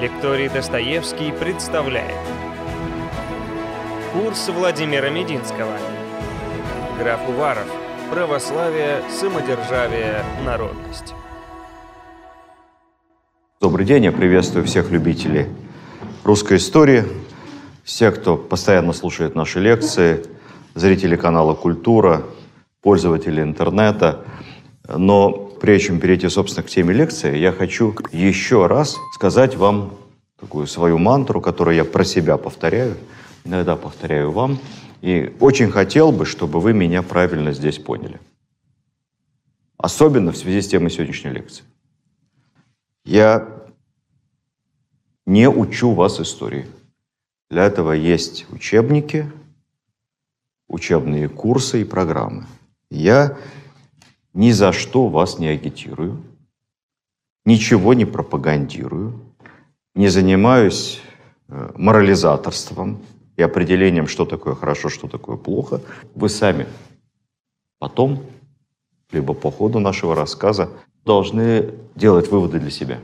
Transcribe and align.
Лекторий 0.00 0.48
Достоевский 0.48 1.30
представляет. 1.30 2.16
Курс 4.14 4.48
Владимира 4.48 5.10
Мединского. 5.10 5.76
Граф 6.98 7.20
Уваров. 7.28 7.66
Православие, 8.10 9.02
самодержавие, 9.10 10.24
народность. 10.42 11.12
Добрый 13.60 13.84
день, 13.84 14.04
я 14.04 14.12
приветствую 14.12 14.64
всех 14.64 14.90
любителей 14.90 15.48
русской 16.24 16.56
истории, 16.56 17.04
всех, 17.84 18.20
кто 18.20 18.38
постоянно 18.38 18.94
слушает 18.94 19.34
наши 19.34 19.60
лекции, 19.60 20.24
зрители 20.74 21.16
канала 21.16 21.52
«Культура», 21.52 22.22
пользователи 22.80 23.42
интернета. 23.42 24.24
Но 24.88 25.49
прежде 25.60 25.88
чем 25.88 26.00
перейти, 26.00 26.28
собственно, 26.28 26.66
к 26.66 26.70
теме 26.70 26.94
лекции, 26.94 27.36
я 27.36 27.52
хочу 27.52 27.94
еще 28.12 28.66
раз 28.66 28.96
сказать 29.14 29.56
вам 29.56 29.96
такую 30.38 30.66
свою 30.66 30.98
мантру, 30.98 31.40
которую 31.40 31.76
я 31.76 31.84
про 31.84 32.04
себя 32.04 32.36
повторяю, 32.38 32.96
иногда 33.44 33.76
повторяю 33.76 34.32
вам. 34.32 34.58
И 35.02 35.34
очень 35.40 35.70
хотел 35.70 36.12
бы, 36.12 36.26
чтобы 36.26 36.60
вы 36.60 36.72
меня 36.72 37.02
правильно 37.02 37.52
здесь 37.52 37.78
поняли. 37.78 38.20
Особенно 39.76 40.32
в 40.32 40.36
связи 40.36 40.60
с 40.60 40.68
темой 40.68 40.90
сегодняшней 40.90 41.30
лекции. 41.30 41.64
Я 43.04 43.48
не 45.26 45.48
учу 45.48 45.92
вас 45.92 46.20
истории. 46.20 46.66
Для 47.50 47.64
этого 47.64 47.92
есть 47.92 48.46
учебники, 48.50 49.30
учебные 50.68 51.28
курсы 51.28 51.82
и 51.82 51.84
программы. 51.84 52.46
Я 52.90 53.36
ни 54.40 54.52
за 54.52 54.72
что 54.72 55.08
вас 55.08 55.38
не 55.38 55.48
агитирую, 55.48 56.16
ничего 57.44 57.92
не 57.92 58.06
пропагандирую, 58.06 59.20
не 59.94 60.08
занимаюсь 60.08 61.02
э, 61.48 61.72
морализаторством 61.76 63.02
и 63.36 63.42
определением, 63.42 64.06
что 64.06 64.24
такое 64.24 64.54
хорошо, 64.54 64.88
что 64.88 65.08
такое 65.08 65.36
плохо. 65.36 65.82
Вы 66.14 66.30
сами 66.30 66.66
потом, 67.78 68.22
либо 69.12 69.34
по 69.34 69.50
ходу 69.50 69.78
нашего 69.78 70.14
рассказа, 70.14 70.70
должны 71.04 71.74
делать 71.94 72.30
выводы 72.30 72.60
для 72.60 72.70
себя. 72.70 72.98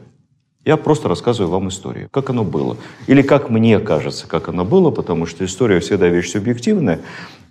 Я 0.66 0.76
просто 0.76 1.08
рассказываю 1.08 1.52
вам 1.52 1.68
историю, 1.68 2.08
как 2.10 2.28
оно 2.30 2.42
было. 2.42 2.76
Или 3.06 3.22
как 3.22 3.50
мне 3.50 3.78
кажется, 3.78 4.26
как 4.26 4.48
оно 4.48 4.64
было, 4.64 4.90
потому 4.90 5.24
что 5.24 5.44
история 5.44 5.78
всегда 5.78 6.08
вещь 6.08 6.32
субъективная. 6.32 7.02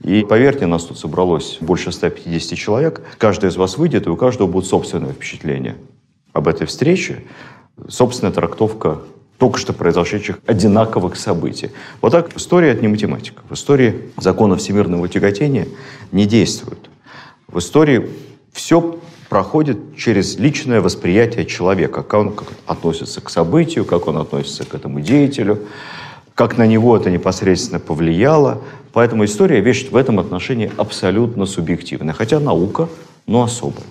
И 0.03 0.25
поверьте, 0.27 0.65
нас 0.65 0.83
тут 0.83 0.99
собралось 0.99 1.57
больше 1.61 1.93
150 1.93 2.59
человек. 2.59 3.01
Каждый 3.17 3.49
из 3.49 3.55
вас 3.55 3.77
выйдет, 3.77 4.05
и 4.05 4.09
у 4.09 4.17
каждого 4.17 4.47
будет 4.47 4.65
собственное 4.65 5.13
впечатление 5.13 5.77
об 6.33 6.49
этой 6.49 6.67
встрече, 6.67 7.23
собственная 7.87 8.33
трактовка 8.33 8.99
только 9.37 9.59
что 9.59 9.71
произошедших 9.71 10.39
одинаковых 10.45 11.15
событий. 11.15 11.71
Вот 12.01 12.11
так 12.11 12.35
история– 12.35 12.69
это 12.71 12.81
не 12.81 12.89
математика. 12.89 13.43
В 13.49 13.53
истории 13.53 14.11
законы 14.17 14.57
всемирного 14.57 15.07
тяготения 15.07 15.69
не 16.11 16.25
действуют. 16.25 16.89
В 17.47 17.59
истории 17.59 18.09
все 18.51 18.99
проходит 19.35 19.97
через 19.97 20.37
личное 20.37 20.79
восприятие 20.79 21.45
человека, 21.45 22.03
как 22.03 22.21
он 22.21 22.33
относится 22.67 23.19
к 23.19 23.29
событию, 23.29 23.83
как 23.83 24.07
он 24.07 24.15
относится 24.15 24.63
к 24.63 24.73
этому 24.73 25.01
деятелю, 25.01 25.59
как 26.35 26.57
на 26.57 26.65
него 26.65 26.95
это 26.95 27.11
непосредственно 27.11 27.81
повлияло. 27.81 28.61
Поэтому 28.93 29.25
история 29.25 29.59
вещь 29.59 29.89
в 29.91 29.97
этом 29.97 30.19
отношении 30.19 30.71
абсолютно 30.77 31.45
субъективная, 31.45 32.13
хотя 32.13 32.39
наука, 32.39 32.87
но 33.27 33.43
особая. 33.43 33.83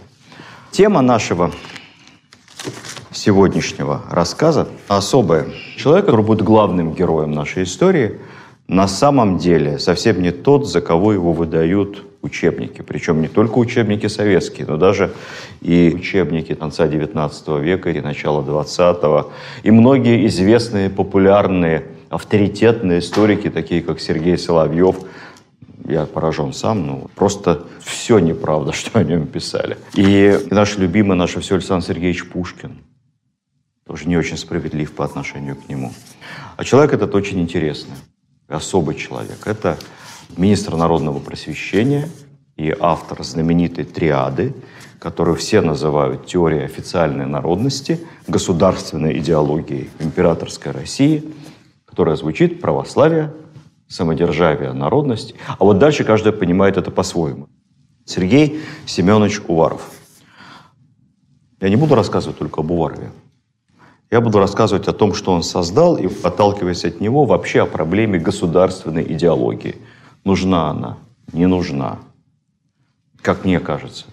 Тема 0.70 1.02
нашего 1.02 1.50
сегодняшнего 3.12 4.00
рассказа 4.10 4.66
особая. 4.88 5.48
Человек, 5.76 6.06
который 6.06 6.24
будет 6.24 6.40
главным 6.40 6.94
героем 6.94 7.32
нашей 7.32 7.64
истории, 7.64 8.18
на 8.66 8.88
самом 8.88 9.36
деле 9.36 9.78
совсем 9.78 10.22
не 10.22 10.30
тот, 10.30 10.66
за 10.66 10.80
кого 10.80 11.12
его 11.12 11.34
выдают 11.34 12.02
учебники. 12.24 12.82
Причем 12.82 13.20
не 13.20 13.28
только 13.28 13.58
учебники 13.58 14.06
советские, 14.06 14.66
но 14.66 14.76
даже 14.76 15.12
и 15.60 15.92
учебники 15.94 16.54
конца 16.54 16.86
XIX 16.86 17.60
века 17.60 17.90
и 17.90 18.00
начала 18.00 18.42
XX. 18.42 19.30
И 19.62 19.70
многие 19.70 20.26
известные, 20.26 20.90
популярные, 20.90 21.84
авторитетные 22.08 23.00
историки, 23.00 23.50
такие 23.50 23.82
как 23.82 24.00
Сергей 24.00 24.38
Соловьев, 24.38 24.96
я 25.86 26.06
поражен 26.06 26.52
сам, 26.52 26.86
ну, 26.86 27.10
просто 27.14 27.64
все 27.80 28.18
неправда, 28.18 28.72
что 28.74 28.98
о 28.98 29.04
нем 29.04 29.26
писали. 29.26 29.76
И 29.94 30.38
наш 30.50 30.78
любимый, 30.78 31.16
наш 31.16 31.36
все 31.36 31.54
Александр 31.54 31.86
Сергеевич 31.86 32.28
Пушкин, 32.28 32.78
тоже 33.86 34.08
не 34.08 34.16
очень 34.16 34.38
справедлив 34.38 34.92
по 34.92 35.04
отношению 35.04 35.56
к 35.56 35.68
нему. 35.68 35.92
А 36.56 36.64
человек 36.64 36.94
этот 36.94 37.14
очень 37.14 37.40
интересный, 37.40 37.96
особый 38.48 38.94
человек. 38.96 39.46
Это 39.46 39.78
министр 40.36 40.76
народного 40.76 41.18
просвещения 41.18 42.08
и 42.56 42.74
автор 42.78 43.22
знаменитой 43.24 43.84
триады, 43.84 44.54
которую 44.98 45.36
все 45.36 45.60
называют 45.60 46.26
теорией 46.26 46.64
официальной 46.64 47.26
народности, 47.26 48.00
государственной 48.26 49.18
идеологией 49.18 49.90
императорской 49.98 50.72
России, 50.72 51.24
которая 51.84 52.16
звучит 52.16 52.60
православие, 52.60 53.32
самодержавие, 53.88 54.72
народность. 54.72 55.34
А 55.46 55.64
вот 55.64 55.78
дальше 55.78 56.04
каждый 56.04 56.32
понимает 56.32 56.76
это 56.76 56.90
по-своему. 56.90 57.48
Сергей 58.04 58.60
Семенович 58.86 59.40
Уваров. 59.46 59.90
Я 61.60 61.68
не 61.68 61.76
буду 61.76 61.94
рассказывать 61.94 62.38
только 62.38 62.60
об 62.60 62.70
Уварове. 62.70 63.10
Я 64.10 64.20
буду 64.20 64.38
рассказывать 64.38 64.86
о 64.86 64.92
том, 64.92 65.14
что 65.14 65.32
он 65.32 65.42
создал, 65.42 65.96
и, 65.96 66.08
отталкиваясь 66.22 66.84
от 66.84 67.00
него, 67.00 67.24
вообще 67.24 67.62
о 67.62 67.66
проблеме 67.66 68.18
государственной 68.18 69.02
идеологии– 69.12 69.76
Нужна 70.24 70.70
она, 70.70 70.96
не 71.34 71.46
нужна. 71.46 71.98
Как 73.24 73.46
мне 73.46 73.58
кажется. 73.58 74.04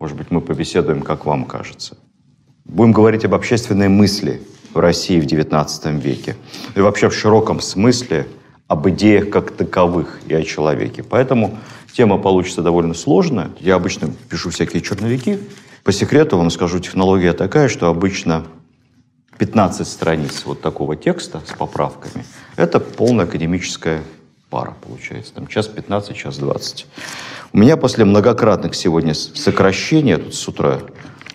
Может 0.00 0.16
быть, 0.16 0.30
мы 0.30 0.40
побеседуем, 0.40 1.02
как 1.02 1.26
вам 1.26 1.44
кажется. 1.44 1.98
Будем 2.64 2.92
говорить 2.92 3.22
об 3.26 3.34
общественной 3.34 3.88
мысли 3.88 4.40
в 4.72 4.78
России 4.78 5.20
в 5.20 5.26
XIX 5.26 6.00
веке. 6.00 6.34
И 6.74 6.80
вообще 6.80 7.10
в 7.10 7.14
широком 7.14 7.60
смысле 7.60 8.26
об 8.66 8.88
идеях 8.88 9.28
как 9.28 9.50
таковых 9.50 10.18
и 10.26 10.32
о 10.32 10.42
человеке. 10.42 11.02
Поэтому 11.02 11.58
тема 11.92 12.16
получится 12.16 12.62
довольно 12.62 12.94
сложная. 12.94 13.50
Я 13.60 13.74
обычно 13.74 14.10
пишу 14.30 14.48
всякие 14.48 14.80
черновики. 14.80 15.38
По 15.82 15.92
секрету 15.92 16.38
вам 16.38 16.48
скажу, 16.48 16.78
технология 16.78 17.34
такая, 17.34 17.68
что 17.68 17.90
обычно 17.90 18.46
15 19.36 19.86
страниц 19.86 20.42
вот 20.46 20.62
такого 20.62 20.96
текста 20.96 21.42
с 21.44 21.52
поправками– 21.54 22.24
это 22.56 22.80
полная 22.80 23.26
академическая 23.26 24.00
пара 24.54 24.76
получается. 24.80 25.34
Там 25.34 25.48
час 25.48 25.66
15, 25.66 26.16
час 26.16 26.38
20. 26.38 26.86
У 27.52 27.58
меня 27.58 27.76
после 27.76 28.04
многократных 28.04 28.76
сегодня 28.76 29.12
сокращений, 29.12 30.10
я 30.10 30.18
тут 30.18 30.32
с 30.32 30.46
утра 30.46 30.78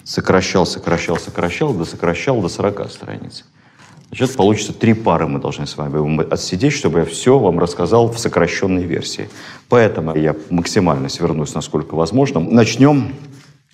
сокращал, 0.06 0.66
сокращал, 0.66 1.18
сокращал, 1.18 1.74
до 1.74 1.84
сокращал 1.84 2.42
до 2.42 2.48
40 2.48 2.90
страниц. 2.90 3.44
Значит, 4.08 4.38
получится 4.38 4.72
три 4.72 4.94
пары 4.94 5.28
мы 5.28 5.42
должны 5.42 5.68
с 5.68 5.76
вами 5.76 6.34
отсидеть, 6.34 6.72
чтобы 6.72 7.00
я 7.00 7.06
все 7.06 7.38
вам 7.38 7.60
рассказал 7.60 8.08
в 8.10 8.18
сокращенной 8.18 8.84
версии. 8.84 9.30
Поэтому 9.68 10.16
я 10.16 10.34
максимально 10.50 11.10
свернусь, 11.10 11.54
насколько 11.54 11.96
возможно. 11.96 12.40
Начнем 12.40 13.16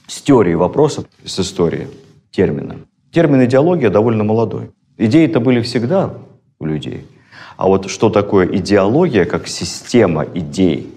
с 0.08 0.24
теории 0.24 0.56
вопросов, 0.56 1.06
с 1.24 1.40
истории 1.40 1.88
термина. 2.32 2.78
Термин 3.12 3.46
идеология 3.46 3.92
довольно 3.92 4.24
молодой. 4.24 4.72
Идеи-то 4.98 5.40
были 5.40 5.62
всегда 5.62 6.16
у 6.58 6.66
людей. 6.66 7.06
А 7.58 7.68
вот 7.68 7.90
что 7.90 8.10
такое 8.10 8.48
идеология, 8.48 9.26
как 9.26 9.48
система 9.48 10.26
идей, 10.34 10.94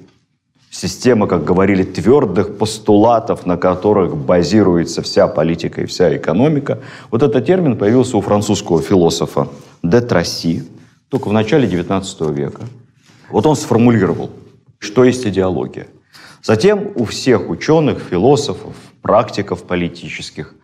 система, 0.70 1.26
как 1.26 1.44
говорили, 1.44 1.84
твердых 1.84 2.58
постулатов, 2.58 3.46
на 3.46 3.56
которых 3.56 4.16
базируется 4.16 5.02
вся 5.02 5.28
политика 5.28 5.82
и 5.82 5.86
вся 5.86 6.16
экономика, 6.16 6.80
вот 7.10 7.22
этот 7.22 7.46
термин 7.46 7.76
появился 7.76 8.16
у 8.16 8.20
французского 8.20 8.82
философа 8.82 9.48
де 9.82 10.00
Тросси 10.00 10.64
только 11.08 11.28
в 11.28 11.32
начале 11.32 11.69
XIX 11.69 12.34
века. 12.34 12.62
Вот 13.31 13.46
он 13.46 13.56
сформулировал, 13.56 14.31
что 14.78 15.04
есть 15.04 15.26
идеология. 15.26 15.87
Затем 16.43 16.93
у 16.94 17.04
всех 17.04 17.49
ученых, 17.49 18.00
философов, 18.00 18.75
практиков 19.02 19.64
политических, 19.64 20.54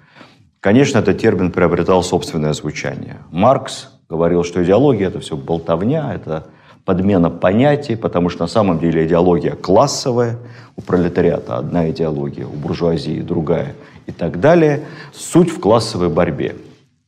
конечно, 0.61 0.99
этот 0.99 1.19
термин 1.19 1.50
приобретал 1.50 2.02
собственное 2.02 2.52
звучание. 2.52 3.19
Маркс 3.31 3.88
говорил, 4.09 4.45
что 4.45 4.62
идеология– 4.62 5.06
это 5.09 5.21
все 5.21 5.37
болтовня, 5.37 6.15
это 6.15 6.47
подмена 6.85 7.31
понятий, 7.31 7.97
потому 7.97 8.29
что 8.29 8.43
на 8.43 8.49
самом 8.49 8.79
деле 8.79 9.06
идеология 9.06 9.53
классовая, 9.53 10.39
у 10.77 10.83
пролетариата 10.83 11.56
одна 11.56 11.91
идеология, 11.91 12.47
у 12.47 12.53
буржуазии 12.53 13.21
другая 13.21 13.75
и 14.06 14.12
так 14.12 14.41
далее. 14.41 14.85
Суть 15.12 15.51
в 15.51 15.61
классовой 15.61 16.09
борьбе. 16.09 16.56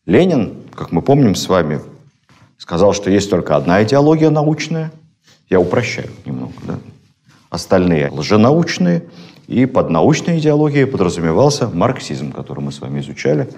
Ленин, 0.07 0.55
как 0.75 0.93
мы 0.93 1.03
помним 1.03 1.35
с 1.35 1.49
вами, 1.49 1.81
сказал, 2.59 2.95
что 2.95 3.11
есть 3.11 3.29
только 3.29 3.57
одна 3.57 3.83
идеология 3.83 4.31
научная. 4.31 4.93
Я 5.51 5.61
упрощаю 5.61 6.11
немного. 6.25 6.55
Да? 6.67 6.79
Остальные 7.51 8.11
лженаучные. 8.11 9.05
И 9.47 9.67
под 9.67 9.91
научной 9.91 10.39
идеологией 10.39 10.87
подразумевался 10.87 11.69
марксизм, 11.69 12.33
который 12.33 12.61
мы 12.61 12.73
с 12.73 12.81
вами 12.81 13.01
изучали 13.01 13.49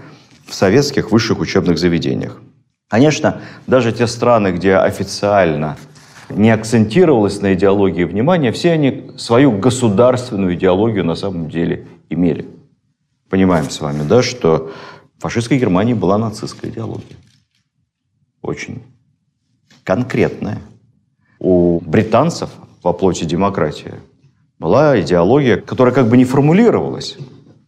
в 0.46 0.54
советских 0.54 1.12
высших 1.12 1.40
учебных 1.40 1.78
заведениях. 1.78 2.40
Конечно, 2.88 3.42
даже 3.66 3.92
те 3.92 4.06
страны, 4.06 4.52
где 4.52 4.76
официально 4.76 5.76
не 6.30 6.50
акцентировалось 6.50 7.40
на 7.40 7.52
идеологии 7.52 8.04
внимания, 8.04 8.50
все 8.50 8.72
они 8.72 9.12
свою 9.18 9.52
государственную 9.52 10.54
идеологию 10.54 11.04
на 11.04 11.14
самом 11.14 11.50
деле 11.50 11.86
имели. 12.08 12.48
Понимаем 13.28 13.68
с 13.68 13.80
вами, 13.80 14.08
да, 14.08 14.22
что 14.22 14.72
в 15.18 15.22
фашистской 15.22 15.58
Германии 15.58 15.92
была 15.92 16.16
нацистская 16.16 16.70
идеология. 16.70 17.16
Очень 18.40 18.82
конкретная. 19.84 20.58
У 21.38 21.80
британцев 21.80 22.50
во 22.82 22.94
плоти 22.94 23.24
демократии 23.24 23.94
была 24.58 24.98
идеология, 25.00 25.58
которая 25.58 25.94
как 25.94 26.08
бы 26.08 26.16
не 26.16 26.24
формулировалась, 26.24 27.18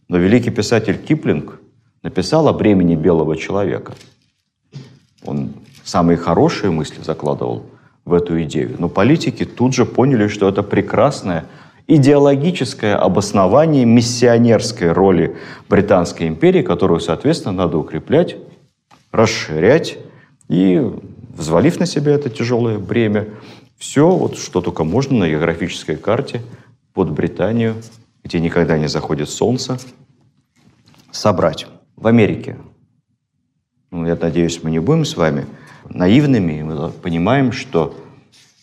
но 0.07 0.17
великий 0.17 0.49
писатель 0.49 0.97
Киплинг 0.97 1.59
написал 2.01 2.47
о 2.47 2.53
бремени 2.53 2.95
белого 2.95 3.37
человека– 3.37 3.93
он 5.25 5.53
самые 5.83 6.17
хорошие 6.17 6.71
мысли 6.71 7.01
закладывал 7.01 7.65
в 8.05 8.13
эту 8.13 8.41
идею. 8.43 8.75
Но 8.79 8.89
политики 8.89 9.45
тут 9.45 9.73
же 9.73 9.85
поняли, 9.85 10.27
что 10.27 10.47
это 10.47 10.63
прекрасное 10.63 11.45
идеологическое 11.87 12.95
обоснование 12.95 13.85
миссионерской 13.85 14.91
роли 14.91 15.35
Британской 15.69 16.27
империи, 16.27 16.61
которую, 16.61 16.99
соответственно, 16.99 17.53
надо 17.53 17.77
укреплять, 17.77 18.37
расширять 19.11 19.97
и, 20.47 20.81
взвалив 21.35 21.79
на 21.79 21.85
себя 21.85 22.13
это 22.13 22.29
тяжелое 22.29 22.77
бремя, 22.79 23.27
все, 23.77 24.09
вот, 24.09 24.37
что 24.37 24.61
только 24.61 24.83
можно 24.83 25.19
на 25.19 25.29
географической 25.29 25.97
карте 25.97 26.41
под 26.93 27.11
Британию, 27.11 27.75
где 28.23 28.39
никогда 28.39 28.77
не 28.77 28.87
заходит 28.87 29.29
солнце, 29.29 29.79
собрать. 31.11 31.67
В 31.95 32.07
Америке 32.07 32.57
ну, 33.91 34.05
я 34.05 34.15
надеюсь, 34.15 34.63
мы 34.63 34.71
не 34.71 34.79
будем 34.79 35.03
с 35.03 35.17
вами 35.17 35.45
наивными, 35.89 36.61
мы 36.63 36.89
понимаем, 36.89 37.51
что 37.51 37.93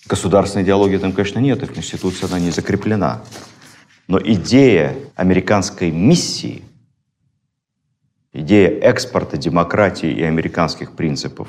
государственной 0.07 0.65
идеологии 0.65 0.97
там, 0.97 1.13
конечно, 1.13 1.39
нет, 1.39 1.63
и 1.63 1.67
в 1.67 1.73
Конституции 1.73 2.27
она 2.27 2.41
не 2.41 2.51
закреплена. 2.51 3.23
Но 4.09 4.19
идея 4.19 4.97
американской 5.17 5.91
миссии, 5.91 6.65
идея 8.33 8.71
экспорта 8.81 9.37
демократии 9.37 10.11
и 10.11 10.23
американских 10.23 10.93
принципов, 10.93 11.49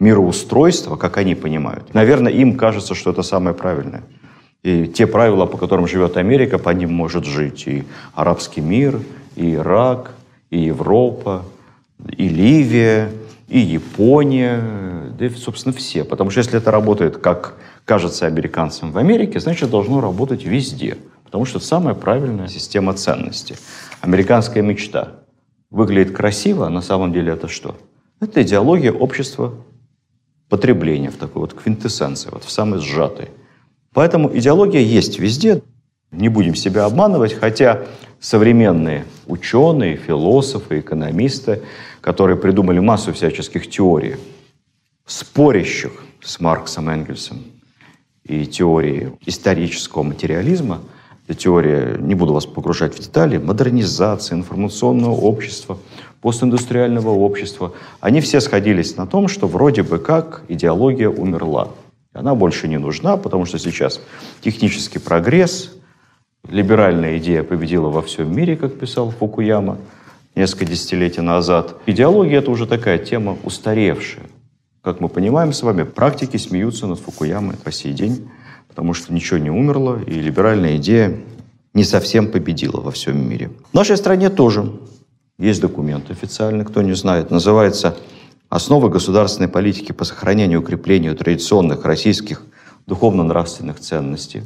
мироустройства, 0.00 0.96
как 0.96 1.18
они 1.18 1.34
понимают, 1.34 1.92
наверное, 1.92 2.32
им 2.32 2.56
кажется, 2.56 2.94
что 2.94 3.10
это 3.10 3.22
самое 3.22 3.54
правильное. 3.54 4.04
И 4.62 4.86
те 4.86 5.06
правила, 5.06 5.44
по 5.44 5.58
которым 5.58 5.86
живет 5.86 6.16
Америка, 6.16 6.58
по 6.58 6.70
ним 6.70 6.92
может 6.92 7.26
жить 7.26 7.66
и 7.66 7.84
арабский 8.14 8.62
мир, 8.62 9.00
и 9.36 9.54
Ирак, 9.54 10.14
и 10.48 10.58
Европа, 10.58 11.44
и 12.16 12.28
Ливия, 12.28 13.10
и 13.48 13.58
Япония, 13.58 14.62
да 15.18 15.26
и, 15.26 15.30
собственно, 15.30 15.74
все. 15.74 16.04
Потому 16.04 16.30
что 16.30 16.40
если 16.40 16.58
это 16.58 16.70
работает, 16.70 17.18
как 17.18 17.54
кажется 17.84 18.26
американцам 18.26 18.92
в 18.92 18.98
Америке, 18.98 19.40
значит, 19.40 19.70
должно 19.70 20.00
работать 20.00 20.44
везде. 20.44 20.98
Потому 21.24 21.44
что 21.44 21.58
это 21.58 21.66
самая 21.66 21.94
правильная 21.94 22.48
система 22.48 22.94
ценностей. 22.94 23.56
Американская 24.00 24.62
мечта 24.62 25.12
выглядит 25.70 26.14
красиво, 26.14 26.66
а 26.66 26.70
на 26.70 26.80
самом 26.80 27.12
деле 27.12 27.32
это 27.32 27.48
что? 27.48 27.76
Это 28.20 28.42
идеология 28.42 28.92
общества 28.92 29.54
потребления 30.48 31.10
в 31.10 31.16
такой 31.16 31.40
вот 31.40 31.54
квинтэссенции, 31.54 32.30
вот 32.30 32.44
в 32.44 32.50
самой 32.50 32.80
сжатой. 32.80 33.30
Поэтому 33.92 34.36
идеология 34.36 34.80
есть 34.80 35.18
везде, 35.18 35.62
не 36.10 36.28
будем 36.28 36.54
себя 36.54 36.84
обманывать, 36.84 37.34
хотя 37.34 37.82
современные 38.20 39.04
ученые, 39.26 39.96
философы, 39.96 40.80
экономисты, 40.80 41.62
которые 42.00 42.36
придумали 42.36 42.78
массу 42.78 43.12
всяческих 43.12 43.68
теорий, 43.68 44.16
спорящих 45.04 45.92
с 46.22 46.40
Марксом 46.40 46.88
Энгельсом, 46.88 47.44
и 48.24 48.44
теории 48.46 49.12
исторического 49.24 50.02
материализма, 50.02 50.80
теория, 51.38 51.96
не 51.98 52.14
буду 52.14 52.32
вас 52.32 52.46
погружать 52.46 52.94
в 52.96 53.00
детали, 53.00 53.38
модернизации, 53.38 54.34
информационного 54.34 55.12
общества, 55.12 55.78
постиндустриального 56.20 57.10
общества, 57.10 57.72
они 58.00 58.20
все 58.20 58.40
сходились 58.40 58.96
на 58.96 59.06
том, 59.06 59.28
что 59.28 59.46
вроде 59.46 59.82
бы 59.82 59.98
как 59.98 60.42
идеология 60.48 61.08
умерла. 61.08 61.68
Она 62.12 62.34
больше 62.34 62.66
не 62.66 62.78
нужна, 62.78 63.16
потому 63.16 63.44
что 63.44 63.58
сейчас 63.58 64.00
технический 64.40 64.98
прогресс, 64.98 65.75
Либеральная 66.48 67.18
идея 67.18 67.42
победила 67.42 67.88
во 67.88 68.02
всем 68.02 68.34
мире, 68.34 68.56
как 68.56 68.78
писал 68.78 69.10
Фукуяма 69.10 69.78
несколько 70.36 70.64
десятилетий 70.64 71.20
назад. 71.20 71.76
Идеология– 71.86 72.38
это 72.40 72.50
уже 72.50 72.66
такая 72.66 72.98
тема 72.98 73.36
устаревшая. 73.42 74.26
Как 74.82 75.00
мы 75.00 75.08
понимаем 75.08 75.52
с 75.52 75.62
вами, 75.62 75.82
практики 75.82 76.36
смеются 76.36 76.86
над 76.86 77.00
Фукуямой 77.00 77.56
по 77.56 77.72
сей 77.72 77.92
день, 77.92 78.28
потому 78.68 78.94
что 78.94 79.12
ничего 79.12 79.38
не 79.38 79.50
умерло, 79.50 80.00
и 80.06 80.12
либеральная 80.12 80.76
идея 80.76 81.18
не 81.74 81.82
совсем 81.82 82.30
победила 82.30 82.80
во 82.80 82.92
всем 82.92 83.28
мире. 83.28 83.50
В 83.72 83.74
нашей 83.74 83.96
стране 83.96 84.30
тоже 84.30 84.70
есть 85.38 85.60
документ 85.60 86.10
официальный, 86.10 86.64
кто 86.64 86.82
не 86.82 86.94
знает, 86.94 87.30
называется 87.30 87.96
«Основы 88.48 88.88
государственной 88.88 89.48
политики 89.48 89.90
по 89.90 90.04
сохранению 90.04 90.60
и 90.60 90.62
укреплению 90.62 91.16
традиционных 91.16 91.84
российских 91.84 92.42
духовно-нравственных 92.86 93.80
ценностей» 93.80 94.42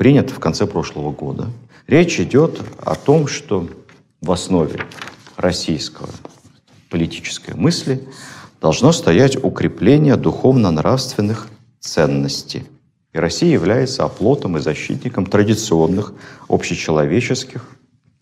принят 0.00 0.30
в 0.30 0.38
конце 0.38 0.66
прошлого 0.66 1.12
года. 1.12 1.50
Речь 1.86 2.20
идет 2.20 2.62
о 2.78 2.94
том, 2.94 3.26
что 3.26 3.68
в 4.22 4.32
основе 4.32 4.80
российского 5.36 6.08
политической 6.88 7.54
мысли 7.54 8.08
должно 8.62 8.92
стоять 8.92 9.36
укрепление 9.44 10.16
духовно-нравственных 10.16 11.48
ценностей. 11.80 12.64
И 13.12 13.18
Россия 13.18 13.52
является 13.52 14.04
оплотом 14.04 14.56
и 14.56 14.60
защитником 14.60 15.26
традиционных 15.26 16.14
общечеловеческих 16.48 17.62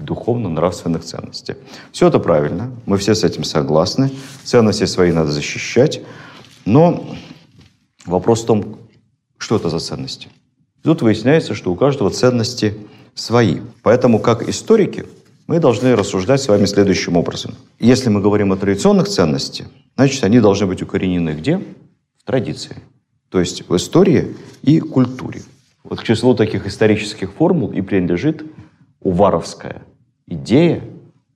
духовно-нравственных 0.01 1.05
ценностей. 1.05 1.55
Все 1.93 2.09
это 2.09 2.19
правильно, 2.19 2.73
мы 2.87 2.99
все 2.99 3.15
с 3.15 3.23
этим 3.23 3.45
согласны. 3.45 4.11
Ценности 4.43 4.85
свои 4.85 5.13
надо 5.13 5.31
защищать. 5.31 6.01
Но 6.65 7.15
вопрос 8.05 8.43
в 8.43 8.47
том, 8.47 8.79
что 9.39 9.55
это 9.55 9.71
за 9.71 9.79
ценности. 9.79 10.29
Тут 10.88 11.02
выясняется, 11.02 11.55
что 11.55 11.70
у 11.70 11.75
каждого 11.75 12.08
ценности 12.08 12.75
свои. 13.14 13.58
Поэтому, 13.82 14.20
как 14.20 14.49
историки, 14.49 15.05
мы 15.46 15.61
должны 15.61 15.94
рассуждать 15.94 16.40
с 16.40 16.49
вами 16.49 16.64
следующим 16.64 17.19
образом. 17.19 17.56
Если 17.79 18.08
мы 18.08 18.23
говорим 18.23 18.55
о 18.55 18.56
традиционных 18.56 19.06
ценностях, 19.06 19.67
значит, 19.96 20.25
они 20.25 20.40
должны 20.40 20.67
быть 20.67 20.81
укоренены 20.81 21.35
где? 21.38 21.58
В 21.58 22.25
традиции. 22.25 22.77
То 23.29 23.39
есть 23.39 23.69
в 23.69 23.77
истории 23.77 24.34
и 24.63 24.81
культуре. 24.81 25.43
Вот 25.84 26.01
к 26.01 26.05
числу 26.05 26.34
таких 26.34 26.67
исторических 26.67 27.34
формул 27.34 27.70
и 27.70 27.82
принадлежит 27.82 28.46
уваровская 29.03 29.82
идея, 30.27 30.82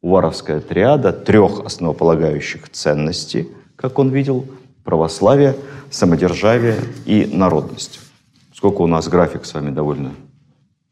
уваровская 0.00 0.60
триада 0.60 1.12
трех 1.12 1.60
основополагающих 1.60 2.70
ценностей, 2.70 3.48
как 3.76 3.98
он 3.98 4.08
видел, 4.08 4.46
православие, 4.82 5.56
самодержавие 5.90 6.78
и 7.04 7.26
народность. 7.30 8.00
Сколько 8.62 8.82
у 8.82 8.86
нас 8.86 9.08
график 9.08 9.44
с 9.44 9.54
вами 9.54 9.70
довольно 9.70 10.12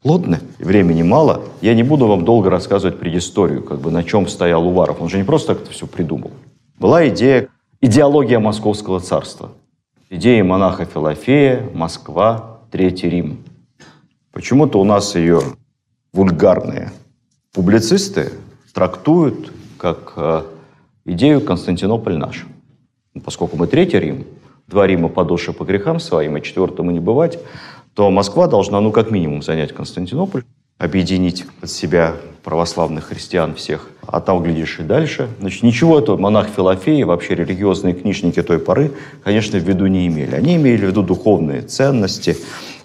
плотный, 0.01 0.39
времени 0.59 1.03
мало. 1.03 1.41
Я 1.61 1.73
не 1.73 1.83
буду 1.83 2.05
вам 2.05 2.25
долго 2.25 2.49
рассказывать 2.49 2.99
предысторию, 2.99 3.63
как 3.63 3.79
бы 3.79 3.91
на 3.91 4.03
чем 4.03 4.27
стоял 4.27 4.67
Уваров. 4.67 5.01
Он 5.01 5.07
же 5.07 5.17
не 5.17 5.23
просто 5.23 5.55
так 5.55 5.63
это 5.63 5.71
все 5.71 5.87
придумал. 5.87 6.31
Была 6.77 7.07
идея, 7.07 7.47
идеология 7.79 8.39
Московского 8.39 8.99
царства. 8.99 9.51
Идея 10.09 10.43
монаха 10.43 10.83
Филофея, 10.83 11.69
Москва, 11.73 12.59
Третий 12.71 13.07
Рим. 13.07 13.37
Почему-то 14.33 14.77
у 14.77 14.83
нас 14.83 15.15
ее 15.15 15.39
вульгарные 16.11 16.91
публицисты 17.53 18.33
трактуют 18.73 19.49
как 19.77 20.11
э, 20.17 20.43
идею 21.05 21.39
Константинополь 21.39 22.17
наш. 22.17 22.45
Поскольку 23.23 23.55
мы 23.55 23.67
Третий 23.67 23.97
Рим, 23.97 24.25
два 24.71 24.87
Рима 24.87 25.09
по 25.09 25.23
грехам 25.63 25.99
своим, 25.99 26.37
и 26.37 26.41
четвертому 26.41 26.91
не 26.91 26.99
бывать, 26.99 27.37
то 27.93 28.09
Москва 28.09 28.47
должна, 28.47 28.79
ну, 28.81 28.91
как 28.91 29.11
минимум, 29.11 29.43
занять 29.43 29.73
Константинополь, 29.73 30.43
объединить 30.77 31.45
от 31.61 31.69
себя 31.69 32.15
православных 32.43 33.05
христиан 33.09 33.53
всех, 33.53 33.87
а 34.07 34.19
там, 34.19 34.41
глядишь, 34.41 34.79
и 34.79 34.83
дальше. 34.83 35.27
Значит, 35.39 35.61
ничего 35.61 35.99
этого 35.99 36.17
монах 36.17 36.47
Филофеи, 36.55 37.03
вообще 37.03 37.35
религиозные 37.35 37.93
книжники 37.93 38.41
той 38.41 38.57
поры, 38.57 38.91
конечно, 39.23 39.59
в 39.59 39.63
виду 39.63 39.85
не 39.85 40.07
имели. 40.07 40.33
Они 40.33 40.55
имели 40.55 40.85
в 40.85 40.89
виду 40.89 41.03
духовные 41.03 41.61
ценности, 41.61 42.37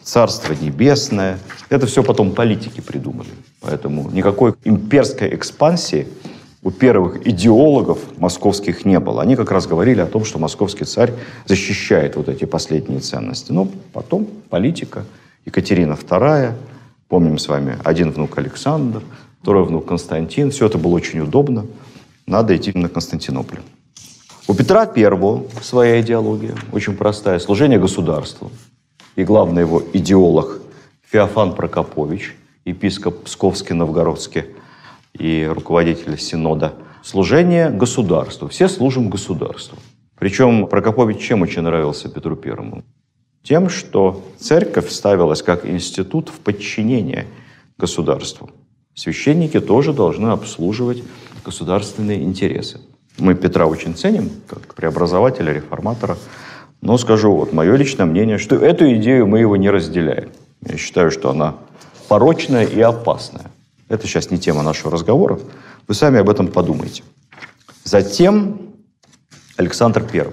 Царство 0.02 0.54
Небесное. 0.60 1.38
Это 1.68 1.86
все 1.86 2.02
потом 2.02 2.32
политики 2.32 2.80
придумали. 2.80 3.30
Поэтому 3.60 4.10
никакой 4.12 4.54
имперской 4.64 5.34
экспансии– 5.34 6.06
у 6.66 6.72
первых 6.72 7.24
идеологов 7.24 8.00
московских 8.18 8.84
не 8.84 8.98
было. 8.98 9.22
Они 9.22 9.36
как 9.36 9.52
раз 9.52 9.68
говорили 9.68 10.00
о 10.00 10.06
том, 10.06 10.24
что 10.24 10.40
московский 10.40 10.84
царь 10.84 11.12
защищает 11.44 12.16
вот 12.16 12.28
эти 12.28 12.44
последние 12.44 12.98
ценности. 12.98 13.52
Но 13.52 13.68
потом 13.92 14.26
политика, 14.50 15.04
Екатерина 15.44 15.92
II, 15.92 16.54
помним 17.06 17.38
с 17.38 17.46
вами, 17.46 17.78
один 17.84 18.10
внук 18.10 18.36
Александр, 18.38 19.00
второй 19.40 19.64
внук 19.64 19.86
Константин. 19.86 20.50
Все 20.50 20.66
это 20.66 20.76
было 20.76 20.94
очень 20.94 21.20
удобно. 21.20 21.66
Надо 22.26 22.56
идти 22.56 22.72
на 22.74 22.88
Константинополь. 22.88 23.60
У 24.48 24.54
Петра 24.54 24.90
I 24.92 25.62
своя 25.62 26.00
идеология, 26.00 26.56
очень 26.72 26.96
простая. 26.96 27.38
Служение 27.38 27.78
государству. 27.78 28.50
И 29.14 29.22
главный 29.22 29.62
его 29.62 29.84
идеолог 29.92 30.58
Феофан 31.12 31.54
Прокопович, 31.54 32.34
епископ 32.64 33.22
Псковский-Новгородский 33.22 34.46
и 35.18 35.46
руководитель 35.46 36.18
Синода. 36.18 36.74
Служение 37.02 37.70
государству. 37.70 38.48
Все 38.48 38.68
служим 38.68 39.10
государству. 39.10 39.78
Причем 40.18 40.66
Прокопович 40.66 41.18
чем 41.18 41.42
очень 41.42 41.62
нравился 41.62 42.08
Петру 42.08 42.36
Первому? 42.36 42.84
Тем, 43.42 43.68
что 43.68 44.24
церковь 44.38 44.90
ставилась 44.90 45.42
как 45.42 45.66
институт 45.66 46.30
в 46.30 46.40
подчинение 46.40 47.26
государству. 47.78 48.50
Священники 48.94 49.60
тоже 49.60 49.92
должны 49.92 50.28
обслуживать 50.28 51.04
государственные 51.44 52.22
интересы. 52.24 52.80
Мы 53.18 53.34
Петра 53.34 53.66
очень 53.66 53.94
ценим, 53.94 54.30
как 54.46 54.74
преобразователя, 54.74 55.52
реформатора. 55.52 56.16
Но 56.80 56.98
скажу, 56.98 57.34
вот 57.34 57.52
мое 57.52 57.76
личное 57.76 58.06
мнение, 58.06 58.38
что 58.38 58.56
эту 58.56 58.92
идею 58.94 59.26
мы 59.26 59.40
его 59.40 59.56
не 59.56 59.70
разделяем. 59.70 60.30
Я 60.66 60.76
считаю, 60.76 61.10
что 61.10 61.30
она 61.30 61.54
порочная 62.08 62.64
и 62.64 62.80
опасная. 62.80 63.50
Это 63.88 64.06
сейчас 64.06 64.30
не 64.30 64.38
тема 64.38 64.62
нашего 64.62 64.90
разговора. 64.90 65.38
Вы 65.86 65.94
сами 65.94 66.18
об 66.18 66.28
этом 66.28 66.48
подумайте. 66.48 67.02
Затем 67.84 68.74
Александр 69.56 70.04
I. 70.12 70.26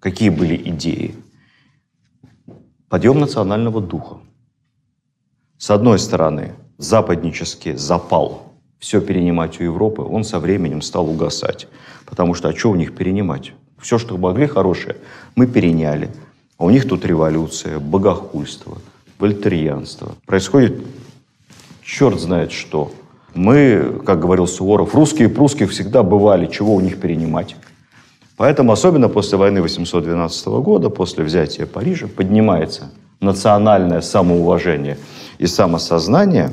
Какие 0.00 0.28
были 0.28 0.56
идеи? 0.70 1.14
Подъем 2.88 3.20
национального 3.20 3.80
духа. 3.80 4.18
С 5.56 5.70
одной 5.70 5.98
стороны, 5.98 6.54
западнический 6.78 7.74
запал 7.74 8.52
все 8.78 9.00
перенимать 9.00 9.60
у 9.60 9.64
Европы, 9.64 10.02
он 10.02 10.22
со 10.22 10.38
временем 10.38 10.82
стал 10.82 11.08
угасать. 11.08 11.68
Потому 12.06 12.34
что, 12.34 12.48
а 12.48 12.56
что 12.56 12.70
у 12.70 12.76
них 12.76 12.94
перенимать? 12.94 13.52
Все, 13.78 13.98
что 13.98 14.16
могли 14.16 14.46
хорошее, 14.46 14.96
мы 15.34 15.46
переняли. 15.46 16.10
А 16.58 16.64
у 16.64 16.70
них 16.70 16.88
тут 16.88 17.04
революция, 17.04 17.78
богохульство, 17.78 18.78
вольтерьянство. 19.18 20.14
Происходит 20.26 20.80
черт 21.88 22.20
знает 22.20 22.52
что. 22.52 22.92
Мы, 23.34 24.00
как 24.04 24.20
говорил 24.20 24.46
Суворов, 24.46 24.94
русские 24.94 25.28
и 25.28 25.32
прусские 25.32 25.68
всегда 25.68 26.02
бывали, 26.02 26.46
чего 26.46 26.74
у 26.74 26.80
них 26.80 27.00
перенимать. 27.00 27.56
Поэтому, 28.36 28.72
особенно 28.72 29.08
после 29.08 29.38
войны 29.38 29.62
812 29.62 30.46
года, 30.46 30.90
после 30.90 31.24
взятия 31.24 31.66
Парижа, 31.66 32.06
поднимается 32.06 32.90
национальное 33.20 34.00
самоуважение 34.00 34.98
и 35.38 35.46
самосознание, 35.46 36.52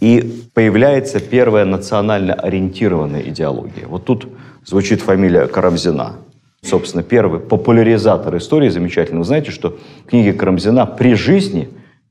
и 0.00 0.42
появляется 0.54 1.20
первая 1.20 1.64
национально 1.64 2.34
ориентированная 2.34 3.22
идеология. 3.22 3.86
Вот 3.86 4.04
тут 4.04 4.28
звучит 4.64 5.00
фамилия 5.00 5.46
Карамзина. 5.46 6.16
Собственно, 6.62 7.02
первый 7.02 7.40
популяризатор 7.40 8.36
истории 8.36 8.68
замечательный. 8.68 9.18
Вы 9.18 9.24
знаете, 9.24 9.50
что 9.50 9.76
книги 10.06 10.32
Карамзина 10.32 10.86
при 10.86 11.14
жизни 11.14 11.68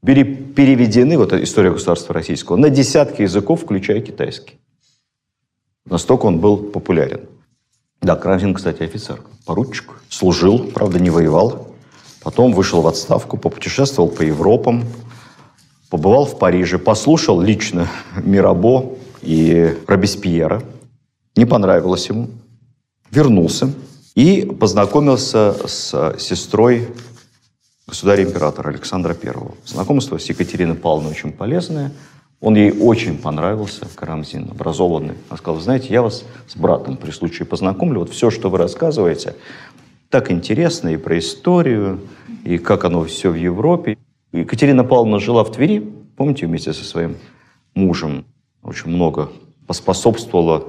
переведены, 0.08 1.18
вот 1.18 1.34
история 1.34 1.72
государства 1.72 2.14
российского, 2.14 2.56
на 2.56 2.70
десятки 2.70 3.24
языков, 3.24 3.64
включая 3.64 4.02
китайский. 4.02 4.58
Настолько 5.86 6.26
он 6.26 6.40
был 6.40 6.58
популярен. 6.58 7.22
Да, 8.02 8.16
Карамзин, 8.16 8.54
кстати, 8.54 8.84
офицер, 8.84 9.22
поручик. 9.46 10.02
Служил, 10.10 10.60
правда, 10.60 11.00
не 11.00 11.10
воевал. 11.10 11.68
Потом 12.24 12.54
вышел 12.54 12.82
в 12.82 12.88
отставку, 12.88 13.38
попутешествовал 13.38 14.10
по 14.10 14.22
Европам, 14.22 14.86
побывал 15.90 16.26
в 16.26 16.40
Париже, 16.40 16.78
послушал 16.78 17.42
лично 17.42 17.88
Мирабо 18.16 18.98
и 19.22 19.76
Робеспьера. 19.88 20.64
Не 21.36 21.46
понравилось 21.46 22.08
ему. 22.10 22.30
Вернулся 23.12 23.72
и 24.16 24.42
познакомился 24.60 25.56
с 25.68 26.16
сестрой 26.20 26.88
государя-императора 27.88 28.70
Александра 28.70 29.16
I. 29.22 29.34
Знакомство 29.66 30.18
с 30.18 30.26
Екатериной 30.30 30.76
Павловной 30.76 31.12
очень 31.12 31.32
полезное– 31.32 31.92
он 32.40 32.56
ей 32.56 32.72
очень 32.72 33.18
понравился, 33.18 33.88
Карамзин, 33.96 34.50
образованный. 34.52 35.16
Она 35.30 35.38
сказала, 35.38 35.60
знаете, 35.60 35.88
я 35.90 36.04
вас 36.04 36.24
с 36.48 36.56
братом 36.56 36.98
при 36.98 37.10
случае 37.10 37.48
познакомлю. 37.48 38.02
Вот 38.02 38.12
все, 38.12 38.30
что 38.30 38.50
вы 38.50 38.60
рассказываете, 38.60 39.36
так 40.10 40.32
интересно 40.32 40.90
и 40.90 40.98
про 40.98 41.18
историю, 41.18 42.00
и 42.44 42.60
как 42.60 42.86
оно 42.86 43.04
все 43.06 43.32
в 43.32 43.36
Европе. 43.36 43.98
Екатерина 44.32 44.84
Павловна 44.84 45.20
жила 45.20 45.44
в 45.44 45.52
Твери, 45.52 45.92
помните, 46.16 46.46
вместе 46.46 46.74
со 46.74 46.84
своим 46.84 47.18
мужем. 47.74 48.26
Очень 48.62 48.92
много 48.92 49.32
поспособствовала 49.66 50.64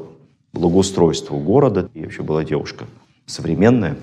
благоустройству 0.55 1.39
города. 1.39 1.91
И 1.93 2.03
вообще 2.03 2.23
была 2.23 2.45
девушка 2.45 2.87
современная. 3.27 3.99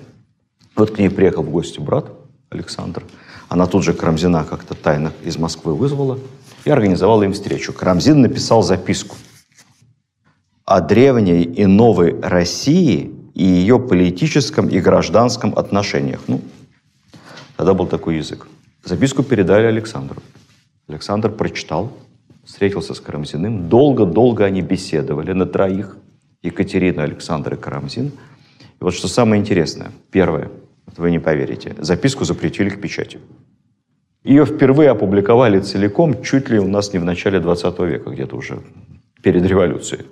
Вот 0.76 0.92
к 0.92 1.00
ней 1.00 1.10
приехал 1.10 1.42
в 1.42 1.50
гости 1.50 1.80
брат 1.80 2.12
Александр. 2.50 3.04
Она 3.50 3.68
тут 3.68 3.84
же 3.84 3.94
Карамзина 3.94 4.44
как-то 4.44 4.74
тайно 4.74 5.12
из 5.24 5.38
Москвы 5.38 5.76
вызвала 5.76 6.20
и 6.64 6.70
организовал 6.70 7.22
им 7.24 7.34
встречу. 7.34 7.74
Карамзин 7.74 8.22
написал 8.22 8.64
записку 8.64 9.16
о 10.66 10.82
древней 10.82 11.44
и 11.44 11.66
новой 11.66 12.20
России 12.22 13.12
и 13.34 13.44
ее 13.44 13.80
политическом 13.80 14.68
и 14.68 14.80
гражданском 14.80 15.54
отношениях. 15.58 16.22
Ну, 16.28 16.42
тогда 17.58 17.74
был 17.74 17.86
такой 17.88 18.18
язык. 18.18 18.48
Записку 18.84 19.24
передали 19.24 19.66
Александру. 19.66 20.22
Александр 20.88 21.32
прочитал, 21.32 21.92
встретился 22.44 22.94
с 22.94 23.00
Карамзиным. 23.00 23.68
Долго-долго 23.70 24.46
они 24.46 24.62
беседовали 24.62 25.34
на 25.34 25.46
троих. 25.46 25.98
Екатерина, 26.42 27.04
Александр 27.04 27.56
и 27.56 27.58
Карамзин. 27.58 28.08
И 28.08 28.84
вот 28.84 28.94
что 28.94 29.08
самое 29.08 29.42
интересное. 29.42 29.92
Первое, 30.12 30.52
вы 30.98 31.12
не 31.12 31.20
поверите, 31.20 31.76
записку 31.80 32.26
запретили 32.26 32.70
к 32.70 32.82
печати. 32.82 33.20
Ее 34.24 34.46
впервые 34.46 34.90
опубликовали 34.90 35.60
целиком 35.60 36.24
чуть 36.24 36.50
ли 36.50 36.60
у 36.60 36.68
нас 36.68 36.94
не 36.94 37.00
в 37.00 37.06
начале 37.06 37.40
20 37.40 37.80
века, 37.80 38.10
где-то 38.10 38.36
уже 38.36 38.60
перед 39.22 39.46
революцией. 39.46 40.06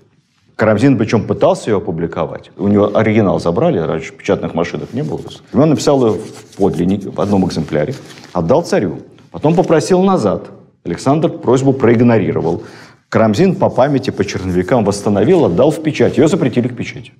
Карамзин 0.56 0.98
причем 0.98 1.26
пытался 1.26 1.72
ее 1.72 1.78
опубликовать. 1.78 2.52
У 2.58 2.68
него 2.68 2.96
оригинал 2.96 3.40
забрали, 3.40 3.80
раньше 3.80 4.14
печатных 4.14 4.54
машинок 4.54 4.94
не 4.94 5.02
было. 5.02 5.22
И 5.52 5.58
он 5.58 5.70
написал 5.70 6.06
ее 6.06 6.14
в 6.14 6.58
подлиннике, 6.58 7.10
в 7.10 7.20
одном 7.20 7.46
экземпляре, 7.48 7.96
отдал 8.34 8.64
царю. 8.64 9.00
Потом 9.32 9.56
попросил 9.56 10.04
назад. 10.04 10.52
Александр 10.84 11.30
просьбу 11.30 11.74
проигнорировал. 11.74 12.64
Карамзин 13.10 13.56
по 13.56 13.70
памяти, 13.70 14.12
по 14.12 14.24
черновикам 14.24 14.86
восстановил, 14.86 15.46
отдал 15.46 15.72
в 15.72 15.82
печать. 15.82 16.18
Ее 16.18 16.28
запретили 16.28 16.68
к 16.68 16.76
печати. 16.76 17.14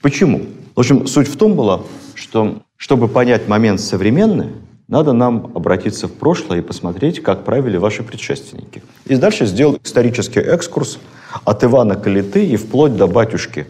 Почему? 0.00 0.46
В 0.74 0.80
общем, 0.80 1.06
суть 1.06 1.28
в 1.28 1.36
том 1.36 1.54
была, 1.54 1.82
что 2.14 2.62
чтобы 2.76 3.08
понять 3.08 3.48
момент 3.48 3.80
современный, 3.80 4.48
надо 4.88 5.12
нам 5.12 5.52
обратиться 5.54 6.08
в 6.08 6.12
прошлое 6.12 6.58
и 6.58 6.62
посмотреть, 6.62 7.22
как 7.22 7.44
правили 7.44 7.76
ваши 7.76 8.02
предшественники. 8.02 8.82
И 9.06 9.16
дальше 9.16 9.46
сделал 9.46 9.78
исторический 9.84 10.40
экскурс 10.40 10.98
от 11.44 11.62
Ивана 11.62 11.96
Калиты 11.96 12.44
и 12.44 12.56
вплоть 12.56 12.96
до 12.96 13.06
батюшки 13.06 13.66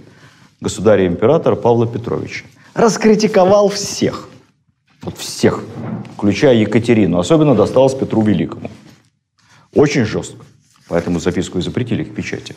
государя-императора 0.61 1.57
Павла 1.57 1.87
Петровича. 1.87 2.45
Раскритиковал 2.75 3.69
всех. 3.69 4.29
Вот 5.03 5.19
всех, 5.19 5.65
включая 6.17 6.55
Екатерину. 6.55 7.19
Особенно 7.19 7.55
досталось 7.55 7.95
Петру 7.95 8.23
Великому. 8.23 8.71
Очень 9.75 10.05
жестко. 10.05 10.45
Поэтому 10.91 11.21
записку 11.21 11.59
и 11.59 11.63
запретили 11.63 12.03
к 12.03 12.15
печати. 12.15 12.57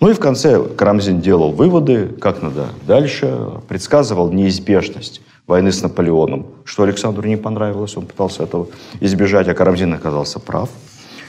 Ну 0.00 0.08
и 0.08 0.14
в 0.14 0.20
конце 0.20 0.62
Карамзин 0.62 1.20
делал 1.20 1.50
выводы, 1.50 2.06
как 2.20 2.40
надо 2.40 2.68
дальше, 2.86 3.50
предсказывал 3.68 4.32
неизбежность 4.32 5.20
войны 5.48 5.72
с 5.72 5.82
Наполеоном, 5.82 6.46
что 6.64 6.84
Александру 6.84 7.26
не 7.26 7.36
понравилось, 7.36 7.96
он 7.96 8.06
пытался 8.06 8.44
этого 8.44 8.68
избежать, 9.00 9.48
а 9.48 9.54
Карамзин 9.54 9.92
оказался 9.94 10.38
прав. 10.38 10.70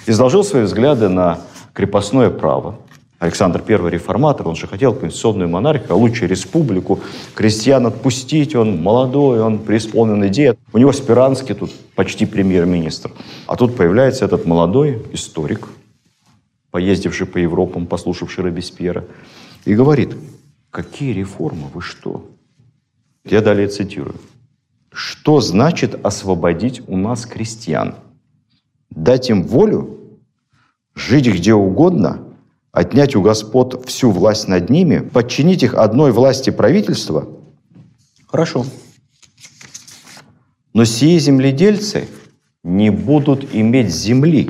Изложил 0.06 0.44
свои 0.44 0.62
взгляды 0.64 1.10
на 1.10 1.40
крепостное 1.74 2.30
право. 2.30 2.76
Александр 3.18 3.64
I 3.68 3.90
реформатор, 3.90 4.48
он 4.48 4.56
же 4.56 4.68
хотел 4.68 4.94
конституционную 4.94 5.50
монархию, 5.50 5.94
а 5.94 5.96
лучше 5.96 6.28
республику. 6.28 7.00
Крестьян 7.34 7.88
отпустить, 7.88 8.54
он 8.54 8.84
молодой, 8.84 9.42
он 9.42 9.58
преисполнен 9.58 10.28
идеи. 10.28 10.56
У 10.72 10.78
него 10.78 10.92
Спиранский 10.92 11.56
тут 11.56 11.72
почти 11.96 12.28
премьер-министр. 12.28 13.12
А 13.48 13.56
тут 13.56 13.76
появляется 13.76 14.26
этот 14.26 14.46
молодой 14.46 15.02
историк, 15.14 15.68
поездивший 16.74 17.28
по 17.28 17.38
Европам, 17.38 17.86
послушавший 17.86 18.46
Робеспьера, 18.46 19.06
и 19.64 19.76
говорит, 19.76 20.16
какие 20.72 21.14
реформы, 21.14 21.68
вы 21.72 21.84
что? 21.84 22.32
Я 23.24 23.42
далее 23.42 23.68
цитирую. 23.68 24.16
Что 24.92 25.40
значит 25.40 26.04
освободить 26.04 26.82
у 26.88 26.98
нас 26.98 27.28
крестьян? 27.28 27.94
Дать 28.90 29.30
им 29.30 29.44
волю? 29.44 30.00
Жить 30.96 31.28
где 31.28 31.54
угодно? 31.54 32.24
Отнять 32.72 33.16
у 33.16 33.22
господ 33.22 33.86
всю 33.86 34.10
власть 34.10 34.48
над 34.48 34.72
ними? 34.72 34.98
Подчинить 34.98 35.62
их 35.62 35.76
одной 35.76 36.12
власти 36.12 36.50
правительства? 36.50 37.28
Хорошо. 38.26 38.66
Но 40.74 40.86
сие 40.86 41.20
земледельцы 41.20 42.08
не 42.64 42.90
будут 42.90 43.54
иметь 43.54 43.94
земли, 43.94 44.50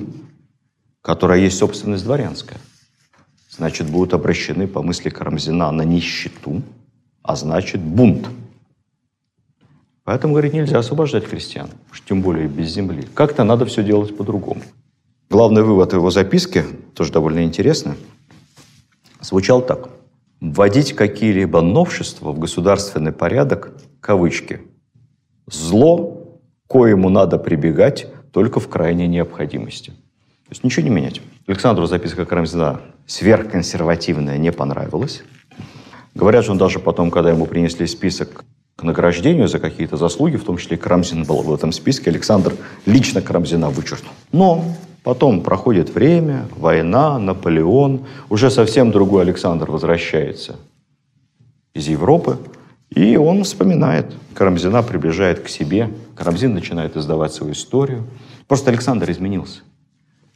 которая 1.04 1.40
есть 1.40 1.60
собственность 1.60 2.06
дворянская. 2.06 2.58
Значит, 3.52 3.88
будут 3.88 4.16
обращены, 4.16 4.68
по 4.68 4.82
мысли 4.82 5.10
Карамзина, 5.10 5.72
на 5.72 5.84
нищету– 5.84 6.64
а 7.24 7.36
значит 7.36 7.82
бунт. 7.82 8.28
Поэтому, 10.04 10.34
говорит, 10.34 10.54
нельзя 10.54 10.80
освобождать 10.80 11.26
крестьян, 11.26 11.70
уж 11.90 12.02
тем 12.02 12.22
более 12.22 12.50
без 12.50 12.70
земли. 12.70 13.08
Как-то 13.14 13.46
надо 13.46 13.66
все 13.66 13.82
делать 13.82 14.16
по-другому. 14.16 14.62
Главный 15.30 15.64
вывод 15.64 15.94
его 15.94 16.12
записки, 16.12 16.66
тоже 16.94 17.14
довольно 17.14 17.44
интересно, 17.44 17.96
звучал 19.22 19.62
так. 19.62 19.90
Вводить 20.42 20.92
какие-либо 20.94 21.62
новшества 21.62 22.34
в 22.34 22.40
государственный 22.40 23.14
порядок, 23.14 23.72
кавычки, 24.02 24.62
зло, 25.48 26.42
коему 26.68 27.08
надо 27.08 27.38
прибегать 27.38 28.08
только 28.34 28.60
в 28.60 28.68
крайней 28.68 29.08
необходимости. 29.08 29.94
Есть 30.54 30.64
ничего 30.64 30.84
не 30.84 30.92
менять. 30.92 31.20
Александру 31.48 31.88
записка 31.88 32.26
Карамзина 32.26 32.80
сверхконсервативная 33.08 34.38
не 34.38 34.52
понравилась. 34.52 35.24
Говорят, 36.14 36.44
что 36.44 36.52
он 36.52 36.60
даже 36.60 36.78
потом, 36.78 37.10
когда 37.10 37.32
ему 37.32 37.48
принесли 37.48 37.88
список 37.88 38.46
к 38.76 38.84
награждению 38.84 39.48
за 39.48 39.58
какие-то 39.58 39.98
заслуги, 39.98 40.36
в 40.36 40.44
том 40.44 40.58
числе 40.58 40.78
Карамзин 40.78 41.24
был 41.24 41.42
в 41.42 41.52
этом 41.52 41.72
списке, 41.72 42.12
Александр 42.12 42.54
лично 42.86 43.20
Карамзина 43.24 43.72
вычеркнул. 43.72 44.14
Но 44.32 44.64
потом 45.04 45.42
проходит 45.42 45.90
время, 45.90 46.46
война, 46.56 47.18
Наполеон, 47.18 48.06
уже 48.30 48.52
совсем 48.52 48.92
другой 48.92 49.24
Александр 49.24 49.72
возвращается 49.72 50.58
из 51.74 51.88
Европы, 51.88 52.38
и 52.92 53.18
он 53.18 53.44
вспоминает. 53.44 54.14
Карамзина 54.36 54.84
приближает 54.84 55.40
к 55.40 55.50
себе, 55.50 55.90
Карамзин 56.16 56.54
начинает 56.54 56.96
издавать 56.96 57.34
свою 57.34 57.54
историю. 57.54 58.04
Просто 58.48 58.70
Александр 58.70 59.10
изменился. 59.10 59.62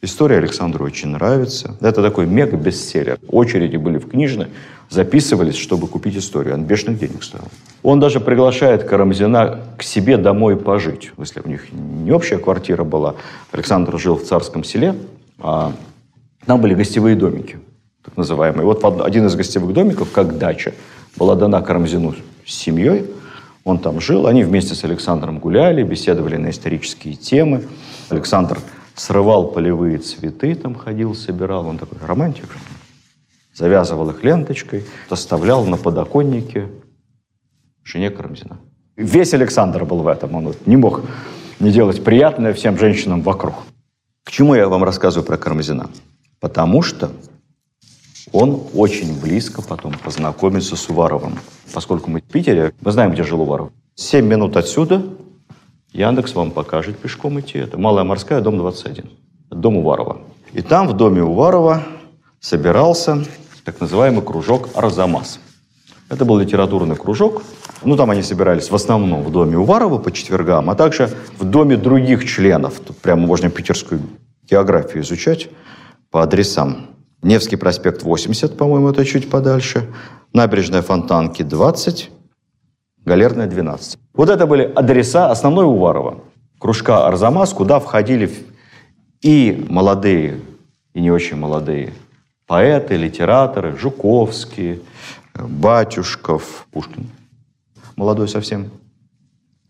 История 0.02 0.38
Александру 0.38 0.86
очень 0.86 1.10
нравится. 1.10 1.76
Это 1.82 2.04
такой 2.04 2.28
мега-бестселлер. 2.28 3.18
Очереди 3.30 3.78
были 3.78 3.98
в 3.98 4.08
книжной, 4.08 4.48
записывались, 4.92 5.56
чтобы 5.56 5.88
купить 5.88 6.16
историю. 6.16 6.54
Он 6.54 6.66
бешеных 6.66 7.00
денег 7.00 7.24
стоил. 7.24 7.46
Он 7.82 8.00
даже 8.00 8.20
приглашает 8.20 8.84
Карамзина 8.84 9.60
к 9.76 9.82
себе 9.82 10.18
домой 10.18 10.56
пожить. 10.56 11.12
Если 11.18 11.40
у 11.40 11.48
них 11.48 11.72
не 11.72 12.12
общая 12.12 12.38
квартира 12.38 12.84
была. 12.84 13.16
Александр 13.52 13.98
жил 13.98 14.18
в 14.18 14.24
царском 14.24 14.64
селе, 14.64 14.94
а 15.40 15.74
там 16.46 16.62
были 16.62 16.76
гостевые 16.76 17.16
домики, 17.16 17.58
так 18.06 18.18
называемые. 18.18 18.66
Вот 18.66 18.84
один 19.02 19.26
из 19.26 19.36
гостевых 19.36 19.74
домиков, 19.74 20.12
как 20.12 20.38
дача, 20.38 20.74
была 21.16 21.34
дана 21.34 21.62
Карамзину 21.62 22.14
с 22.46 22.54
семьей. 22.54 23.08
Он 23.64 23.80
там 23.80 24.00
жил, 24.00 24.28
они 24.28 24.44
вместе 24.44 24.76
с 24.76 24.84
Александром 24.84 25.40
гуляли, 25.40 25.82
беседовали 25.82 26.38
на 26.38 26.52
исторические 26.52 27.16
темы. 27.16 27.64
Александр 28.10 28.60
срывал 28.98 29.52
полевые 29.52 30.00
цветы, 30.00 30.56
там 30.56 30.76
ходил, 30.76 31.16
собирал. 31.16 31.68
Он 31.68 31.78
такой 31.78 32.00
романтик. 32.06 32.50
Завязывал 33.54 34.10
их 34.10 34.24
ленточкой, 34.24 34.86
оставлял 35.10 35.66
на 35.66 35.78
подоконнике 35.78 36.70
жене 37.84 38.10
Карамзина. 38.10 38.60
Весь 38.96 39.34
Александр 39.34 39.86
был 39.86 40.00
в 40.00 40.08
этом. 40.08 40.36
Он 40.36 40.48
вот 40.48 40.68
не 40.68 40.76
мог 40.76 41.02
не 41.60 41.72
делать 41.72 42.04
приятное 42.04 42.54
всем 42.54 42.78
женщинам 42.78 43.22
вокруг. 43.22 43.56
К 44.24 44.32
чему 44.32 44.56
я 44.56 44.68
вам 44.68 44.84
рассказываю 44.84 45.26
про 45.26 45.38
Карамзина? 45.38 45.90
Потому 46.40 46.82
что 46.82 47.12
он 48.32 48.62
очень 48.74 49.20
близко 49.20 49.62
потом 49.62 49.94
познакомится 49.94 50.76
с 50.76 50.90
Уваровым. 50.90 51.40
Поскольку 51.74 52.12
мы 52.12 52.20
в 52.20 52.26
Питере, 52.26 52.74
мы 52.82 52.92
знаем, 52.92 53.12
где 53.12 53.24
жил 53.24 53.42
Уваров. 53.42 53.72
Семь 53.96 54.28
минут 54.28 54.58
отсюда 54.58 55.04
Яндекс 55.98 56.36
вам 56.36 56.52
покажет 56.52 57.00
пешком 57.00 57.40
идти. 57.40 57.58
Это 57.58 57.80
Малая 57.80 58.04
Морская, 58.04 58.40
дом 58.40 58.60
21. 58.60 59.10
Дом 59.50 59.78
Уварова. 59.78 60.20
И 60.54 60.62
там, 60.62 60.88
в 60.88 60.94
доме 60.94 61.24
Уварова, 61.24 61.82
собирался 62.40 63.26
так 63.64 63.82
называемый 63.82 64.22
кружок 64.22 64.70
«Арзамас». 64.76 65.40
Это 66.08 66.24
был 66.24 66.38
литературный 66.38 66.96
кружок. 66.96 67.42
Ну, 67.84 67.98
там 67.98 68.12
они 68.12 68.22
собирались 68.22 68.70
в 68.70 68.76
основном 68.76 69.24
в 69.24 69.32
доме 69.32 69.58
Уварова 69.58 69.98
по 69.98 70.12
четвергам, 70.12 70.70
а 70.70 70.76
также 70.76 71.10
в 71.40 71.44
доме 71.46 71.78
других 71.78 72.26
членов. 72.26 72.80
Тут 72.80 72.98
прямо 72.98 73.26
можно 73.26 73.50
питерскую 73.50 74.02
географию 74.48 75.02
изучать 75.02 75.50
по 76.12 76.22
адресам. 76.22 76.92
Невский 77.24 77.56
проспект 77.56 78.04
80, 78.04 78.56
по-моему, 78.56 78.90
это 78.90 79.04
чуть 79.04 79.32
подальше. 79.32 79.90
Набережная 80.32 80.84
Фонтанки 80.84 81.42
20, 81.42 82.12
Галерная 83.08 83.48
12. 83.48 83.98
Вот 84.16 84.30
это 84.30 84.46
были 84.46 84.64
адреса 84.64 85.32
основной 85.32 85.64
Уварова. 85.64 86.26
Кружка 86.60 87.08
«Арзамас», 87.08 87.54
куда 87.54 87.80
входили 87.80 88.30
и 89.22 89.66
молодые, 89.70 90.42
и 90.94 91.00
не 91.00 91.10
очень 91.10 91.38
молодые 91.38 91.94
поэты, 92.48 92.98
литераторы, 92.98 93.78
Жуковский, 93.78 94.82
Батюшков, 95.34 96.68
Пушкин, 96.74 97.10
молодой 97.96 98.28
совсем, 98.28 98.72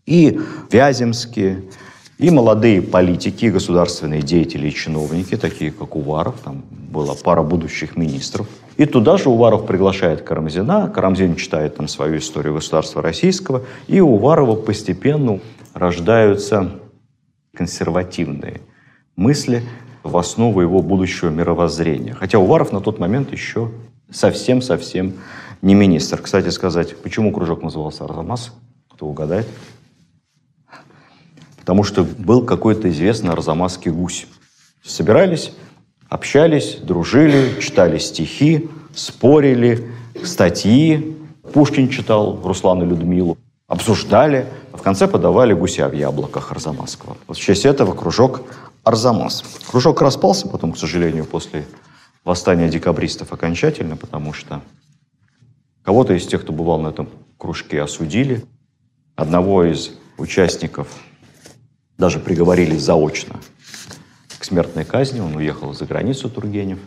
и 0.04 0.40
Вяземские, 0.72 1.62
и 2.18 2.30
молодые 2.30 2.82
политики, 2.82 3.46
государственные 3.46 4.22
деятели 4.22 4.68
и 4.68 4.74
чиновники, 4.74 5.36
такие 5.36 5.70
как 5.70 5.94
Уваров, 5.94 6.40
там 6.42 6.64
была 6.70 7.14
пара 7.14 7.42
будущих 7.42 7.96
министров. 7.96 8.48
И 8.76 8.86
туда 8.86 9.16
же 9.16 9.28
Уваров 9.28 9.66
приглашает 9.66 10.22
Карамзина, 10.22 10.90
Карамзин 10.92 11.36
читает 11.36 11.76
там 11.76 11.86
свою 11.86 12.18
историю 12.18 12.54
государства 12.54 13.02
российского, 13.02 13.62
и 13.86 14.00
у 14.00 14.14
Уварова 14.14 14.56
постепенно 14.56 15.38
рождаются 15.74 16.72
консервативные 17.54 18.60
мысли 19.14 19.62
в 20.02 20.16
основу 20.16 20.60
его 20.60 20.82
будущего 20.82 21.28
мировоззрения. 21.28 22.14
Хотя 22.14 22.38
Уваров 22.38 22.72
на 22.72 22.80
тот 22.80 22.98
момент 22.98 23.32
еще 23.32 23.70
совсем-совсем 24.10 25.14
не 25.62 25.74
министр. 25.74 26.20
Кстати 26.20 26.48
сказать, 26.48 26.96
почему 26.96 27.32
кружок 27.32 27.62
назывался 27.62 28.04
Арзамас? 28.04 28.52
Кто 28.92 29.06
угадает? 29.06 29.46
Потому 31.68 31.84
что 31.84 32.02
был 32.02 32.46
какой-то 32.46 32.88
известный 32.88 33.30
арзамасский 33.30 33.90
гусь. 33.90 34.26
Собирались, 34.82 35.52
общались, 36.08 36.76
дружили, 36.76 37.60
читали 37.60 37.98
стихи, 37.98 38.70
спорили, 38.94 39.92
статьи. 40.24 41.14
Пушкин 41.52 41.90
читал 41.90 42.40
Руслану 42.42 42.86
Людмилу. 42.86 43.36
Обсуждали. 43.66 44.46
В 44.72 44.80
конце 44.80 45.06
подавали 45.06 45.52
гуся 45.52 45.90
в 45.90 45.92
яблоках 45.92 46.52
Арзамасского. 46.52 47.18
Вот 47.26 47.36
в 47.36 47.40
честь 47.40 47.66
этого 47.66 47.92
кружок 47.92 48.44
Арзамас. 48.82 49.44
Кружок 49.70 50.00
распался 50.00 50.48
потом, 50.48 50.72
к 50.72 50.78
сожалению, 50.78 51.26
после 51.26 51.66
восстания 52.24 52.70
декабристов 52.70 53.34
окончательно, 53.34 53.98
потому 53.98 54.32
что 54.32 54.62
кого-то 55.82 56.14
из 56.14 56.26
тех, 56.26 56.40
кто 56.40 56.52
бывал 56.54 56.80
на 56.80 56.88
этом 56.88 57.10
кружке, 57.36 57.82
осудили. 57.82 58.42
Одного 59.16 59.64
из 59.64 59.90
участников 60.16 60.88
даже 61.98 62.20
приговорили 62.20 62.76
заочно 62.76 63.40
к 64.38 64.44
смертной 64.44 64.84
казни. 64.84 65.20
Он 65.20 65.34
уехал 65.36 65.74
за 65.74 65.84
границу 65.84 66.30
Тургенев. 66.30 66.78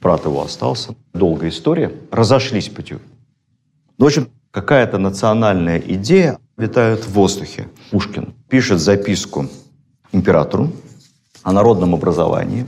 Брат 0.00 0.24
его 0.24 0.42
остался. 0.42 0.94
Долгая 1.12 1.50
история. 1.50 1.92
Разошлись 2.10 2.68
путем. 2.68 3.00
Ну, 3.98 4.06
в 4.06 4.08
общем, 4.08 4.28
какая-то 4.50 4.98
национальная 4.98 5.78
идея 5.78 6.38
витает 6.56 7.04
в 7.04 7.12
воздухе. 7.12 7.68
Пушкин 7.90 8.34
пишет 8.48 8.80
записку 8.80 9.46
императору 10.12 10.72
о 11.42 11.52
народном 11.52 11.94
образовании 11.94 12.64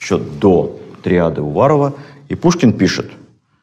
еще 0.00 0.18
до 0.18 0.78
триады 1.02 1.42
Уварова. 1.42 1.94
И 2.28 2.34
Пушкин 2.34 2.72
пишет, 2.72 3.10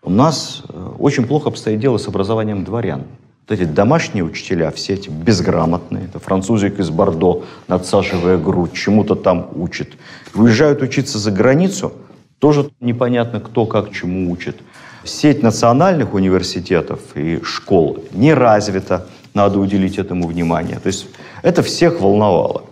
у 0.02 0.10
нас 0.10 0.64
э, 0.68 0.92
очень 1.00 1.26
плохо 1.26 1.50
обстоит 1.50 1.80
дело 1.80 1.98
с 1.98 2.08
образованием 2.08 2.66
дворян. 2.66 3.04
Вот 3.48 3.60
эти 3.60 3.68
домашние 3.68 4.24
учителя, 4.24 4.72
все 4.72 4.96
эти 4.96 5.10
безграмотные, 5.10 6.06
это 6.06 6.18
французик 6.18 6.80
из 6.80 6.90
Бордо, 6.90 7.44
надсаживая 7.68 8.40
грудь, 8.40 8.74
чему-то 8.74 9.14
там 9.14 9.50
учит. 9.56 9.90
Уезжают 10.34 10.82
учиться 10.82 11.20
за 11.20 11.30
границу, 11.30 11.94
тоже 12.40 12.72
непонятно, 12.80 13.40
кто 13.40 13.68
как 13.68 13.92
чему 13.92 14.32
учит. 14.32 14.56
Сеть 15.04 15.44
национальных 15.44 16.16
университетов 16.16 17.00
и 17.14 17.40
школ 17.44 18.04
не 18.14 18.34
развита, 18.34 19.06
надо 19.36 19.60
уделить 19.60 20.00
этому 20.00 20.28
внимание. 20.28 20.80
То 20.80 20.88
есть 20.88 21.06
это 21.44 21.62
всех 21.62 22.02
волновало. 22.02 22.64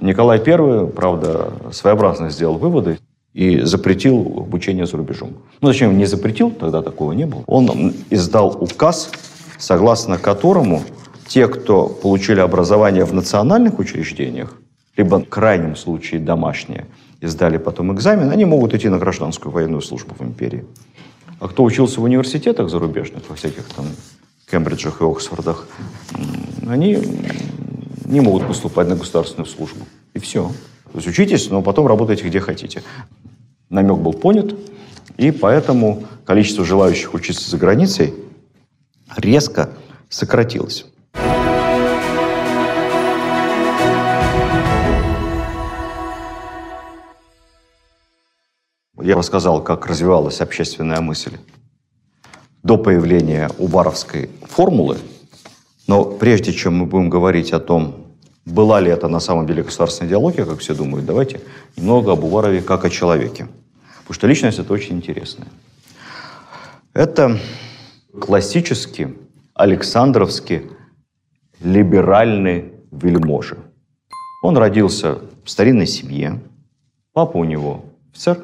Николай 0.00 0.38
I, 0.38 0.86
правда, 0.86 1.52
своеобразно 1.72 2.30
сделал 2.30 2.56
выводы 2.56 2.98
и 3.34 3.60
запретил 3.60 4.16
обучение 4.38 4.86
за 4.86 4.96
рубежом. 4.96 5.34
Ну, 5.60 5.68
зачем 5.68 5.98
не 5.98 6.06
запретил, 6.06 6.50
тогда 6.50 6.80
такого 6.80 7.12
не 7.12 7.26
было. 7.26 7.42
Он 7.46 7.92
издал 8.08 8.56
указ 8.58 9.10
согласно 9.62 10.18
которому 10.18 10.82
те, 11.28 11.46
кто 11.46 11.86
получили 11.86 12.40
образование 12.40 13.04
в 13.04 13.14
национальных 13.14 13.78
учреждениях, 13.78 14.54
либо 14.96 15.20
в 15.20 15.28
крайнем 15.28 15.76
случае 15.76 16.20
домашние, 16.20 16.86
и 17.20 17.26
сдали 17.28 17.58
потом 17.58 17.94
экзамен, 17.94 18.30
они 18.30 18.44
могут 18.44 18.74
идти 18.74 18.88
на 18.88 18.98
гражданскую 18.98 19.52
военную 19.52 19.80
службу 19.80 20.16
в 20.18 20.22
империи. 20.22 20.64
А 21.38 21.46
кто 21.46 21.62
учился 21.62 22.00
в 22.00 22.04
университетах 22.04 22.70
зарубежных, 22.70 23.22
во 23.28 23.36
всяких 23.36 23.64
там 23.68 23.86
Кембриджах 24.50 25.00
и 25.00 25.04
Оксфордах, 25.04 25.68
они 26.68 26.98
не 28.04 28.20
могут 28.20 28.48
поступать 28.48 28.88
на 28.88 28.96
государственную 28.96 29.46
службу. 29.46 29.86
И 30.12 30.18
все. 30.18 30.50
То 30.92 30.98
есть 30.98 31.06
учитесь, 31.06 31.50
но 31.50 31.62
потом 31.62 31.86
работайте 31.86 32.24
где 32.24 32.40
хотите. 32.40 32.82
Намек 33.70 33.98
был 33.98 34.12
понят, 34.12 34.56
и 35.18 35.30
поэтому 35.30 36.02
количество 36.26 36.64
желающих 36.64 37.14
учиться 37.14 37.48
за 37.48 37.56
границей 37.58 38.12
резко 39.16 39.70
сократилось. 40.08 40.86
Я 49.02 49.16
рассказал, 49.16 49.62
как 49.62 49.86
развивалась 49.86 50.40
общественная 50.40 51.00
мысль 51.00 51.36
до 52.62 52.78
появления 52.78 53.50
Уваровской 53.58 54.30
формулы. 54.42 54.98
Но 55.88 56.04
прежде 56.04 56.52
чем 56.52 56.76
мы 56.76 56.86
будем 56.86 57.10
говорить 57.10 57.52
о 57.52 57.58
том, 57.58 58.06
была 58.44 58.80
ли 58.80 58.90
это 58.90 59.08
на 59.08 59.20
самом 59.20 59.46
деле 59.46 59.64
государственная 59.64 60.08
идеология, 60.08 60.44
как 60.44 60.60
все 60.60 60.74
думают, 60.74 61.06
давайте 61.06 61.40
немного 61.76 62.12
об 62.12 62.22
Уварове 62.24 62.62
как 62.62 62.84
о 62.84 62.90
человеке. 62.90 63.48
Потому 64.02 64.14
что 64.14 64.26
личность 64.26 64.58
это 64.58 64.72
очень 64.72 64.96
интересная. 64.96 65.48
Это 66.94 67.40
классический 68.20 69.16
Александровский 69.54 70.62
либеральный 71.60 72.72
вельможа. 72.90 73.58
Он 74.42 74.56
родился 74.56 75.18
в 75.44 75.50
старинной 75.50 75.86
семье. 75.86 76.40
Папа 77.12 77.36
у 77.36 77.44
него 77.44 77.84
офицер, 78.10 78.38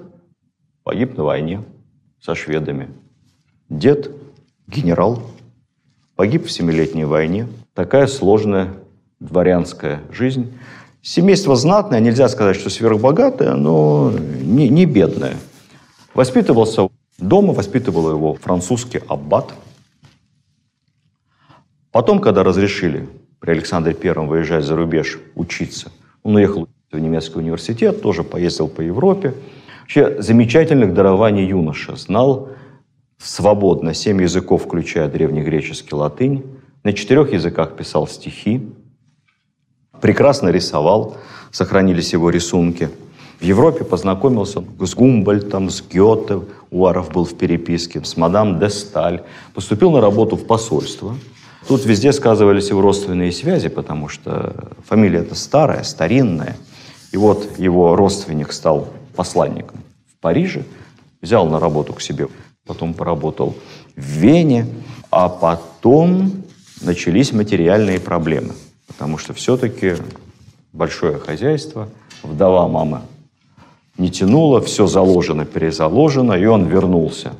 погиб 0.85 1.17
на 1.17 1.25
войне 1.25 1.65
со 2.21 2.35
шведами. 2.35 2.89
Дед– 3.69 4.11
генерал, 4.67 5.23
погиб 6.17 6.47
в 6.47 6.51
Семилетней 6.51 7.05
войне. 7.05 7.49
Такая 7.75 8.07
сложная 8.07 8.75
дворянская 9.21 10.03
жизнь. 10.11 10.53
Семейство 11.03 11.57
знатное, 11.57 12.01
нельзя 12.01 12.29
сказать, 12.29 12.57
что 12.57 12.71
сверхбогатое, 12.71 13.55
но 13.55 14.13
не, 14.13 14.69
не 14.69 14.85
бедное. 14.85 15.37
Воспитывался 16.15 16.89
дома, 17.19 17.53
воспитывал 17.53 18.11
его 18.11 18.35
французский 18.35 19.01
аббат. 19.09 19.53
Потом, 21.91 22.21
когда 22.21 22.45
разрешили 22.45 23.09
при 23.41 23.53
Александре 23.53 23.95
Первом 23.95 24.29
выезжать 24.29 24.65
за 24.65 24.77
рубеж 24.77 25.19
учиться, 25.35 25.91
он 26.23 26.37
уехал 26.37 26.69
в 26.91 26.99
немецкий 26.99 27.39
университет, 27.39 28.03
тоже 28.03 28.25
поездил 28.25 28.69
по 28.69 28.81
Европе. 28.81 29.35
Вообще 29.81 30.21
замечательных 30.21 30.95
дарований 30.95 31.47
юноша. 31.47 31.97
Знал 31.97 32.51
свободно 33.19 33.95
семь 33.95 34.23
языков, 34.23 34.65
включая 34.65 35.09
древнегреческий 35.09 35.97
латынь. 35.97 36.45
На 36.85 36.93
четырех 36.93 37.33
языках 37.33 37.77
писал 37.77 38.07
стихи. 38.07 38.69
Прекрасно 40.01 40.51
рисовал, 40.51 41.17
сохранились 41.51 42.13
его 42.13 42.31
рисунки. 42.31 42.89
В 43.41 43.45
Европе 43.45 43.85
познакомился 43.85 44.65
с 44.81 44.95
Гумбольтом, 44.95 45.71
с 45.71 45.83
Гёте, 45.83 46.41
Уаров 46.71 47.13
был 47.13 47.25
в 47.25 47.35
переписке, 47.35 48.05
с 48.05 48.17
мадам 48.17 48.59
де 48.59 48.69
Сталь. 48.69 49.23
Поступил 49.55 49.91
на 49.91 50.01
работу 50.01 50.37
в 50.37 50.45
посольство. 50.45 51.15
Тут 51.67 51.85
везде 51.87 52.13
сказывались 52.13 52.71
его 52.71 52.81
родственные 52.81 53.33
связи, 53.33 53.69
потому 53.69 54.09
что 54.09 54.55
фамилия 54.87 55.21
это 55.21 55.35
старая, 55.35 55.83
старинная. 55.83 56.57
И 57.13 57.17
вот 57.17 57.59
его 57.59 57.97
родственник 57.97 58.53
стал 58.53 58.89
посланником 59.15 59.81
в 60.13 60.21
Париже, 60.21 60.65
взял 61.23 61.47
на 61.47 61.59
работу 61.61 61.93
к 61.93 62.01
себе, 62.01 62.29
потом 62.67 62.95
поработал 62.95 63.55
в 63.97 64.01
Вене, 64.01 64.67
а 65.11 65.29
потом 65.29 66.33
начались 66.83 67.33
материальные 67.33 68.01
проблемы– 68.01 68.55
потому 68.99 69.17
что 69.17 69.33
все-таки 69.33 69.95
большое 70.73 71.19
хозяйство, 71.19 71.89
вдова 72.25 72.67
мама 72.67 73.03
не 73.99 74.11
тянула, 74.11 74.61
все 74.61 74.87
заложено, 74.87 75.45
перезаложено, 75.45 76.33
и 76.33 76.47
он 76.47 76.67
вернулся 76.67 77.33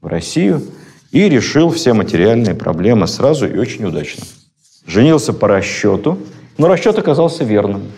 в 0.00 0.06
Россию 0.06 0.62
и 1.10 1.28
решил 1.28 1.70
все 1.70 1.94
материальные 1.94 2.54
проблемы 2.54 3.06
сразу 3.06 3.48
и 3.48 3.58
очень 3.58 3.84
удачно. 3.84 4.24
Женился 4.86 5.32
по 5.32 5.48
расчету, 5.48 6.18
но 6.58 6.68
расчет 6.68 6.98
оказался 6.98 7.42
верным, 7.42 7.90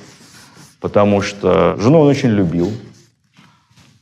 потому 0.81 1.21
что 1.21 1.77
жену 1.79 2.01
он 2.01 2.09
очень 2.09 2.31
любил. 2.31 2.71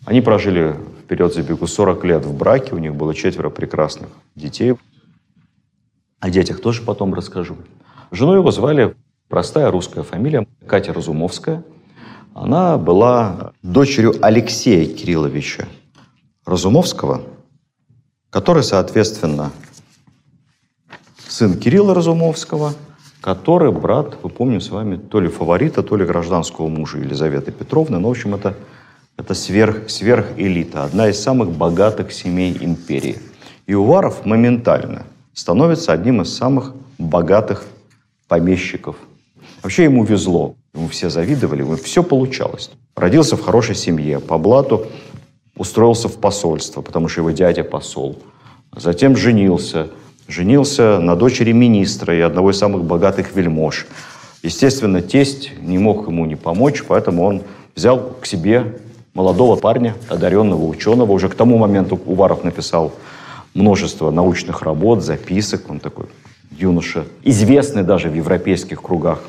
Они 0.04 0.20
прожили 0.20 0.76
вперед 1.02 1.34
забегу 1.34 1.66
40 1.66 2.04
лет 2.04 2.24
в 2.26 2.36
браке, 2.36 2.74
у 2.74 2.78
них 2.78 2.94
было 2.94 3.14
четверо 3.14 3.48
прекрасных 3.48 4.10
детей. 4.34 4.74
О 6.20 6.30
детях 6.30 6.60
тоже 6.60 6.82
потом 6.82 7.14
расскажу. 7.14 7.56
Жену 8.10 8.34
его 8.34 8.50
звали 8.50 8.94
простая 9.28 9.70
русская 9.70 10.02
фамилия 10.02 10.46
Катя 10.66 10.92
Разумовская. 10.92 11.64
Она 12.38 12.77
была 12.77 13.53
дочерью 13.62 14.14
Алексея 14.20 14.85
Кирилловича 14.87 15.68
Разумовского, 16.44 17.22
который, 18.29 18.62
соответственно, 18.62 19.53
сын 21.27 21.59
Кирилла 21.59 21.94
Разумовского, 21.94 22.75
который 23.22 23.72
брат, 23.72 24.18
вы 24.22 24.29
помним 24.29 24.61
с 24.61 24.68
вами, 24.68 24.96
то 24.96 25.18
ли 25.18 25.29
фаворита, 25.29 25.83
то 25.83 25.96
ли 25.96 26.05
гражданского 26.05 26.68
мужа 26.68 26.99
Елизаветы 26.99 27.53
Петровны. 27.53 27.99
Ну, 27.99 28.09
в 28.09 28.11
общем, 28.11 28.35
это, 28.35 28.55
это 29.16 29.33
сверх, 29.33 29.88
сверхэлита, 29.88 30.85
одна 30.85 31.09
из 31.09 31.18
самых 31.18 31.53
богатых 31.53 32.12
семей 32.12 32.55
империи. 32.61 33.18
И 33.66 33.72
Уваров 33.72 34.27
моментально 34.27 35.07
становится 35.33 35.94
одним 35.94 36.20
из 36.20 36.37
самых 36.37 36.75
богатых 36.99 37.64
помещиков. 38.29 38.96
Вообще 39.66 39.83
ему 39.83 40.05
везло. 40.05 40.55
Ему 40.76 40.87
все 40.87 41.11
завидовали, 41.11 41.62
ему 41.62 41.74
все 41.74 42.05
получалось. 42.05 42.70
Родился 42.94 43.37
в 43.37 43.42
хорошей 43.42 43.74
семье. 43.74 44.20
По 44.20 44.38
блату 44.38 44.87
устроился 45.57 46.09
в 46.09 46.18
посольство, 46.18 46.83
потому 46.83 47.09
что 47.09 47.22
его 47.22 47.33
дядя 47.33 47.64
посол. 47.64 48.16
Затем 48.76 49.16
женился. 49.16 49.88
Женился 50.29 51.00
на 51.00 51.16
дочери 51.16 51.50
министра 51.50 52.16
и 52.16 52.20
одного 52.20 52.52
из 52.52 52.59
самых 52.59 52.85
богатых 52.85 53.35
вельмож. 53.35 53.88
Естественно, 54.44 55.02
тесть 55.02 55.50
не 55.61 55.79
мог 55.79 56.07
ему 56.07 56.26
не 56.26 56.37
помочь, 56.37 56.85
поэтому 56.87 57.24
он 57.24 57.42
взял 57.74 58.14
к 58.20 58.24
себе 58.24 58.79
молодого 59.14 59.57
парня, 59.57 59.96
одаренного 60.09 60.64
ученого. 60.64 61.11
Уже 61.11 61.29
к 61.29 61.35
тому 61.35 61.59
моменту 61.59 62.00
Уваров 62.07 62.44
написал 62.44 62.92
множество 63.52 64.12
научных 64.12 64.62
работ, 64.62 65.02
записок. 65.02 65.68
Он 65.68 65.81
такой 65.81 66.07
юноша, 66.57 67.05
известный 67.24 67.83
даже 67.83 68.09
в 68.09 68.14
европейских 68.14 68.81
кругах 68.81 69.22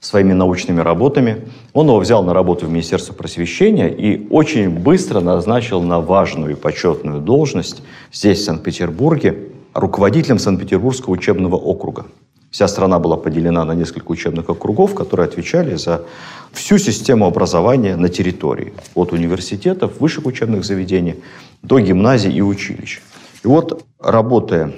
своими 0.00 0.32
научными 0.32 0.80
работами. 0.80 1.48
Он 1.72 1.86
его 1.86 1.98
взял 1.98 2.22
на 2.22 2.32
работу 2.32 2.66
в 2.66 2.70
Министерство 2.70 3.12
просвещения 3.12 3.88
и 3.88 4.28
очень 4.28 4.70
быстро 4.70 5.20
назначил 5.20 5.82
на 5.82 6.00
важную 6.00 6.52
и 6.52 6.54
почетную 6.54 7.20
должность 7.20 7.82
здесь, 8.12 8.40
в 8.40 8.44
Санкт-Петербурге, 8.44 9.50
руководителем 9.74 10.38
Санкт-Петербургского 10.38 11.14
учебного 11.14 11.56
округа. 11.56 12.06
Вся 12.50 12.66
страна 12.66 12.98
была 12.98 13.16
поделена 13.16 13.64
на 13.64 13.72
несколько 13.72 14.10
учебных 14.10 14.48
округов, 14.48 14.94
которые 14.94 15.26
отвечали 15.26 15.74
за 15.74 16.04
всю 16.52 16.78
систему 16.78 17.26
образования 17.26 17.96
на 17.96 18.08
территории. 18.08 18.72
От 18.94 19.12
университетов, 19.12 20.00
высших 20.00 20.24
учебных 20.24 20.64
заведений 20.64 21.16
до 21.62 21.78
гимназий 21.78 22.32
и 22.32 22.40
училищ. 22.40 23.02
И 23.44 23.46
вот, 23.46 23.84
работая 24.00 24.72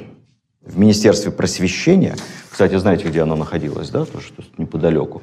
в 0.64 0.78
Министерстве 0.78 1.30
просвещения, 1.30 2.16
кстати, 2.50 2.76
знаете, 2.76 3.08
где 3.08 3.22
оно 3.22 3.36
находилось, 3.36 3.90
да, 3.90 4.04
тоже 4.04 4.32
тут 4.36 4.58
неподалеку, 4.58 5.22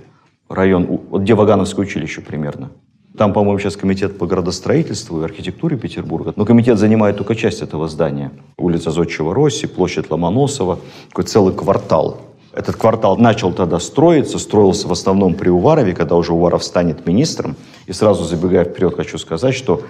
район, 0.50 1.00
вот 1.10 1.22
где 1.22 1.36
Вагановское 1.36 1.86
училище 1.86 2.22
примерно. 2.22 2.70
Там, 3.18 3.34
по-моему, 3.34 3.58
сейчас 3.60 3.76
комитет 3.76 4.18
по 4.20 4.28
градостроительству 4.28 5.22
и 5.22 5.26
архитектуре 5.26 5.76
Петербурга. 5.76 6.34
Но 6.36 6.46
комитет 6.46 6.78
занимает 6.78 7.18
только 7.18 7.36
часть 7.36 7.64
этого 7.64 7.88
здания. 7.88 8.32
Улица 8.58 8.92
Зодчего 8.92 9.34
Росси, 9.34 9.66
площадь 9.66 10.12
Ломоносова, 10.12 10.78
такой 11.10 11.24
целый 11.26 11.54
квартал. 11.54 12.22
Этот 12.54 12.76
квартал 12.76 13.18
начал 13.18 13.54
тогда 13.54 13.80
строиться, 13.80 14.38
строился 14.38 14.88
в 14.88 14.92
основном 14.92 15.34
при 15.34 15.50
Уварове, 15.50 15.94
когда 15.94 16.16
уже 16.16 16.34
Уваров 16.34 16.64
станет 16.64 17.08
министром. 17.08 17.56
И 17.88 17.94
сразу 17.94 18.24
забегая 18.24 18.66
вперед, 18.66 18.96
хочу 18.96 19.18
сказать, 19.18 19.56
что 19.56 19.82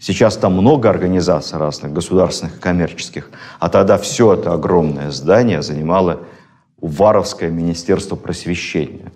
Сейчас 0.00 0.36
там 0.36 0.52
много 0.52 0.90
организаций 0.90 1.58
разных, 1.58 1.92
государственных, 1.92 2.60
коммерческих. 2.60 3.30
А 3.58 3.68
тогда 3.68 3.96
все 3.96 4.34
это 4.34 4.52
огромное 4.52 5.10
здание 5.10 5.62
занимало 5.62 6.20
Уваровское 6.84 7.50
министерство 7.50 8.14
просвещения. 8.14 9.10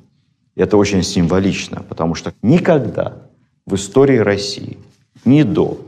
И 0.54 0.62
это 0.62 0.78
очень 0.78 1.02
символично, 1.02 1.82
потому 1.86 2.14
что 2.14 2.32
никогда 2.40 3.28
в 3.66 3.74
истории 3.74 4.16
России 4.16 4.78
ни 5.26 5.42
до, 5.42 5.78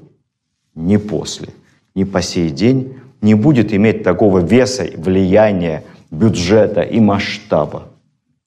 ни 0.74 0.98
после, 0.98 1.48
ни 1.94 2.04
по 2.04 2.20
сей 2.20 2.50
день 2.50 2.96
не 3.22 3.34
будет 3.34 3.72
иметь 3.72 4.02
такого 4.02 4.40
веса, 4.40 4.86
влияния, 4.94 5.82
бюджета 6.10 6.82
и 6.82 7.00
масштаба 7.00 7.88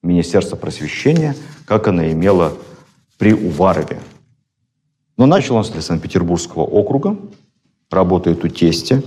Министерства 0.04 0.56
просвещения, 0.56 1.36
как 1.66 1.88
оно 1.88 2.06
имело 2.06 2.54
при 3.18 3.34
Уварове. 3.34 3.98
Но 5.18 5.26
начал 5.26 5.56
он 5.56 5.64
с 5.64 5.82
Санкт-Петербургского 5.82 6.62
округа, 6.62 7.18
работает 7.90 8.46
у 8.46 8.48
тестя. 8.48 9.02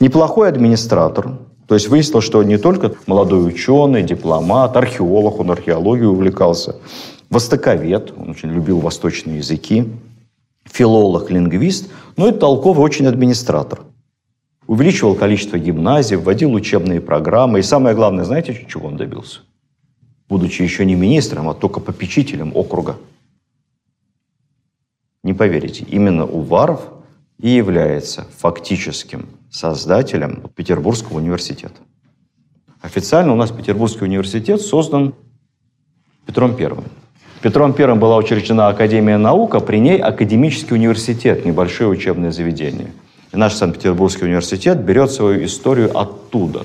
Неплохой 0.00 0.48
администратор. 0.48 1.38
То 1.68 1.74
есть 1.74 1.88
выяснилось, 1.88 2.24
что 2.24 2.42
не 2.42 2.56
только 2.56 2.94
молодой 3.06 3.46
ученый, 3.46 4.02
дипломат, 4.02 4.74
археолог, 4.74 5.38
он 5.38 5.50
археологией 5.50 6.08
увлекался, 6.08 6.76
востоковед, 7.28 8.14
он 8.16 8.30
очень 8.30 8.48
любил 8.48 8.80
восточные 8.80 9.36
языки, 9.36 9.84
филолог, 10.64 11.30
лингвист, 11.30 11.90
но 12.16 12.28
и 12.28 12.32
толковый 12.32 12.82
очень 12.82 13.06
администратор. 13.06 13.80
увеличивал 14.66 15.14
количество 15.14 15.58
гимназий, 15.58 16.16
вводил 16.16 16.54
учебные 16.54 17.02
программы. 17.02 17.60
И 17.60 17.62
самое 17.62 17.94
главное, 17.94 18.24
знаете, 18.24 18.66
чего 18.66 18.88
он 18.88 18.96
добился? 18.96 19.40
Будучи 20.26 20.62
еще 20.62 20.86
не 20.86 20.94
министром, 20.94 21.50
а 21.50 21.54
только 21.54 21.80
попечителем 21.80 22.52
округа. 22.54 22.96
Не 25.22 25.34
поверите, 25.34 25.84
именно 25.84 26.24
Уваров 26.24 26.82
и 27.38 27.50
является 27.50 28.26
фактическим 28.38 29.26
создателем 29.50 30.50
Петербургского 30.54 31.18
университета. 31.18 31.76
Официально 32.80 33.32
у 33.32 33.36
нас 33.36 33.50
Петербургский 33.50 34.04
университет 34.04 34.60
создан 34.60 35.14
Петром 36.26 36.54
Первым. 36.54 36.84
Петром 37.40 37.72
Первым 37.72 37.98
была 37.98 38.16
учреждена 38.16 38.68
Академия 38.68 39.16
наук, 39.16 39.54
а 39.54 39.60
при 39.60 39.78
ней 39.78 39.98
Академический 39.98 40.74
университет, 40.74 41.44
небольшое 41.44 41.88
учебное 41.88 42.32
заведение. 42.32 42.92
И 43.32 43.36
наш 43.36 43.54
Санкт-Петербургский 43.54 44.24
университет 44.24 44.80
берет 44.80 45.10
свою 45.10 45.44
историю 45.44 45.96
оттуда. 45.96 46.64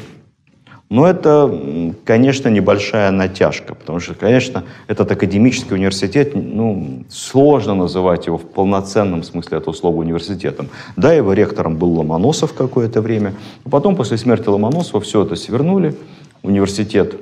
Но 0.89 1.07
это, 1.07 1.93
конечно, 2.05 2.49
небольшая 2.49 3.09
натяжка, 3.09 3.73
потому 3.73 3.99
что, 3.99 4.13
конечно, 4.13 4.63
этот 4.87 5.11
академический 5.11 5.75
университет, 5.75 6.33
ну, 6.35 7.03
сложно 7.09 7.73
называть 7.73 8.27
его 8.27 8.37
в 8.37 8.43
полноценном 8.43 9.23
смысле 9.23 9.57
этого 9.57 9.73
слова 9.73 9.97
университетом. 9.97 10.69
Да, 10.95 11.11
его 11.11 11.33
ректором 11.33 11.77
был 11.77 11.93
Ломоносов 11.93 12.53
какое-то 12.53 13.01
время, 13.01 13.33
а 13.65 13.69
потом, 13.69 13.95
после 13.95 14.17
смерти 14.17 14.49
Ломоносова, 14.49 15.01
все 15.01 15.23
это 15.23 15.35
свернули, 15.35 15.95
университет 16.43 17.15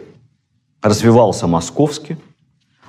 развивался 0.81 1.47
московски, 1.47 2.17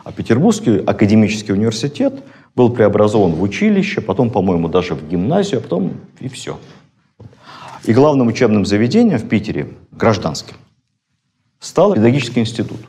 а 0.04 0.10
Петербургский 0.10 0.78
академический 0.78 1.54
университет 1.54 2.24
был 2.56 2.70
преобразован 2.70 3.32
в 3.32 3.42
училище, 3.42 4.00
потом, 4.00 4.30
по-моему, 4.30 4.68
даже 4.68 4.94
в 4.94 5.08
гимназию, 5.08 5.60
а 5.60 5.62
потом 5.62 5.92
и 6.20 6.28
все. 6.28 6.58
И 7.84 7.92
главным 7.92 8.28
учебным 8.28 8.64
заведением 8.64 9.18
в 9.18 9.28
Питере, 9.28 9.68
гражданским, 9.90 10.54
стал 11.58 11.94
педагогический 11.94 12.40
институт. 12.40 12.80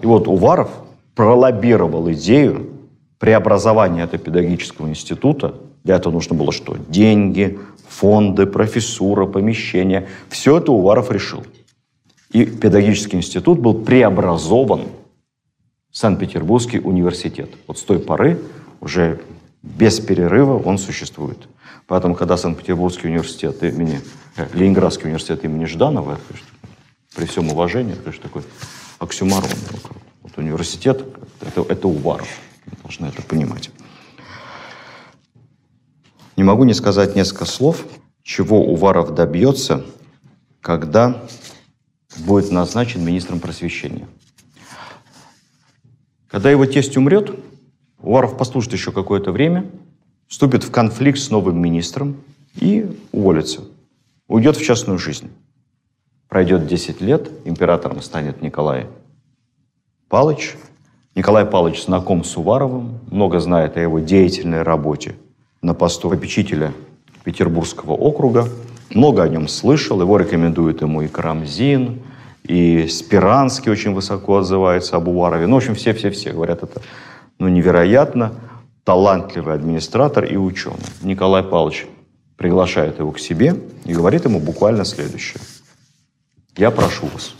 И 0.00 0.06
вот 0.06 0.28
Уваров 0.28 0.70
пролоббировал 1.14 2.10
идею 2.12 2.70
преобразования 3.18 4.04
этого 4.04 4.22
педагогического 4.22 4.88
института. 4.88 5.56
Для 5.82 5.96
этого 5.96 6.12
нужно 6.12 6.36
было 6.36 6.52
что? 6.52 6.76
Деньги, 6.88 7.58
фонды, 7.88 8.46
профессура, 8.46 9.26
помещения. 9.26 10.06
Все 10.28 10.58
это 10.58 10.70
Уваров 10.70 11.10
решил. 11.10 11.44
И 12.30 12.44
педагогический 12.44 13.16
институт 13.16 13.58
был 13.58 13.74
преобразован 13.74 14.82
в 15.90 15.96
Санкт-Петербургский 15.96 16.78
университет. 16.78 17.50
Вот 17.66 17.78
с 17.78 17.82
той 17.82 17.98
поры 17.98 18.40
уже 18.80 19.20
без 19.62 19.98
перерыва 19.98 20.58
он 20.58 20.78
существует. 20.78 21.48
Поэтому, 21.88 22.14
когда 22.14 22.36
Санкт-Петербургский 22.36 23.08
университет 23.08 23.62
имени, 23.62 24.02
э, 24.36 24.46
Ленинградский 24.52 25.06
университет 25.06 25.42
имени 25.44 25.64
Жданова, 25.64 26.12
это, 26.12 26.20
конечно, 26.28 26.48
при 27.16 27.24
всем 27.24 27.48
уважении, 27.48 27.94
это, 27.94 28.02
конечно, 28.02 28.22
такой 28.22 28.42
оксюмарон. 28.98 29.48
Вот 30.22 30.36
университет 30.36 31.02
это, 31.40 31.62
это 31.62 31.88
Уваров. 31.88 32.28
Вы 32.66 32.72
должны 32.82 33.06
это 33.06 33.22
понимать. 33.22 33.70
Не 36.36 36.44
могу 36.44 36.64
не 36.64 36.74
сказать 36.74 37.16
несколько 37.16 37.46
слов, 37.46 37.86
чего 38.22 38.62
Уваров 38.70 39.14
добьется, 39.14 39.86
когда 40.60 41.24
будет 42.18 42.50
назначен 42.50 43.02
министром 43.02 43.40
просвещения. 43.40 44.06
Когда 46.28 46.50
его 46.50 46.66
тесть 46.66 46.98
умрет, 46.98 47.34
Уваров 47.98 48.36
послужит 48.36 48.74
еще 48.74 48.92
какое-то 48.92 49.32
время, 49.32 49.70
вступит 50.28 50.62
в 50.62 50.70
конфликт 50.70 51.18
с 51.18 51.30
новым 51.30 51.60
министром 51.60 52.16
и 52.54 52.86
уволится. 53.12 53.62
Уйдет 54.28 54.56
в 54.56 54.64
частную 54.64 54.98
жизнь. 54.98 55.30
Пройдет 56.28 56.66
10 56.66 57.00
лет, 57.00 57.30
императором 57.46 58.02
станет 58.02 58.42
Николай 58.42 58.86
Палыч. 60.08 60.56
Николай 61.14 61.46
Палыч 61.46 61.84
знаком 61.84 62.22
с 62.22 62.36
Уваровым, 62.36 63.00
много 63.10 63.40
знает 63.40 63.76
о 63.76 63.80
его 63.80 63.98
деятельной 63.98 64.62
работе 64.62 65.16
на 65.62 65.74
посту 65.74 66.10
попечителя 66.10 66.72
Петербургского 67.24 67.92
округа. 67.92 68.46
Много 68.90 69.22
о 69.22 69.28
нем 69.28 69.48
слышал, 69.48 70.00
его 70.00 70.18
рекомендует 70.18 70.82
ему 70.82 71.02
и 71.02 71.08
Карамзин, 71.08 72.02
и 72.44 72.86
Спиранский 72.88 73.72
очень 73.72 73.94
высоко 73.94 74.38
отзывается 74.38 74.96
об 74.96 75.08
Уварове. 75.08 75.46
Ну, 75.46 75.54
в 75.54 75.58
общем, 75.58 75.74
все-все-все 75.74 76.32
говорят 76.32 76.62
это 76.62 76.80
ну, 77.38 77.48
невероятно 77.48 78.34
талантливый 78.88 79.52
администратор 79.52 80.24
и 80.24 80.38
ученый. 80.38 80.78
Николай 81.02 81.42
Павлович 81.42 81.86
приглашает 82.38 82.98
его 82.98 83.12
к 83.12 83.18
себе 83.18 83.54
и 83.84 83.92
говорит 83.92 84.24
ему 84.24 84.40
буквально 84.40 84.86
следующее. 84.86 85.42
Я 86.56 86.70
прошу 86.70 87.04
вас, 87.08 87.34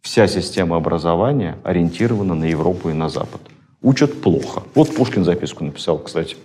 вся 0.00 0.26
система 0.26 0.76
образования 0.76 1.58
ориентирована 1.64 2.34
на 2.34 2.44
Европу 2.44 2.88
и 2.88 2.94
на 2.94 3.10
Запад. 3.10 3.42
Учат 3.82 4.22
плохо. 4.22 4.62
Вот 4.74 4.96
Пушкин 4.96 5.22
записку 5.22 5.64
написал, 5.64 5.98
кстати. 5.98 6.38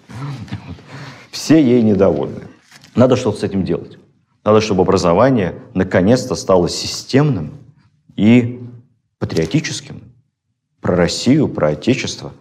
Все 1.32 1.64
ей 1.64 1.82
недовольны. 1.82 2.42
Надо 2.94 3.16
что-то 3.16 3.40
с 3.40 3.44
этим 3.44 3.64
делать. 3.64 3.98
Надо, 4.44 4.60
чтобы 4.60 4.82
образование 4.82 5.56
наконец-то 5.74 6.36
стало 6.36 6.68
системным 6.68 7.54
и 8.18 8.60
патриотическим. 9.18 10.12
Про 10.82 10.98
Россию, 10.98 11.48
про 11.48 11.70
Отечество. 11.70 12.34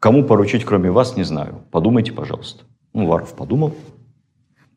Кому 0.00 0.24
поручить, 0.24 0.64
кроме 0.64 0.90
вас, 0.90 1.16
не 1.16 1.24
знаю. 1.24 1.60
Подумайте, 1.70 2.12
пожалуйста. 2.12 2.64
Ну, 2.94 3.06
Варов 3.06 3.34
подумал 3.34 3.74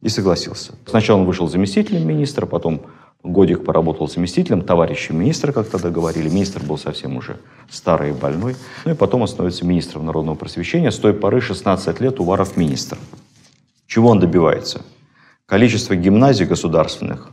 и 0.01 0.09
согласился. 0.09 0.75
Сначала 0.85 1.19
он 1.19 1.25
вышел 1.25 1.47
заместителем 1.47 2.05
министра, 2.05 2.45
потом 2.45 2.81
годик 3.23 3.63
поработал 3.63 4.09
заместителем, 4.09 4.61
товарищем 4.61 5.17
министра, 5.17 5.53
как 5.53 5.69
тогда 5.69 5.89
говорили. 5.89 6.27
Министр 6.27 6.61
был 6.63 6.77
совсем 6.77 7.15
уже 7.15 7.37
старый 7.69 8.09
и 8.09 8.13
больной. 8.13 8.57
Ну 8.83 8.91
и 8.91 8.95
потом 8.95 9.21
он 9.21 9.29
становится 9.29 9.65
министром 9.65 10.05
народного 10.05 10.35
просвещения. 10.35 10.91
С 10.91 10.99
той 10.99 11.13
поры 11.13 11.39
16 11.39 12.01
лет 12.01 12.19
Уваров 12.19 12.57
министр. 12.57 12.97
Чего 13.87 14.09
он 14.09 14.19
добивается? 14.19 14.81
Количество 15.45 15.95
гимназий 15.95 16.45
государственных 16.45 17.31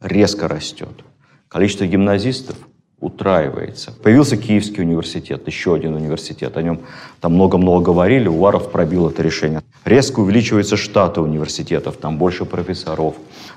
резко 0.00 0.46
растет. 0.46 1.04
Количество 1.48 1.86
гимназистов 1.86 2.56
утраивается. 3.00 3.92
Появился 4.02 4.36
Киевский 4.36 4.82
университет, 4.82 5.46
еще 5.46 5.74
один 5.74 5.94
университет. 5.94 6.56
О 6.56 6.62
нем 6.62 6.80
там 7.20 7.34
много-много 7.34 7.86
говорили, 7.86 8.28
Уваров 8.28 8.70
пробил 8.70 9.08
это 9.08 9.22
решение. 9.22 9.62
Резко 9.84 10.20
увеличиваются 10.20 10.76
штаты 10.76 11.20
университетов, 11.20 11.96
там 11.96 12.18
больше 12.18 12.44
профессоров, 12.44 13.14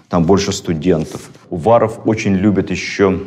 там 0.09 0.23
больше 0.23 0.53
студентов. 0.53 1.29
Уваров 1.49 1.99
очень 2.05 2.35
любит 2.35 2.71
еще 2.71 3.19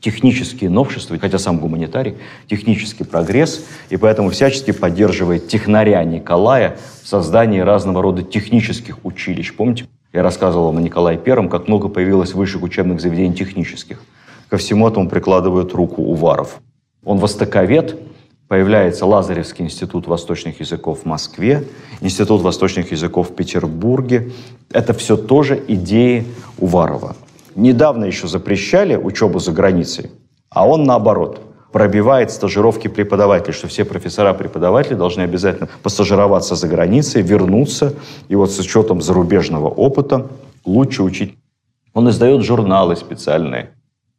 технические 0.00 0.68
новшества, 0.68 1.16
хотя 1.18 1.38
сам 1.38 1.58
гуманитарий, 1.58 2.16
технический 2.48 3.04
прогресс, 3.04 3.64
и 3.88 3.96
поэтому 3.96 4.30
всячески 4.30 4.72
поддерживает 4.72 5.46
технаря 5.46 6.02
Николая 6.04 6.76
в 7.02 7.08
создании 7.08 7.60
разного 7.60 8.02
рода 8.02 8.22
технических 8.22 9.04
училищ. 9.04 9.54
Помните, 9.54 9.86
я 10.12 10.22
рассказывал 10.22 10.66
вам 10.66 10.78
о 10.78 10.80
Николае 10.82 11.18
Первом, 11.18 11.48
как 11.48 11.68
много 11.68 11.88
появилось 11.88 12.34
высших 12.34 12.62
учебных 12.62 13.00
заведений 13.00 13.34
технических. 13.34 14.02
Ко 14.52 14.58
всему 14.58 14.86
этому 14.86 15.08
прикладывают 15.08 15.72
руку 15.72 16.02
Уваров. 16.02 16.60
Он 17.06 17.16
востоковед, 17.16 17.98
появляется 18.48 19.06
Лазаревский 19.06 19.64
институт 19.64 20.06
восточных 20.06 20.60
языков 20.60 21.00
в 21.00 21.04
Москве, 21.06 21.64
Институт 22.02 22.42
восточных 22.42 22.92
языков 22.92 23.30
в 23.30 23.34
Петербурге. 23.34 24.30
Это 24.70 24.92
все 24.92 25.16
тоже 25.16 25.58
идеи 25.68 26.26
Уварова. 26.58 27.16
Недавно 27.54 28.04
еще 28.04 28.28
запрещали 28.28 28.94
учебу 28.94 29.38
за 29.38 29.52
границей, 29.52 30.10
а 30.50 30.68
он 30.68 30.84
наоборот 30.84 31.40
пробивает 31.72 32.30
стажировки 32.30 32.88
преподавателей, 32.88 33.54
что 33.54 33.68
все 33.68 33.86
профессора-преподаватели 33.86 34.92
должны 34.92 35.22
обязательно 35.22 35.70
постажироваться 35.82 36.56
за 36.56 36.68
границей, 36.68 37.22
вернуться, 37.22 37.94
и 38.28 38.36
вот 38.36 38.50
с 38.50 38.58
учетом 38.58 39.00
зарубежного 39.00 39.68
опыта 39.70 40.28
лучше 40.66 41.04
учить. 41.04 41.38
Он 41.94 42.10
издает 42.10 42.42
журналы 42.42 42.96
специальные. 42.96 43.70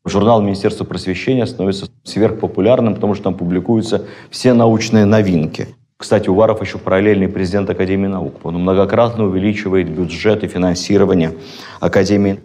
Журнал 0.05 0.41
Министерства 0.41 0.83
просвещения 0.83 1.45
становится 1.45 1.89
сверхпопулярным, 2.03 2.95
потому 2.95 3.15
что 3.15 3.25
там 3.25 3.35
публикуются 3.35 4.05
все 4.29 4.53
научные 4.53 5.05
новинки. 5.05 5.69
Кстати, 5.95 6.27
Уваров 6.27 6.61
еще 6.61 6.77
параллельный 6.77 7.29
президент 7.29 7.69
Академии 7.69 8.07
наук. 8.07 8.41
Он 8.43 8.55
многократно 8.55 9.23
увеличивает 9.23 9.89
бюджет 9.89 10.43
и 10.43 10.47
финансирование 10.47 11.33
Академии 11.79 12.41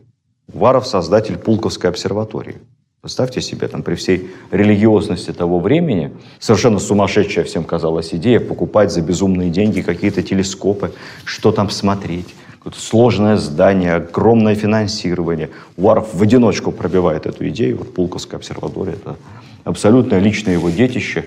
Варов– 0.47 0.87
создатель 0.89 1.37
Пулковской 1.37 1.91
обсерватории. 1.91 2.59
Представьте 3.01 3.41
себе, 3.41 3.67
там 3.67 3.83
при 3.83 3.97
всей 3.97 4.31
религиозности 4.53 5.33
того 5.33 5.59
времени, 5.59 6.13
совершенно 6.39 6.79
сумасшедшая 6.79 7.45
всем 7.45 7.65
казалась 7.65 8.15
идея 8.15 8.39
покупать 8.39 8.93
за 8.93 9.03
безумные 9.03 9.51
деньги 9.51 9.81
какие-то 9.83 10.23
телескопы, 10.23 10.93
что 11.25 11.51
там 11.51 11.71
смотреть. 11.71 12.35
Сложное 12.75 13.37
здание, 13.37 13.95
огромное 13.95 14.55
финансирование. 14.55 15.51
Уваров 15.77 16.13
в 16.13 16.23
одиночку 16.23 16.71
пробивает 16.73 17.27
эту 17.27 17.49
идею. 17.49 17.79
Вот 17.79 17.95
Пулковская 17.95 18.39
обсерватория– 18.39 18.95
это 18.95 19.17
абсолютно 19.65 20.19
личное 20.19 20.55
его 20.55 20.71
детище, 20.71 21.27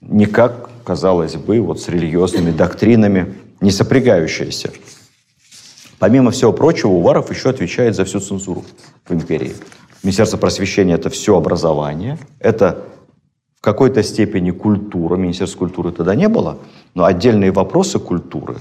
никак, 0.00 0.70
казалось 0.84 1.36
бы, 1.36 1.60
вот 1.60 1.80
с 1.80 1.88
религиозными 1.88 2.50
доктринами 2.50 3.34
не 3.60 3.70
сопрягающееся. 3.70 4.70
Помимо 5.98 6.32
всего 6.32 6.52
прочего, 6.52 6.90
Уваров 6.90 7.30
еще 7.30 7.50
отвечает 7.50 7.94
за 7.94 8.04
всю 8.04 8.18
цензуру 8.20 8.64
в 9.06 9.14
империи. 9.14 9.54
Министерство 10.02 10.36
просвещения– 10.36 10.94
это 10.96 11.10
все 11.10 11.36
образование, 11.36 12.18
это 12.40 12.84
в 13.58 13.62
какой-то 13.62 14.02
степени 14.02 14.50
культура, 14.50 15.16
Министерства 15.16 15.60
культуры 15.60 15.92
тогда 15.92 16.16
не 16.16 16.28
было, 16.28 16.58
но 16.94 17.04
отдельные 17.04 17.52
вопросы 17.52 18.00
культуры 18.00 18.56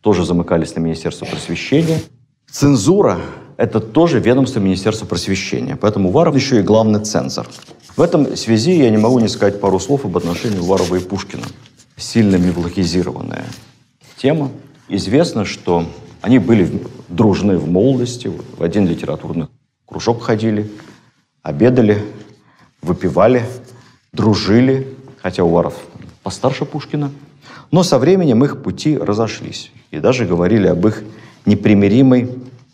тоже 0.00 0.24
замыкались 0.24 0.74
на 0.74 0.80
Министерство 0.80 1.26
просвещения. 1.26 2.00
Цензура– 2.50 3.20
это 3.56 3.80
тоже 3.80 4.18
ведомство 4.18 4.60
Министерства 4.60 5.06
просвещения, 5.06 5.76
поэтому 5.76 6.08
Уваров 6.08 6.34
еще 6.34 6.60
и 6.60 6.62
главный 6.62 7.00
цензор. 7.00 7.46
В 7.96 8.02
этом 8.02 8.36
связи 8.36 8.72
я 8.72 8.90
не 8.90 8.96
могу 8.96 9.18
не 9.20 9.28
сказать 9.28 9.60
пару 9.60 9.78
слов 9.78 10.04
об 10.04 10.16
отношении 10.16 10.58
Уварова 10.58 10.96
и 10.96 11.00
Пушкина. 11.00 11.44
Сильно 11.96 12.36
мифологизированная 12.36 13.44
тема. 14.16 14.50
Известно, 14.88 15.44
что 15.44 15.86
они 16.22 16.38
были 16.38 16.82
дружны 17.08 17.58
в 17.58 17.68
молодости, 17.68 18.32
в 18.56 18.62
один 18.62 18.86
литературный 18.86 19.48
кружок 19.86 20.22
ходили, 20.22 20.70
обедали, 21.42 22.02
выпивали, 22.80 23.44
дружили, 24.12 24.96
хотя 25.20 25.44
Уваров 25.44 25.74
постарше 26.22 26.64
Пушкина. 26.64 27.10
Но 27.70 27.82
со 27.82 27.98
временем 27.98 28.44
их 28.44 28.62
пути 28.62 28.96
разошлись. 28.96 29.70
И 29.90 29.98
даже 29.98 30.26
говорили 30.26 30.66
об 30.66 30.86
их 30.86 31.02
непримиримой 31.46 32.30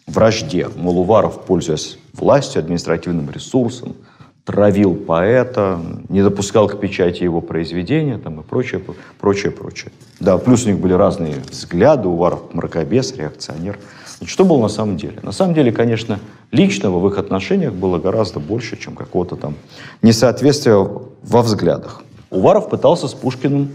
вражде. 0.07 0.69
Мол, 0.77 1.01
Уваров, 1.01 1.45
пользуясь 1.45 1.99
властью, 2.13 2.61
административным 2.61 3.31
ресурсом, 3.31 3.95
травил 4.45 4.95
поэта, 4.95 5.81
не 6.09 6.23
допускал 6.23 6.69
к 6.69 6.79
печати 6.79 7.25
его 7.25 7.41
произведения 7.41 8.17
там, 8.17 8.41
и 8.41 8.43
прочее, 8.45 8.81
прочее, 9.19 9.51
прочее. 9.51 9.91
Да, 10.21 10.39
плюс 10.39 10.65
у 10.65 10.69
них 10.69 10.79
были 10.79 10.93
разные 10.93 11.35
взгляды, 11.51 12.09
Уваров 12.09 12.55
мракобес, 12.55 13.17
реакционер. 13.17 13.79
Значит, 14.19 14.33
что 14.33 14.45
было 14.45 14.63
на 14.63 14.69
самом 14.69 14.97
деле? 14.97 15.19
На 15.23 15.33
самом 15.33 15.53
деле, 15.53 15.73
конечно, 15.73 16.21
личного 16.53 17.01
в 17.01 17.09
их 17.09 17.19
отношениях 17.19 17.73
было 17.73 17.99
гораздо 17.99 18.39
больше, 18.39 18.79
чем 18.79 18.95
какого-то 18.95 19.35
там 19.35 19.57
несоответствия 20.01 20.77
во 20.77 21.43
взглядах. 21.43 22.03
Уваров 22.31 22.71
пытался 22.71 23.09
с 23.09 23.15
Пушкиным 23.15 23.71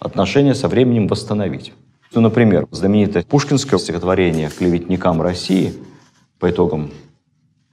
отношения 0.00 0.54
со 0.54 0.66
временем 0.66 1.06
восстановить. 1.06 1.72
Ну, 2.12 2.20
например, 2.22 2.66
знаменитое 2.72 3.22
пушкинское 3.22 3.78
стихотворение 3.78 4.50
«Клеветникам 4.50 5.22
России» 5.22 5.74
по 6.40 6.50
итогам 6.50 6.90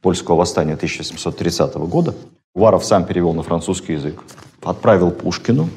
польского 0.01 0.35
восстания 0.35 0.73
1730 0.73 1.75
года. 1.75 2.13
Уваров 2.53 2.85
сам 2.85 3.05
перевел 3.05 3.33
на 3.33 3.41
французский 3.41 3.93
язык. 3.93 4.21
Отправил 4.61 5.09
Пушкину. 5.11 5.69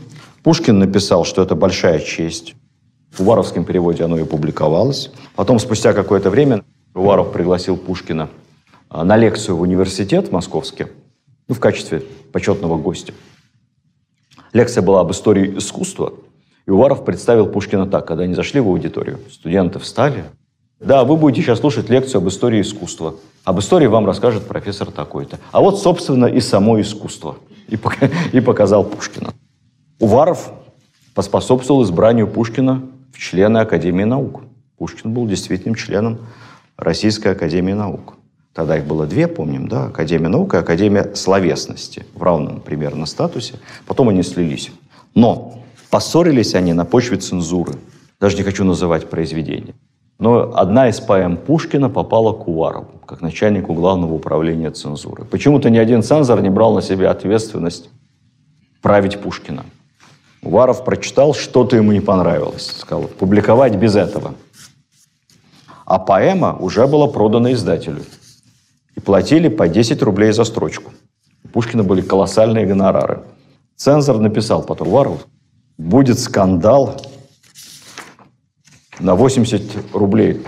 Пушкин 0.43 0.79
написал, 0.79 1.25
что 1.25 1.43
это 1.43 1.55
большая 1.55 2.01
честь. 2.01 2.55
В 3.13 3.21
уваровском 3.21 3.65
переводе 3.65 4.05
оно 4.05 4.19
и 4.19 4.25
публиковалось. 4.25 5.11
Потом, 5.37 5.59
спустя 5.59 5.93
какое-то 5.93 6.31
время, 6.31 6.65
Уваров 6.95 7.33
пригласил 7.33 7.77
Пушкина 7.77 8.29
а, 8.89 9.05
на 9.05 9.17
лекцию 9.17 9.57
в 9.57 9.63
университет 9.63 10.33
московский, 10.33 10.87
ну, 11.49 11.55
в 11.55 11.61
качестве 11.61 12.03
почетного 12.33 12.77
гостя. 12.77 13.15
Лекция 14.53 14.83
была 14.83 15.01
об 15.01 15.13
истории 15.13 15.59
искусства, 15.59 16.13
и 16.71 16.73
Уваров 16.73 17.05
представил 17.05 17.49
Пушкина 17.49 17.85
так, 17.87 18.07
когда 18.07 18.23
они 18.23 18.35
зашли 18.35 18.61
в 18.61 18.69
аудиторию. 18.69 19.19
Студенты 19.29 19.81
встали, 19.81 20.25
да, 20.79 21.03
вы 21.03 21.17
будете 21.17 21.43
сейчас 21.43 21.59
слушать 21.59 21.91
лекцию 21.91 22.21
об 22.21 22.29
истории 22.29 22.61
искусства. 22.61 23.17
Об 23.43 23.59
истории 23.59 23.89
вам 23.89 24.07
расскажет 24.07 24.47
профессор 24.47 24.93
такой-то. 24.93 25.41
А 25.51 25.61
вот, 25.61 25.81
собственно, 25.81 26.27
и 26.27 26.39
само 26.39 26.81
искусство. 26.81 27.39
И, 27.67 27.77
и 28.33 28.41
показал 28.41 28.85
Пушкина. 28.85 29.35
Уваров 29.99 30.53
поспособствовал 31.13 31.83
избранию 31.83 32.29
Пушкина 32.29 32.83
в 33.13 33.19
члены 33.19 33.59
Академии 33.59 34.05
наук. 34.05 34.43
Пушкин 34.79 35.13
был 35.13 35.27
действительным 35.27 35.75
членом 35.75 36.21
Российской 36.77 37.33
Академии 37.33 37.73
наук. 37.73 38.15
Тогда 38.55 38.79
их 38.79 38.85
было 38.85 39.07
две, 39.07 39.27
помним, 39.27 39.67
да, 39.67 39.87
Академия 39.87 40.29
наук 40.29 40.55
и 40.55 40.59
Академия 40.59 41.17
словесности 41.17 42.07
в 42.15 42.23
равном 42.23 42.61
примерно 42.61 43.07
статусе. 43.07 43.55
Потом 43.87 44.09
они 44.09 44.23
слились. 44.23 44.71
Но 45.17 45.60
поссорились 45.91 46.55
они 46.55 46.73
на 46.73 46.85
почве 46.85 47.17
цензуры. 47.17 47.75
Даже 48.21 48.37
не 48.37 48.43
хочу 48.43 48.65
называть 48.65 49.11
произведения. 49.11 49.75
Но 50.19 50.53
одна 50.55 50.89
из 50.89 51.01
поэм 51.01 51.39
Пушкина 51.39 51.89
попала 51.89 52.33
к 52.33 52.47
Уварову, 52.47 53.01
как 53.07 53.23
начальнику 53.23 53.73
главного 53.73 54.13
управления 54.13 54.71
цензуры. 54.71 55.25
Почему-то 55.25 55.71
ни 55.71 55.79
один 55.79 56.03
цензор 56.03 56.43
не 56.43 56.51
брал 56.51 56.75
на 56.75 56.83
себя 56.83 57.11
ответственность 57.11 57.89
править 58.83 59.19
Пушкина. 59.19 59.65
Уваров 60.43 60.85
прочитал, 60.85 61.35
что-то 61.35 61.77
ему 61.77 61.93
не 61.93 62.01
понравилось. 62.01 62.75
Сказал, 62.79 63.05
публиковать 63.05 63.77
без 63.77 63.97
этого. 63.97 64.35
А 65.87 65.99
поэма 65.99 66.57
уже 66.57 66.87
была 66.87 67.09
продана 67.09 67.53
издателю. 67.53 68.03
И 68.95 69.01
платили 69.01 69.49
по 69.49 69.69
10 69.69 70.03
рублей 70.03 70.33
за 70.33 70.45
строчку. 70.45 70.93
У 71.45 71.49
Пушкина 71.49 71.83
были 71.83 72.03
колоссальные 72.03 72.67
гонорары. 72.67 73.23
Цензор 73.77 74.19
написал 74.19 74.63
потом 74.63 74.89
Уварову, 74.89 75.21
будет 75.81 76.19
скандал, 76.19 77.01
на 78.99 79.15
80 79.15 79.95
рублей. 79.95 80.43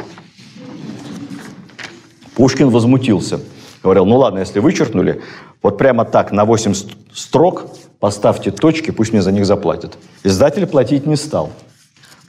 Пушкин 2.36 2.68
возмутился. 2.68 3.40
Говорил, 3.82 4.04
ну 4.04 4.18
ладно, 4.18 4.40
если 4.40 4.60
вычеркнули, 4.60 5.22
вот 5.62 5.78
прямо 5.78 6.04
так 6.04 6.32
на 6.32 6.44
8 6.44 6.74
строк 7.14 7.66
поставьте 7.98 8.50
точки, 8.50 8.90
пусть 8.90 9.12
мне 9.12 9.22
за 9.22 9.32
них 9.32 9.46
заплатят. 9.46 9.96
Издатель 10.22 10.66
платить 10.66 11.06
не 11.06 11.16
стал. 11.16 11.50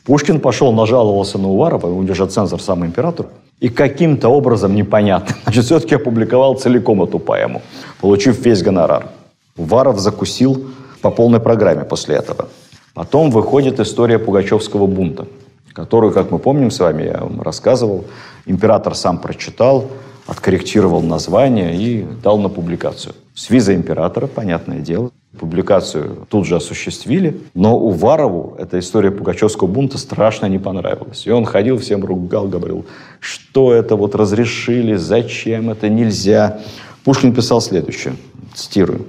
Пушкин 0.05 0.39
пошел, 0.39 0.71
нажаловался 0.71 1.37
на 1.37 1.49
Уварова, 1.49 1.93
он 1.93 2.13
же 2.13 2.25
цензор, 2.25 2.61
сам 2.61 2.85
император, 2.85 3.27
и 3.59 3.67
каким-то 3.69 4.29
образом 4.29 4.75
непонятно, 4.75 5.35
значит, 5.43 5.65
все-таки 5.65 5.95
опубликовал 5.95 6.55
целиком 6.55 7.03
эту 7.03 7.19
поэму, 7.19 7.61
получив 7.99 8.39
весь 8.45 8.63
гонорар. 8.63 9.09
Уваров 9.57 9.99
закусил 9.99 10.69
по 11.01 11.11
полной 11.11 11.41
программе 11.41 11.83
после 11.83 12.15
этого. 12.15 12.47
Потом 12.93 13.31
выходит 13.31 13.79
история 13.79 14.19
Пугачевского 14.19 14.87
бунта– 14.87 15.27
которую, 15.73 16.13
как 16.13 16.31
мы 16.31 16.39
помним 16.39 16.71
с 16.71 16.79
вами, 16.79 17.03
я 17.03 17.17
вам 17.17 17.41
рассказывал, 17.41 18.05
император 18.45 18.95
сам 18.95 19.17
прочитал, 19.17 19.89
откорректировал 20.27 21.01
название 21.01 21.75
и 21.75 22.05
дал 22.23 22.39
на 22.39 22.47
публикацию. 22.47 23.15
С 23.33 23.49
визой 23.49 23.75
императора, 23.75 24.27
понятное 24.27 24.79
дело. 24.79 25.11
Публикацию 25.37 26.27
тут 26.29 26.45
же 26.45 26.55
осуществили, 26.55 27.41
но 27.55 27.75
Уварову 27.75 28.55
эта 28.59 28.77
история 28.77 29.09
Пугачевского 29.09 29.67
бунта 29.67 29.97
страшно 29.97 30.45
не 30.45 30.59
понравилась. 30.59 31.25
И 31.25 31.31
он 31.31 31.45
ходил, 31.45 31.79
всем 31.79 32.05
ругал, 32.05 32.47
говорил, 32.47 32.85
что 33.19 33.73
это 33.73 33.95
вот 33.95 34.13
разрешили, 34.13 34.95
зачем 34.95 35.71
это 35.71 35.89
нельзя. 35.89 36.59
Пушкин 37.03 37.33
писал 37.33 37.61
следующее, 37.61 38.15
цитирую. 38.53 39.07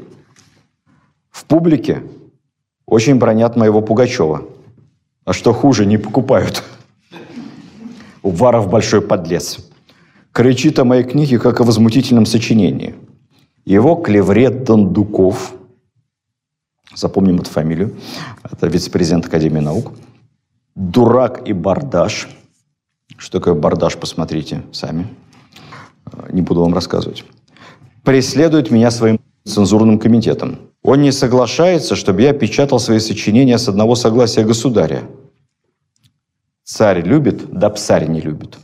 «В 1.30 1.44
публике 1.44 2.02
очень 2.86 3.16
бронят 3.16 3.56
моего 3.56 3.80
Пугачева, 3.80 4.46
а 5.24 5.32
что 5.32 5.52
хуже, 5.52 5.86
не 5.86 5.98
покупают. 5.98 6.62
Уваров 8.22 8.68
большой 8.68 9.00
подлец. 9.00 9.58
Кричит 10.32 10.78
о 10.78 10.84
моей 10.84 11.04
книге, 11.04 11.38
как 11.38 11.60
о 11.60 11.64
возмутительном 11.64 12.26
сочинении. 12.26 12.94
Его 13.64 13.94
клеврет 13.96 14.64
Дондуков, 14.64 15.54
запомним 16.94 17.36
эту 17.36 17.50
фамилию, 17.50 17.96
это 18.42 18.66
вице-президент 18.66 19.26
Академии 19.26 19.60
наук, 19.60 19.92
дурак 20.74 21.48
и 21.48 21.52
бардаш. 21.52 22.28
Что 23.16 23.38
такое 23.38 23.54
бардаш, 23.54 23.96
посмотрите 23.96 24.62
сами. 24.72 25.06
Не 26.30 26.42
буду 26.42 26.60
вам 26.60 26.74
рассказывать. 26.74 27.24
Преследует 28.02 28.70
меня 28.70 28.90
своим 28.90 29.18
цензурным 29.46 29.98
комитетом. 29.98 30.58
Он 30.82 31.02
не 31.02 31.12
соглашается, 31.12 31.96
чтобы 31.96 32.22
я 32.22 32.32
печатал 32.32 32.78
свои 32.78 32.98
сочинения 32.98 33.58
с 33.58 33.68
одного 33.68 33.94
согласия 33.94 34.44
государя. 34.44 35.02
Царь 36.64 37.02
любит, 37.02 37.50
да 37.50 37.70
псарь 37.70 38.08
не 38.08 38.20
любит. 38.20 38.56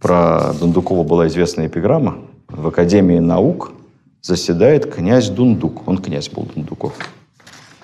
Про 0.00 0.52
Дундукова 0.54 1.04
была 1.04 1.26
известная 1.28 1.66
эпиграмма. 1.66 2.18
В 2.48 2.68
Академии 2.68 3.18
наук 3.18 3.72
заседает 4.22 4.92
князь 4.92 5.28
Дундук. 5.28 5.86
Он 5.86 5.98
князь 5.98 6.28
был 6.28 6.44
Дундуков. 6.44 6.94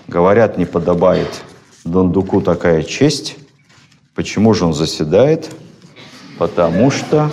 Говорят, 0.09 0.59
не 0.59 0.65
подобает 0.65 1.29
Дундуку 1.85 2.41
такая 2.41 2.83
честь. 2.83 3.37
Почему 4.15 4.55
же 4.55 4.65
он 4.65 4.75
заседает? 4.75 5.51
Потому 6.39 6.91
что 6.91 7.31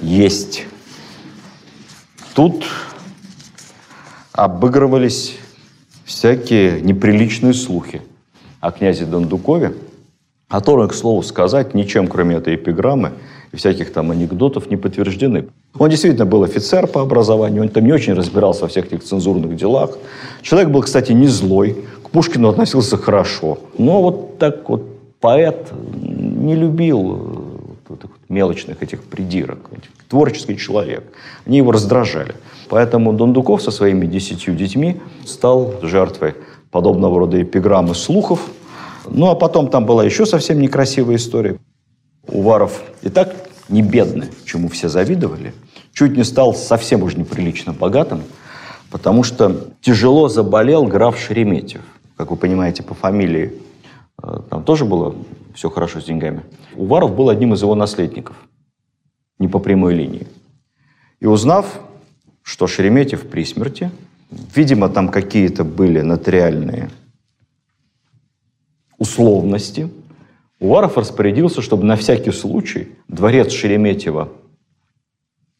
есть. 0.00 0.66
Тут 2.36 2.66
обыгрывались 4.32 5.38
всякие 6.04 6.82
неприличные 6.82 7.54
слухи 7.54 8.02
о 8.60 8.72
князе 8.72 9.06
Дондукове, 9.06 9.72
которые, 10.46 10.90
к 10.90 10.92
слову 10.92 11.22
сказать, 11.22 11.72
ничем, 11.72 12.08
кроме 12.08 12.36
этой 12.36 12.56
эпиграммы 12.56 13.12
и 13.52 13.56
всяких 13.56 13.90
там 13.90 14.10
анекдотов, 14.10 14.70
не 14.70 14.76
подтверждены. 14.76 15.46
Он 15.78 15.88
действительно 15.88 16.26
был 16.26 16.42
офицер 16.42 16.86
по 16.86 17.00
образованию, 17.00 17.62
он 17.62 17.70
там 17.70 17.86
не 17.86 17.92
очень 17.92 18.12
разбирался 18.12 18.62
во 18.62 18.68
всех 18.68 18.84
этих 18.92 19.02
цензурных 19.02 19.56
делах. 19.56 19.96
Человек 20.42 20.68
был, 20.68 20.82
кстати, 20.82 21.12
не 21.12 21.28
злой, 21.28 21.86
к 22.02 22.10
Пушкину 22.10 22.50
относился 22.50 22.98
хорошо. 22.98 23.60
Но 23.78 24.02
вот 24.02 24.38
так 24.38 24.68
вот 24.68 24.82
поэт 25.20 25.72
не 26.02 26.54
любил 26.54 27.35
мелочных 28.28 28.82
этих 28.82 29.02
придирок, 29.04 29.70
творческий 30.08 30.56
человек. 30.56 31.04
Они 31.46 31.58
его 31.58 31.72
раздражали. 31.72 32.34
Поэтому 32.68 33.12
Дондуков 33.12 33.62
со 33.62 33.70
своими 33.70 34.06
десятью 34.06 34.54
детьми 34.54 35.00
стал 35.24 35.74
жертвой 35.82 36.34
подобного 36.70 37.20
рода 37.20 37.42
эпиграммы 37.42 37.94
слухов. 37.94 38.40
Ну, 39.08 39.30
а 39.30 39.34
потом 39.34 39.68
там 39.68 39.86
была 39.86 40.04
еще 40.04 40.26
совсем 40.26 40.60
некрасивая 40.60 41.16
история. 41.16 41.58
Уваров 42.26 42.82
и 43.02 43.08
так 43.08 43.34
не 43.68 43.82
бедный, 43.82 44.28
чему 44.44 44.68
все 44.68 44.88
завидовали, 44.88 45.54
чуть 45.92 46.16
не 46.16 46.24
стал 46.24 46.54
совсем 46.54 47.02
уж 47.02 47.14
неприлично 47.14 47.72
богатым, 47.72 48.22
потому 48.90 49.22
что 49.22 49.68
тяжело 49.80 50.28
заболел 50.28 50.84
граф 50.84 51.18
Шереметьев. 51.18 51.82
Как 52.16 52.30
вы 52.30 52.36
понимаете, 52.36 52.82
по 52.82 52.94
фамилии 52.94 53.52
там 54.22 54.64
тоже 54.64 54.84
было 54.84 55.14
все 55.54 55.70
хорошо 55.70 56.00
с 56.00 56.04
деньгами. 56.04 56.42
Уваров 56.74 57.14
был 57.14 57.28
одним 57.28 57.54
из 57.54 57.62
его 57.62 57.74
наследников, 57.74 58.36
не 59.38 59.48
по 59.48 59.58
прямой 59.58 59.94
линии. 59.94 60.26
И 61.20 61.26
узнав, 61.26 61.80
что 62.42 62.66
Шереметьев 62.66 63.28
при 63.28 63.44
смерти, 63.44 63.90
видимо, 64.54 64.88
там 64.88 65.08
какие-то 65.08 65.64
были 65.64 66.00
нотариальные 66.00 66.90
условности, 68.98 69.90
Уваров 70.58 70.96
распорядился, 70.96 71.60
чтобы 71.60 71.84
на 71.84 71.96
всякий 71.96 72.32
случай 72.32 72.96
дворец 73.08 73.52
Шереметьева 73.52 74.32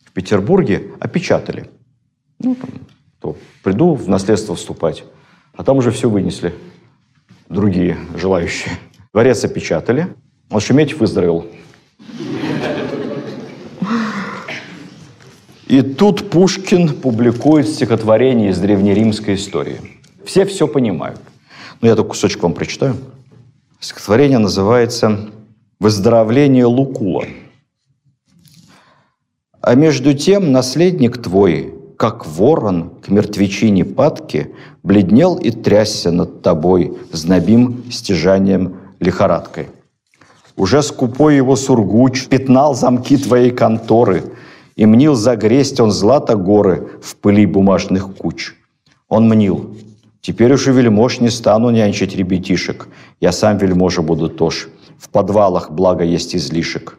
в 0.05 0.13
Петербурге 0.13 0.91
опечатали. 1.01 1.69
Ну, 2.39 2.55
там, 2.55 2.71
то 3.21 3.37
приду 3.63 3.95
в 3.95 4.09
наследство 4.09 4.55
вступать, 4.55 5.05
а 5.53 5.65
там 5.65 5.77
уже 5.79 5.91
все 5.91 6.09
вынесли 6.09 6.55
другие 7.49 7.97
желающие. 8.17 8.73
Дворец 9.13 9.45
опечатали, 9.45 10.09
Шереметьев 10.59 10.99
выздоровел. 10.99 11.47
И 15.67 15.83
тут 15.83 16.31
Пушкин 16.31 16.91
публикует 17.01 17.69
стихотворение 17.69 18.51
из 18.51 18.59
древнеримской 18.59 19.35
истории. 19.35 19.81
Все 20.25 20.45
все 20.45 20.69
понимают. 20.69 21.21
Но 21.81 21.89
я 21.89 21.97
только 21.97 22.11
кусочек 22.11 22.43
вам 22.43 22.55
прочитаю. 22.55 22.97
Стихотворение 23.81 24.39
называется 24.39 25.31
«Выздоровление 25.81 26.67
Лукула». 26.67 27.27
А 29.61 29.75
между 29.75 30.15
тем 30.15 30.53
наследник 30.53 31.21
твой, 31.21 31.75
как 31.97 32.27
ворон 32.27 32.91
к 33.03 33.09
мертвечине 33.09 33.85
падки, 33.85 34.55
бледнел 34.83 35.37
и 35.37 35.51
трясся 35.51 36.11
над 36.11 36.43
тобой 36.43 36.93
знобим 37.13 37.85
стяжанием 37.91 38.77
лихорадкой. 39.01 39.69
Уже 40.57 40.83
скупой 40.83 41.37
его 41.37 41.57
сургуч 41.57 42.29
пятнал 42.29 42.75
замки 42.75 43.17
твоей 43.17 43.51
конторы– 43.51 44.25
и 44.77 44.85
мнил 44.85 45.15
загресть 45.15 45.81
он 45.81 45.91
злато 45.91 46.37
горы 46.37 46.89
в 47.03 47.17
пыли 47.17 47.47
бумажных 47.47 48.15
куч. 48.15 48.55
Он 49.09 49.29
мнил, 49.29 49.75
теперь 50.21 50.53
уж 50.53 50.69
и 50.69 50.71
вельмож 50.71 51.21
не 51.21 51.31
стану 51.31 51.71
нянчить 51.71 52.15
ребятишек, 52.15 52.89
я 53.21 53.33
сам 53.33 53.57
вельможа 53.57 54.03
буду 54.03 54.29
тоже. 54.29 54.69
В 54.99 55.09
подвалах 55.09 55.71
благо 55.71 56.05
есть 56.05 56.37
излишек. 56.37 56.99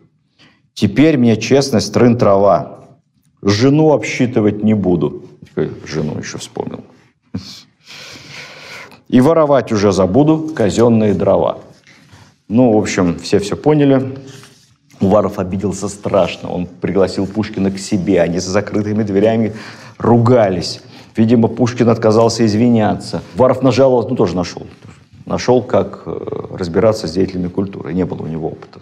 Теперь 0.74 1.18
мне 1.18 1.38
честность 1.38 1.94
трын 1.94 2.18
трава, 2.18 2.87
жену 3.42 3.94
обсчитывать 3.94 4.64
не 4.64 4.74
буду. 4.74 5.24
Жену 5.86 6.18
еще 6.20 6.38
вспомнил. 6.38 6.84
И 9.08 9.22
воровать 9.22 9.72
уже 9.72 9.92
забуду 9.92 10.52
казенные 10.54 11.14
дрова. 11.14 11.60
Ну, 12.50 12.74
в 12.74 12.78
общем, 12.78 13.18
все 13.20 13.40
все 13.40 13.56
поняли. 13.56 14.18
Уваров 15.00 15.40
обиделся 15.40 15.88
страшно. 15.90 16.50
Он 16.50 16.66
пригласил 16.66 17.26
Пушкина 17.26 17.72
к 17.72 17.80
себе. 17.80 18.22
Они 18.22 18.40
за 18.40 18.52
закрытыми 18.52 19.04
дверями 19.04 19.54
ругались. 19.98 20.82
Видимо, 21.16 21.48
Пушкин 21.48 21.90
отказался 21.90 22.46
извиняться. 22.46 23.22
Уваров 23.36 23.62
нажаловался, 23.62 24.10
ну, 24.10 24.16
тоже 24.16 24.36
нашел. 24.36 24.68
Нашел, 25.26 25.62
как 25.62 26.04
э, 26.06 26.48
разбираться 26.54 27.08
с 27.08 27.12
деятелями 27.12 27.48
культуры. 27.48 27.94
Не 27.94 28.06
было 28.06 28.24
у 28.24 28.28
него 28.28 28.50
опыта. 28.50 28.80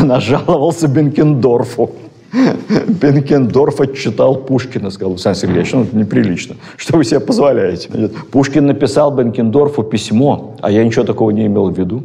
Нажаловался 0.02 0.88
Бенкендорфу. 0.88 1.90
Бенкендорф 2.88 3.80
отчитал 3.80 4.36
Пушкина, 4.36 4.90
сказал, 4.90 5.12
Александр 5.12 5.38
Сергеевич, 5.38 5.72
ну, 5.72 5.82
это 5.84 5.96
неприлично. 5.96 6.56
Что 6.76 6.96
вы 6.96 7.04
себе 7.04 7.20
позволяете? 7.20 7.88
Пушкин 8.30 8.66
написал 8.66 9.14
Бенкендорфу 9.14 9.82
письмо, 9.82 10.56
а 10.60 10.70
я 10.70 10.84
ничего 10.84 11.04
такого 11.04 11.30
не 11.30 11.46
имел 11.46 11.70
в 11.70 11.78
виду. 11.78 12.04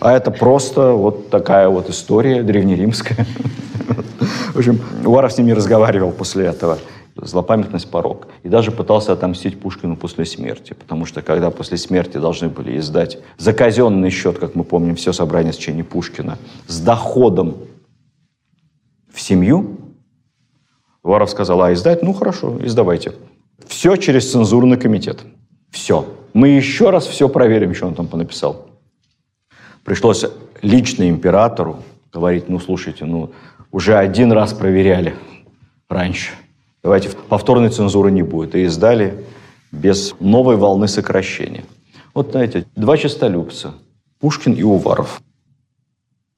А 0.00 0.16
это 0.16 0.32
просто 0.32 0.92
вот 0.92 1.30
такая 1.30 1.68
вот 1.68 1.88
история 1.88 2.42
древнеримская. 2.42 3.24
В 4.52 4.58
общем, 4.58 4.80
Уваров 5.04 5.32
с 5.32 5.38
ними 5.38 5.52
разговаривал 5.52 6.10
после 6.10 6.46
этого. 6.46 6.78
Злопамятность 7.14 7.88
порог. 7.88 8.26
И 8.42 8.48
даже 8.48 8.72
пытался 8.72 9.12
отомстить 9.12 9.60
Пушкину 9.60 9.96
после 9.96 10.24
смерти. 10.24 10.72
Потому 10.72 11.06
что 11.06 11.22
когда 11.22 11.50
после 11.50 11.76
смерти 11.76 12.16
должны 12.16 12.48
были 12.48 12.78
издать 12.78 13.18
за 13.38 13.52
казенный 13.52 14.10
счет, 14.10 14.38
как 14.38 14.56
мы 14.56 14.64
помним, 14.64 14.96
все 14.96 15.12
собрание 15.12 15.52
сочинений 15.52 15.84
Пушкина, 15.84 16.36
с 16.66 16.80
доходом 16.80 17.54
в 19.12 19.20
семью, 19.20 19.78
Уваров 21.02 21.30
сказал, 21.30 21.62
а 21.62 21.72
издать? 21.72 22.02
Ну, 22.02 22.12
хорошо, 22.12 22.58
издавайте. 22.64 23.12
Все 23.66 23.96
через 23.96 24.30
цензурный 24.30 24.76
комитет. 24.76 25.20
Все. 25.70 26.06
Мы 26.32 26.48
еще 26.48 26.90
раз 26.90 27.06
все 27.06 27.28
проверим, 27.28 27.74
что 27.74 27.86
он 27.86 27.94
там 27.94 28.06
понаписал. 28.06 28.68
Пришлось 29.84 30.24
лично 30.62 31.08
императору 31.08 31.82
говорить, 32.12 32.48
ну, 32.48 32.60
слушайте, 32.60 33.04
ну, 33.04 33.32
уже 33.72 33.96
один 33.96 34.32
раз 34.32 34.52
проверяли 34.52 35.14
раньше. 35.88 36.32
Давайте 36.82 37.10
повторной 37.28 37.70
цензуры 37.70 38.10
не 38.10 38.22
будет. 38.22 38.54
И 38.54 38.64
издали 38.64 39.24
без 39.72 40.14
новой 40.20 40.56
волны 40.56 40.88
сокращения. 40.88 41.64
Вот, 42.14 42.32
знаете, 42.32 42.66
два 42.76 42.96
честолюбца. 42.96 43.74
Пушкин 44.20 44.52
и 44.52 44.62
Уваров. 44.62 45.20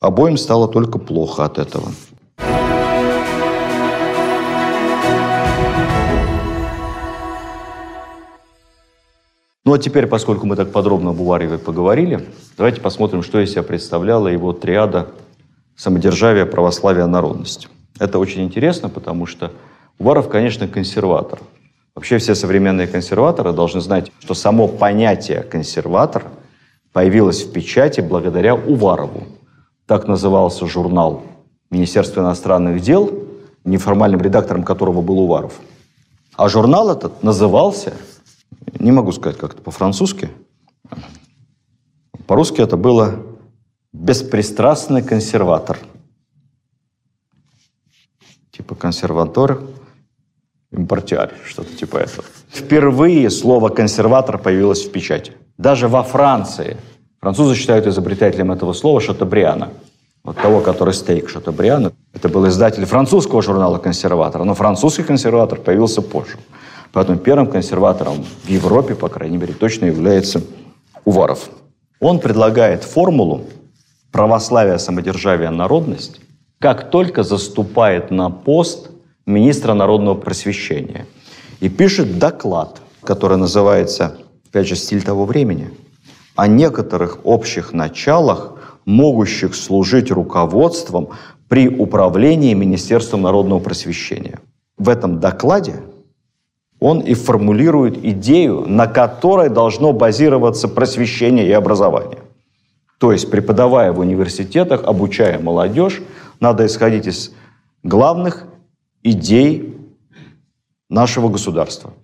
Обоим 0.01 0.37
стало 0.37 0.69
только 0.69 0.99
плохо 0.99 1.45
от 1.45 1.59
этого. 1.59 1.91
Ну 9.67 9.73
а 9.73 9.79
теперь, 9.79 10.07
поскольку 10.07 10.47
мы 10.47 10.57
так 10.57 10.73
подробно 10.73 11.11
об 11.11 11.21
Увареве 11.21 11.57
поговорили, 11.57 12.29
давайте 12.59 12.83
посмотрим, 12.83 13.23
что 13.23 13.41
из 13.41 13.51
себя 13.51 13.63
представляла 13.63 14.29
его 14.29 14.53
триада 14.53 15.09
самодержавия, 15.75 16.45
православия, 16.45 17.07
народность. 17.07 17.69
Это 17.99 18.19
очень 18.19 18.45
интересно, 18.45 18.91
потому 18.91 19.25
что 19.25 19.53
Уваров, 19.99 20.29
конечно, 20.29 20.69
консерватор. 20.69 21.41
Вообще 21.95 22.19
все 22.19 22.35
современные 22.35 22.87
консерваторы 22.87 23.53
должны 23.53 23.81
знать, 23.81 24.13
что 24.19 24.35
само 24.35 24.69
понятие 24.69 25.43
консерватор 25.43 26.25
появилось 26.93 27.43
в 27.43 27.53
печати 27.53 28.03
благодаря 28.03 28.55
Уварову. 28.55 29.25
Так 29.87 30.07
назывался 30.07 30.67
журнал 30.67 31.23
Министерства 31.71 32.21
иностранных 32.21 32.83
дел, 32.83 33.11
неформальным 33.65 34.21
редактором 34.21 34.63
которого 34.63 35.01
был 35.01 35.21
Уваров. 35.21 35.55
А 36.37 36.51
журнал 36.51 36.91
этот 36.91 37.23
назывался 37.23 37.95
не 38.79 38.93
могу 38.93 39.13
сказать 39.13 39.39
как-то 39.39 39.63
по-французски. 39.63 40.31
По-русски 42.27 42.61
это 42.61 42.77
было 42.77 43.17
«беспристрастный 43.93 45.03
консерватор». 45.03 45.79
Типа 48.51 48.75
консерватор, 48.75 49.61
импортиар, 50.71 51.33
что-то 51.45 51.75
типа 51.77 51.99
этого. 51.99 52.25
Впервые 52.49 53.31
слово 53.31 53.69
«консерватор» 53.69 54.39
появилось 54.39 54.85
в 54.85 54.93
печати. 54.93 55.33
Даже 55.59 55.89
во 55.89 56.03
Франции. 56.03 56.77
Французы 57.21 57.55
считают 57.55 57.87
изобретателем 57.87 58.53
этого 58.53 58.73
слова 58.73 59.01
Шатабриана. 59.01 59.71
Вот 60.23 60.37
того, 60.37 60.61
который 60.61 60.95
стейк 60.95 61.29
Шатабриана. 61.29 61.93
Это 62.13 62.29
был 62.29 62.49
издатель 62.49 62.85
французского 62.87 63.43
журнала 63.43 63.79
«Консерватор». 63.79 64.45
Но 64.45 64.55
французский 64.55 65.03
консерватор 65.03 65.61
появился 65.61 66.01
позже. 66.01 66.39
Поэтому 66.95 67.19
первым 67.19 67.49
консерватором 67.49 68.25
в 68.45 68.49
Европе, 68.49 68.95
по 68.95 69.09
крайней 69.09 69.37
мере, 69.37 69.53
точно 69.53 69.87
является 69.87 70.41
Уваров. 71.05 71.51
Он 72.01 72.21
предлагает 72.21 72.85
формулу 72.85 73.43
православия, 74.13 74.79
самодержавия, 74.79 75.51
народность, 75.51 76.21
как 76.61 76.91
только 76.91 77.25
заступает 77.25 78.13
на 78.13 78.31
пост 78.31 78.93
министра 79.27 79.75
народного 79.75 80.15
просвещения. 80.15 81.07
И 81.59 81.69
пишет 81.69 82.19
доклад, 82.21 82.81
который 83.03 83.39
называется, 83.39 84.17
опять 84.49 84.69
же, 84.69 84.77
«Стиль 84.77 85.03
того 85.03 85.25
времени», 85.25 85.73
о 86.37 86.47
некоторых 86.47 87.19
общих 87.25 87.73
началах, 87.73 88.55
могущих 88.85 89.57
служить 89.57 90.13
руководством 90.13 91.09
при 91.49 91.69
управлении 91.69 92.55
Министерством 92.55 93.23
народного 93.23 93.59
просвещения. 93.59 94.39
В 94.79 94.89
этом 94.89 95.19
докладе 95.19 95.81
он 96.85 97.01
и 97.01 97.15
формулирует 97.15 97.97
идею, 98.05 98.67
на 98.67 98.87
которой 98.87 99.49
должно 99.49 99.95
базироваться 99.95 100.69
просвещение 100.69 101.47
и 101.49 101.53
образование. 101.53 102.19
То 102.99 103.11
есть, 103.11 103.31
преподавая 103.31 103.91
в 103.91 104.01
университетах, 104.01 104.85
обучая 104.85 105.39
молодежь, 105.39 106.03
надо 106.41 106.67
исходить 106.67 107.07
из 107.07 107.33
главных 107.83 108.45
идей 109.03 109.79
нашего 110.91 111.31
государства. 111.31 111.95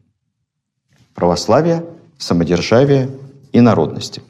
Православия, 1.14 1.84
самодержавия 2.16 3.10
и 3.52 3.60
народности. 3.60 4.22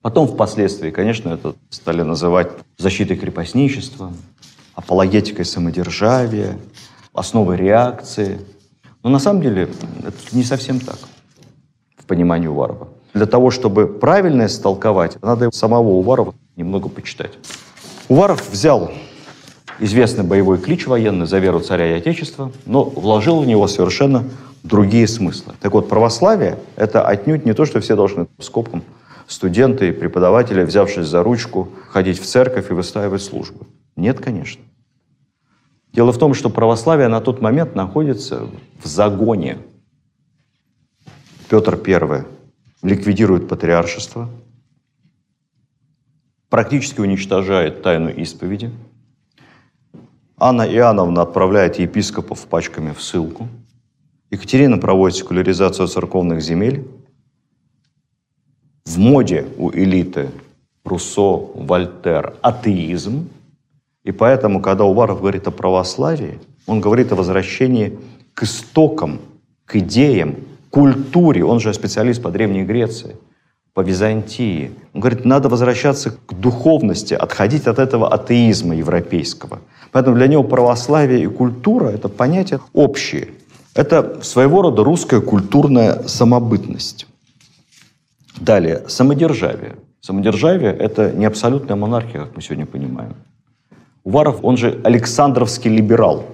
Потом 0.00 0.28
впоследствии, 0.28 0.92
конечно, 0.92 1.30
это 1.30 1.56
стали 1.70 2.02
называть 2.02 2.52
защитой 2.78 3.16
крепостничества, 3.16 4.12
апологетикой 4.76 5.44
самодержавия, 5.44 6.56
основой 7.12 7.56
реакции. 7.56 8.38
Но 9.04 9.10
на 9.10 9.18
самом 9.18 9.42
деле 9.42 9.68
это 10.02 10.16
не 10.32 10.42
совсем 10.42 10.80
так 10.80 10.98
в 11.96 12.06
понимании 12.06 12.48
Уварова. 12.48 12.88
Для 13.12 13.26
того, 13.26 13.50
чтобы 13.50 13.86
правильно 13.86 14.46
истолковать, 14.46 15.22
надо 15.22 15.50
самого 15.52 15.90
Уварова 15.90 16.34
немного 16.56 16.88
почитать. 16.88 17.32
Уваров 18.08 18.50
взял 18.50 18.90
известный 19.78 20.24
боевой 20.24 20.58
клич 20.58 20.86
военный 20.86 21.26
«За 21.26 21.38
веру 21.38 21.60
царя 21.60 21.94
и 21.94 21.98
отечества», 21.98 22.50
но 22.64 22.82
вложил 22.84 23.40
в 23.40 23.46
него 23.46 23.68
совершенно 23.68 24.24
другие 24.62 25.06
смыслы. 25.06 25.52
Так 25.60 25.74
вот, 25.74 25.88
православие– 25.88 26.58
это 26.76 27.06
отнюдь 27.06 27.44
не 27.44 27.52
то, 27.52 27.66
что 27.66 27.80
все 27.80 27.96
должны 27.96 28.26
скопом 28.40 28.82
студенты 29.26 29.88
и 29.88 29.92
преподаватели, 29.92 30.62
взявшись 30.62 31.06
за 31.06 31.22
ручку, 31.22 31.68
ходить 31.90 32.20
в 32.20 32.24
церковь 32.24 32.70
и 32.70 32.74
выстаивать 32.74 33.22
службы. 33.22 33.66
Нет, 33.96 34.20
конечно. 34.20 34.62
Дело 35.94 36.10
в 36.10 36.18
том, 36.18 36.34
что 36.34 36.50
православие 36.50 37.06
на 37.06 37.20
тот 37.20 37.40
момент 37.40 37.76
находится 37.76 38.48
в 38.82 38.86
загоне. 38.86 39.58
Петр 41.48 41.80
I 41.86 42.24
ликвидирует 42.82 43.48
патриаршество, 43.48 44.28
практически 46.48 47.00
уничтожает 47.00 47.82
тайну 47.82 48.10
исповеди. 48.10 48.72
Анна 50.36 50.62
Иоанновна 50.62 51.22
отправляет 51.22 51.78
епископов 51.78 52.44
пачками 52.48 52.92
в 52.92 53.00
ссылку. 53.00 53.48
Екатерина 54.30 54.78
проводит 54.78 55.16
секуляризацию 55.16 55.86
церковных 55.86 56.42
земель. 56.42 56.88
В 58.84 58.98
моде 58.98 59.46
у 59.58 59.70
элиты 59.70 60.32
Руссо, 60.84 61.36
Вольтер 61.54 62.34
атеизм. 62.42 63.28
И 64.04 64.12
поэтому, 64.12 64.60
когда 64.60 64.84
Уваров 64.84 65.20
говорит 65.20 65.48
о 65.48 65.50
православии, 65.50 66.38
он 66.66 66.80
говорит 66.80 67.12
о 67.12 67.16
возвращении 67.16 67.98
к 68.34 68.42
истокам, 68.42 69.20
к 69.64 69.76
идеям, 69.76 70.36
культуре. 70.70 71.44
Он 71.44 71.58
же 71.58 71.72
специалист 71.72 72.22
по 72.22 72.30
Древней 72.30 72.64
Греции, 72.64 73.16
по 73.72 73.80
Византии. 73.80 74.72
Он 74.92 75.00
говорит, 75.00 75.24
надо 75.24 75.48
возвращаться 75.48 76.10
к 76.10 76.34
духовности, 76.34 77.14
отходить 77.14 77.66
от 77.66 77.78
этого 77.78 78.12
атеизма 78.12 78.74
европейского. 78.76 79.60
Поэтому 79.90 80.16
для 80.16 80.26
него 80.26 80.44
православие 80.44 81.22
и 81.22 81.26
культура– 81.26 81.88
это 81.94 82.08
понятия 82.08 82.60
общие. 82.72 83.28
Это 83.74 84.22
своего 84.22 84.62
рода 84.62 84.84
русская 84.84 85.20
культурная 85.20 86.06
самобытность. 86.06 87.06
Далее, 88.38 88.82
самодержавие. 88.88 89.76
Самодержавие– 90.00 90.72
это 90.78 91.10
не 91.12 91.24
абсолютная 91.24 91.76
монархия, 91.76 92.20
как 92.24 92.36
мы 92.36 92.42
сегодня 92.42 92.66
понимаем. 92.66 93.14
Уваров, 94.04 94.40
он 94.42 94.58
же 94.58 94.80
Александровский 94.84 95.74
либерал. 95.74 96.26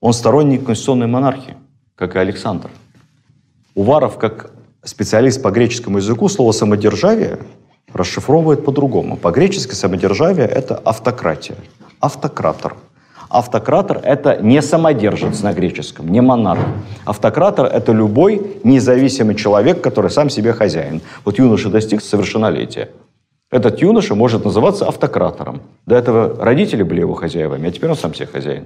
Он 0.00 0.14
сторонник 0.14 0.64
конституционной 0.64 1.06
монархии, 1.06 1.54
как 1.96 2.16
и 2.16 2.18
Александр. 2.18 2.70
Уваров, 3.74 4.18
как 4.18 4.52
специалист 4.82 5.42
по 5.42 5.50
греческому 5.50 5.98
языку, 5.98 6.28
слово 6.28 6.52
«самодержавие» 6.52 7.38
расшифровывает 7.92 8.64
по-другому. 8.64 9.16
По-гречески 9.16 9.74
самодержавие– 9.74 10.46
это 10.48 10.76
автократия, 10.76 11.56
автократор. 12.00 12.74
Автократор– 13.28 14.00
это 14.02 14.38
не 14.40 14.62
самодержец 14.62 15.42
на 15.42 15.52
греческом, 15.52 16.08
не 16.08 16.22
монарх. 16.22 16.60
Автократор– 17.04 17.66
это 17.72 17.92
любой 17.92 18.58
независимый 18.64 19.34
человек, 19.34 19.82
который 19.82 20.10
сам 20.10 20.30
себе 20.30 20.52
хозяин. 20.52 21.02
Вот 21.24 21.38
юноша 21.38 21.68
достиг 21.68 22.02
совершеннолетия. 22.02 22.90
Этот 23.54 23.80
юноша 23.80 24.16
может 24.16 24.44
называться 24.44 24.84
автократором. 24.88 25.62
До 25.86 25.94
этого 25.94 26.44
родители 26.44 26.82
были 26.82 27.02
его 27.02 27.14
хозяевами, 27.14 27.68
а 27.68 27.70
теперь 27.70 27.88
он 27.88 27.96
сам 27.96 28.12
себе 28.12 28.26
хозяин. 28.26 28.64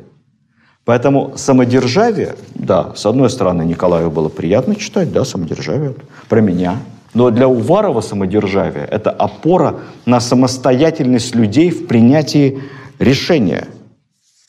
Поэтому 0.86 1.34
самодержавие, 1.36 2.36
да, 2.55 2.95
с 2.97 3.05
одной 3.05 3.28
стороны, 3.28 3.64
Николаю 3.64 4.11
было 4.11 4.30
приятно 4.30 4.76
читать, 4.76 5.12
да, 5.12 5.26
самодержавие, 5.26 5.95
про 6.30 6.41
меня. 6.41 6.78
Но 7.12 7.28
для 7.28 7.47
Уварова 7.47 8.01
самодержавие– 8.01 8.86
это 8.91 9.11
опора 9.11 9.80
на 10.07 10.20
самостоятельность 10.20 11.34
людей 11.34 11.68
в 11.68 11.86
принятии 11.86 12.62
решения. 12.99 13.68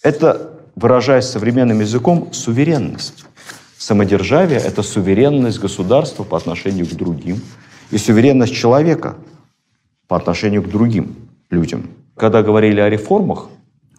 Это, 0.04 0.52
выражаясь 0.78 1.26
современным 1.26 1.82
языком, 1.82 2.30
суверенность. 2.32 3.26
Самодержавие– 3.78 4.62
это 4.66 4.84
суверенность 4.84 5.60
государства 5.60 6.24
по 6.24 6.38
отношению 6.38 6.86
к 6.86 6.92
другим 6.92 7.42
и 7.92 7.98
суверенность 7.98 8.54
человека 8.54 9.16
по 10.10 10.18
отношению 10.18 10.64
к 10.64 10.68
другим 10.68 11.16
людям. 11.52 11.92
Когда 12.18 12.42
говорили 12.42 12.82
о 12.82 12.90
реформах, 12.90 13.48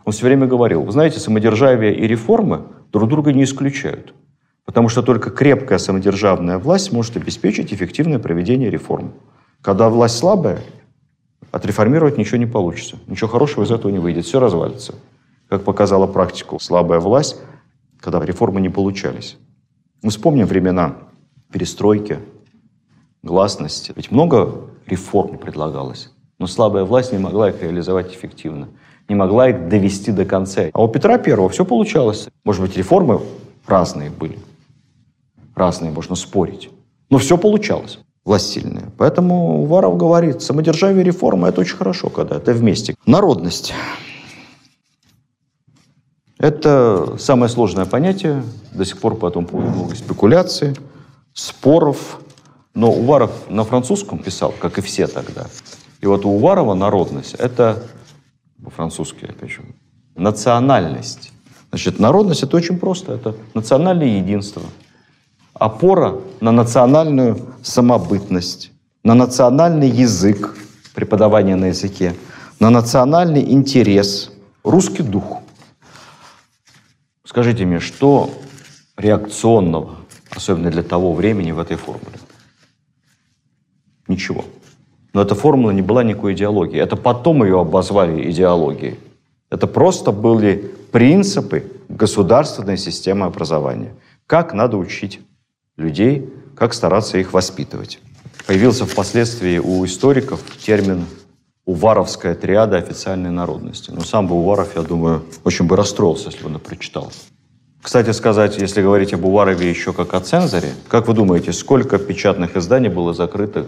он 0.05 0.13
все 0.13 0.27
время 0.27 0.47
говорил, 0.47 0.83
вы 0.83 0.91
знаете, 0.93 1.21
самодержавие 1.21 1.95
и 1.97 2.07
реформы 2.07 2.65
друг 2.93 3.09
друга 3.09 3.33
не 3.33 3.45
исключают. 3.45 4.13
Потому 4.65 4.89
что 4.89 5.03
только 5.03 5.31
крепкая 5.31 5.79
самодержавная 5.79 6.59
власть 6.59 6.93
может 6.93 7.17
обеспечить 7.17 7.73
эффективное 7.73 8.19
проведение 8.19 8.71
реформ. 8.71 9.13
Когда 9.63 9.89
власть 9.89 10.19
слабая, 10.19 10.59
отреформировать 11.53 12.19
ничего 12.19 12.39
не 12.39 12.47
получится. 12.47 12.99
Ничего 13.07 13.29
хорошего 13.29 13.63
из 13.63 13.71
этого 13.71 13.93
не 13.93 13.99
выйдет. 13.99 14.25
Все 14.25 14.41
развалится. 14.41 14.97
Как 15.49 15.63
показала 15.63 16.09
практику, 16.09 16.59
слабая 16.59 16.99
власть, 16.99 17.37
когда 18.01 18.21
реформы 18.25 18.61
не 18.61 18.69
получались. 18.69 19.37
Мы 20.03 20.11
вспомним 20.11 20.47
времена 20.47 20.97
перестройки, 21.53 22.19
гласности. 23.23 23.93
Ведь 23.95 24.11
много 24.11 24.70
реформ 24.91 25.39
предлагалось, 25.39 26.11
но 26.39 26.47
слабая 26.47 26.85
власть 26.85 27.13
не 27.13 27.19
могла 27.19 27.51
их 27.51 27.63
реализовать 27.63 28.13
эффективно 28.13 28.69
не 29.11 29.17
могла 29.17 29.51
их 29.51 29.69
довести 29.69 30.13
до 30.13 30.25
конца. 30.25 30.71
А 30.73 30.85
у 30.85 30.89
Петра 30.89 31.19
Первого 31.19 31.49
все 31.49 31.65
получалось. 31.65 32.29
Может 32.45 32.63
быть, 32.63 32.77
реформы 32.77 33.21
разные 33.67 34.09
были. 34.09 34.39
Разные, 35.57 35.91
можно 35.91 36.15
спорить. 36.15 36.71
Но 37.11 37.19
все 37.19 37.37
получалось. 37.37 37.99
Власть 38.25 38.51
сильная. 38.51 38.85
Поэтому 38.97 39.63
Уваров 39.63 39.97
говорит, 39.97 40.43
самодержавие 40.43 41.03
и 41.03 41.05
реформа– 41.05 41.49
это 41.49 41.61
очень 41.61 41.77
хорошо, 41.77 42.09
когда 42.09 42.37
это 42.37 42.53
вместе. 42.53 42.95
Народность. 43.05 43.75
Это 46.39 47.17
самое 47.19 47.51
сложное 47.51 47.87
понятие. 47.87 48.45
До 48.73 48.85
сих 48.85 49.01
пор 49.01 49.17
по 49.17 49.27
этому 49.27 49.47
поводу 49.49 49.71
много 49.71 49.97
спекуляций, 49.97 50.77
споров. 51.35 52.21
Но 52.75 52.93
Уваров 52.93 53.51
на 53.51 53.65
французском 53.65 54.19
писал, 54.19 54.55
как 54.59 54.79
и 54.79 54.81
все 54.81 55.07
тогда. 55.07 55.47
И 56.01 56.07
вот 56.07 56.25
у 56.25 56.31
Уварова 56.31 56.75
народность– 56.75 57.35
это 57.39 57.83
по-французски, 58.63 59.25
опять 59.25 59.51
же. 59.51 59.63
Национальность. 60.17 61.33
Значит, 61.71 61.99
народность– 61.99 62.43
это 62.45 62.57
очень 62.57 62.79
просто. 62.79 63.15
Это 63.15 63.35
национальное 63.55 64.19
единство. 64.19 64.63
Опора 65.55 66.21
на 66.41 66.53
национальную 66.53 67.55
самобытность, 67.63 68.71
на 69.03 69.15
национальный 69.15 69.89
язык, 69.89 70.57
преподавание 70.95 71.57
на 71.57 71.67
языке, 71.67 72.15
на 72.61 72.71
национальный 72.71 73.43
интерес, 73.53 74.31
русский 74.65 75.03
дух. 75.03 75.41
Скажите 77.25 77.65
мне, 77.65 77.79
что 77.79 78.31
реакционного, 78.97 79.97
особенно 80.31 80.71
для 80.71 80.83
того 80.83 81.13
времени, 81.13 81.53
в 81.53 81.59
этой 81.59 81.77
формуле? 81.77 82.19
Ничего. 84.11 84.45
Но 85.13 85.23
эта 85.23 85.37
формула 85.37 85.71
не 85.71 85.83
была 85.83 86.03
никакой 86.03 86.35
идеологией. 86.35 86.83
Это 86.83 86.97
потом 86.97 87.45
ее 87.45 87.61
обозвали 87.61 88.29
идеологией. 88.29 88.99
Это 89.51 89.69
просто 89.69 90.11
были 90.11 90.73
принципы 90.91 91.63
государственной 91.89 92.77
системы 92.77 93.27
образования. 93.27 93.95
Как 94.27 94.53
надо 94.53 94.77
учить 94.79 95.21
людей, 95.77 96.29
как 96.57 96.75
стараться 96.75 97.19
их 97.19 97.33
воспитывать. 97.33 98.01
Появился 98.49 98.85
впоследствии 98.85 99.59
у 99.59 99.85
историков 99.85 100.41
термин 100.59 101.07
«уваровская 101.67 102.35
триада 102.35 102.79
официальной 102.79 103.31
народности». 103.31 103.93
Но 103.93 104.01
сам 104.01 104.27
бы 104.27 104.35
Уваров, 104.35 104.75
я 104.75 104.83
думаю, 104.83 105.23
очень 105.45 105.67
бы 105.67 105.77
расстроился, 105.77 106.31
если 106.31 106.43
бы 106.43 106.49
он 106.49 106.57
это 106.57 106.65
прочитал. 106.65 107.13
Кстати 107.81 108.11
сказать, 108.11 108.59
если 108.59 108.83
говорить 108.83 109.15
об 109.15 109.25
Уварове 109.25 109.71
еще 109.71 109.93
как 109.93 110.15
о 110.15 110.21
цензоре, 110.21 110.73
как 110.89 111.07
вы 111.07 111.15
думаете, 111.15 111.53
сколько 111.53 111.99
печатных 111.99 112.57
изданий 112.57 112.91
было 112.91 113.15
закрыто 113.15 113.67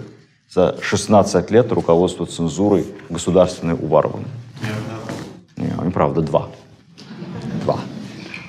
за 0.55 0.77
16 0.83 1.51
лет 1.51 1.73
руководство 1.73 2.27
цензурой 2.27 2.87
государственной 3.09 3.75
Уваровым. 3.75 4.25
Не, 5.57 5.91
правда, 5.91 6.21
два. 6.21 6.49
Два. 7.65 7.79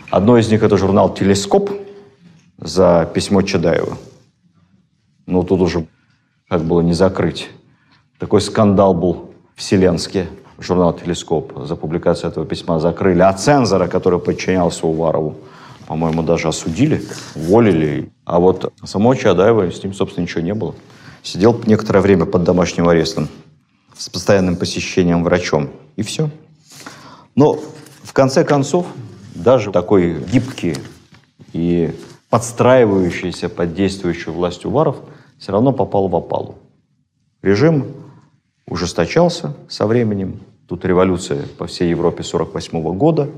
Одно 0.10 0.38
из 0.38 0.49
них 0.51 0.64
это 0.64 0.78
журнал 0.78 1.14
«Телескоп», 1.14 1.72
за 2.58 3.10
письмо 3.14 3.41
Чадаева. 3.41 3.97
Но 5.26 5.43
тут 5.43 5.62
уже 5.62 5.86
как 6.49 6.64
было 6.64 6.82
не 6.82 6.93
закрыть. 6.93 7.49
Такой 8.20 8.41
скандал 8.41 8.93
был 8.93 9.32
вселенский. 9.56 10.28
Журнал 10.60 10.93
«Телескоп» 10.93 11.66
за 11.66 11.76
публикацию 11.76 12.32
этого 12.32 12.45
письма 12.45 12.80
закрыли. 12.80 13.22
А 13.22 13.34
цензора, 13.34 13.88
который 13.88 14.20
подчинялся 14.20 14.88
Уварову, 14.88 15.36
по-моему, 15.88 16.24
даже 16.24 16.47
осудили, 16.47 17.01
уволили. 17.36 18.12
А 18.24 18.39
вот 18.39 18.72
самого 18.84 19.16
Чадаева 19.16 19.72
с 19.72 19.84
ним, 19.84 19.93
собственно, 19.93 20.24
ничего 20.24 20.41
не 20.41 20.54
было. 20.54 20.76
Сидел 21.24 21.59
некоторое 21.65 22.01
время 22.01 22.26
под 22.26 22.43
домашним 22.43 22.89
арестом 22.89 23.30
с 23.97 24.09
постоянным 24.09 24.57
посещением 24.57 25.24
врачом. 25.24 25.69
И 25.95 26.03
все. 26.03 26.30
Но 27.36 27.59
в 28.03 28.13
конце 28.13 28.43
концов, 28.43 28.86
даже 29.34 29.71
такой 29.71 30.21
гибкий 30.26 30.78
и 31.53 31.95
подстраивающийся 32.30 33.47
под 33.47 33.74
действующую 33.74 34.34
власть 34.34 34.65
Уваров 34.65 34.97
все 35.38 35.51
равно 35.51 35.71
попал 35.71 36.09
в 36.09 36.15
опалу. 36.15 36.57
Режим 37.41 37.93
ужесточался 38.67 39.55
со 39.69 39.88
временем. 39.88 40.41
Тут 40.67 40.84
революция 40.84 41.45
по 41.57 41.67
всей 41.67 41.89
Европе 41.89 42.24
48 42.24 42.97
года. 42.97 43.30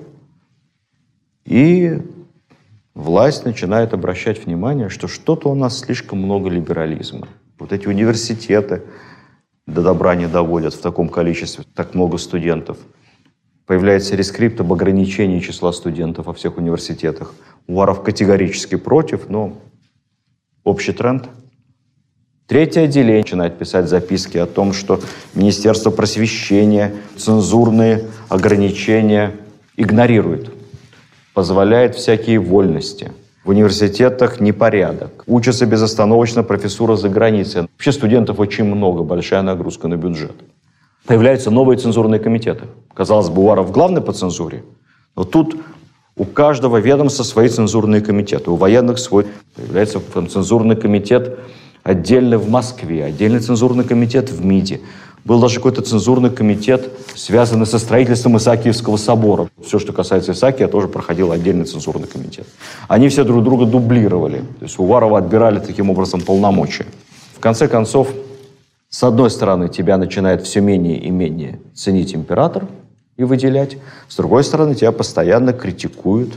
И 1.45 2.01
власть 2.95 3.45
начинает 3.45 3.93
обращать 3.93 4.43
внимание, 4.43 4.89
что 4.89 5.07
что-то 5.07 5.49
у 5.49 5.55
нас 5.55 5.79
слишком 5.79 6.19
много 6.19 6.49
либерализма. 6.49 7.27
Вот 7.57 7.71
эти 7.71 7.87
университеты 7.87 8.83
до 9.65 9.81
добра 9.81 10.15
не 10.15 10.27
доводят 10.27 10.73
в 10.73 10.81
таком 10.81 11.09
количестве, 11.09 11.65
так 11.73 11.95
много 11.95 12.17
студентов. 12.17 12.77
Появляется 13.65 14.15
рескрипт 14.15 14.59
об 14.61 14.71
ограничении 14.73 15.39
числа 15.39 15.71
студентов 15.71 16.27
во 16.27 16.33
всех 16.33 16.57
университетах. 16.57 17.33
Уваров 17.65 18.03
категорически 18.03 18.75
против, 18.75 19.29
но 19.29 19.57
общий 20.63 20.91
тренд. 20.91 21.29
Третье 22.45 22.81
отделение 22.81 23.23
начинает 23.23 23.57
писать 23.57 23.89
записки 23.89 24.37
о 24.37 24.45
том, 24.45 24.71
что 24.71 25.01
Министерство 25.33 25.89
просвещения 25.89 26.93
цензурные 27.17 28.05
ограничения 28.29 29.35
игнорирует, 29.77 30.51
позволяет 31.33 31.95
всякие 31.95 32.37
вольности. 32.37 33.11
В 33.45 33.49
университетах 33.49 34.39
непорядок. 34.41 35.23
Учатся 35.27 35.67
безостановочно 35.67 36.41
профессура 36.41 36.95
за 36.95 37.09
границей. 37.09 37.61
Вообще 37.61 37.91
студентов 37.91 38.39
очень 38.39 38.63
много, 38.63 39.03
большая 39.03 39.43
нагрузка 39.43 39.87
на 39.87 39.97
бюджет. 39.97 40.33
Появляются 41.05 41.51
новые 41.51 41.77
цензурные 41.77 42.19
комитеты. 42.19 42.63
Казалось 42.95 43.29
бы, 43.29 43.43
Уваров 43.43 43.71
главный 43.71 44.01
по 44.01 44.13
цензуре, 44.13 44.63
но 45.15 45.25
тут 45.25 45.55
у 46.17 46.25
каждого 46.25 46.77
ведомства 46.77 47.21
свои 47.21 47.47
цензурные 47.47 48.01
комитеты. 48.01 48.49
У 48.49 48.55
военных 48.55 48.97
свой. 48.97 49.27
Появляется 49.55 50.01
цензурный 50.27 50.75
комитет 50.75 51.37
отдельно 51.83 52.39
в 52.39 52.49
Москве, 52.49 53.05
отдельный 53.05 53.41
цензурный 53.41 53.83
комитет 53.83 54.31
в 54.31 54.43
МИДе. 54.43 54.81
Был 55.25 55.41
даже 55.41 55.55
какой-то 55.55 55.81
цензурный 55.81 56.29
комитет, 56.29 56.89
связанный 57.15 57.65
со 57.65 57.79
строительством 57.79 58.37
Исаакиевского 58.37 58.95
собора. 58.95 59.49
Все, 59.65 59.79
что 59.79 59.91
касается 59.91 60.31
Исаакия, 60.31 60.67
тоже 60.67 60.87
проходил 60.87 61.31
отдельный 61.31 61.65
цензурный 61.65 62.07
комитет. 62.07 62.47
Они 62.87 63.09
все 63.09 63.23
друг 63.23 63.43
друга 63.43 63.65
дублировали. 63.65 64.37
То 64.59 64.65
есть 64.65 64.79
Уварова 64.79 65.17
отбирали 65.17 65.59
таким 65.59 65.89
образом 65.89 66.21
полномочия. 66.21 66.85
В 67.35 67.39
конце 67.39 67.67
концов, 67.67 68.09
с 68.89 69.03
одной 69.03 69.29
стороны, 69.29 69.67
тебя 69.67 69.97
начинает 69.97 70.43
все 70.43 70.61
менее 70.61 70.97
и 70.99 71.09
менее 71.09 71.59
ценить 71.73 72.15
император– 72.15 72.67
и 73.17 73.23
выделять. 73.23 73.77
С 74.07 74.15
другой 74.15 74.43
стороны, 74.43 74.75
тебя 74.75 74.91
постоянно 74.91 75.53
критикуют 75.53 76.33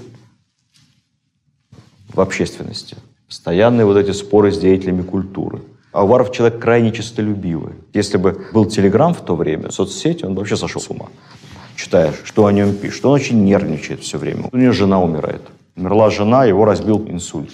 в 2.13 2.21
общественности. 2.21 2.97
Постоянные 3.27 3.85
вот 3.85 3.97
эти 3.97 4.13
споры 4.13 4.53
с 4.53 4.59
деятелями 4.59 5.03
культуры. 5.03 5.61
А 5.99 6.05
Уваров 6.05 6.31
человек 6.31 6.61
крайне 6.61 6.93
честолюбивый. 6.93 7.73
Если 7.93 8.19
бы 8.19 8.47
был 8.53 8.67
Телеграм 8.67 9.13
в 9.13 9.21
то 9.21 9.35
время, 9.35 9.73
соцсети, 9.73 10.25
он 10.25 10.37
вообще 10.37 10.57
сошел 10.57 10.81
с 10.81 10.89
ума. 10.91 11.07
Читая, 11.75 12.15
что 12.23 12.47
о 12.47 12.53
нем 12.53 12.73
пишет. 12.77 13.05
Он 13.05 13.15
очень 13.15 13.43
нервничает 13.43 14.03
все 14.03 14.17
время. 14.17 14.49
У 14.53 14.57
него 14.57 14.71
жена 14.71 15.03
умирает. 15.03 15.43
Умерла 15.75 16.11
жена, 16.11 16.45
его 16.45 16.65
разбил 16.65 17.05
инсульт. 17.09 17.51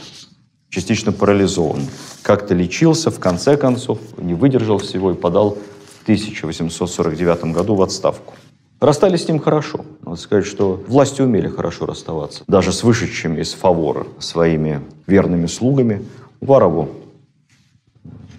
Частично 0.68 1.10
парализован. 1.10 1.88
Как-то 2.20 2.52
лечился, 2.54 3.10
в 3.10 3.18
конце 3.18 3.56
концов, 3.56 3.98
не 4.18 4.34
выдержал 4.34 4.76
всего 4.76 5.12
и 5.12 5.14
подал 5.14 5.56
в 6.00 6.02
1849 6.02 7.44
году 7.44 7.76
в 7.76 7.82
отставку. 7.82 8.34
Расстались 8.78 9.24
с 9.24 9.28
ним 9.28 9.38
хорошо. 9.38 9.86
Надо 10.02 10.18
сказать, 10.18 10.44
что 10.44 10.84
власти 10.86 11.22
умели 11.22 11.48
хорошо 11.48 11.86
расставаться. 11.86 12.44
Даже 12.46 12.72
с 12.72 12.82
вышедшими 12.82 13.40
из 13.40 13.54
фавора 13.54 14.06
своими 14.18 14.82
верными 15.06 15.46
слугами. 15.46 16.04
Уварову 16.42 16.90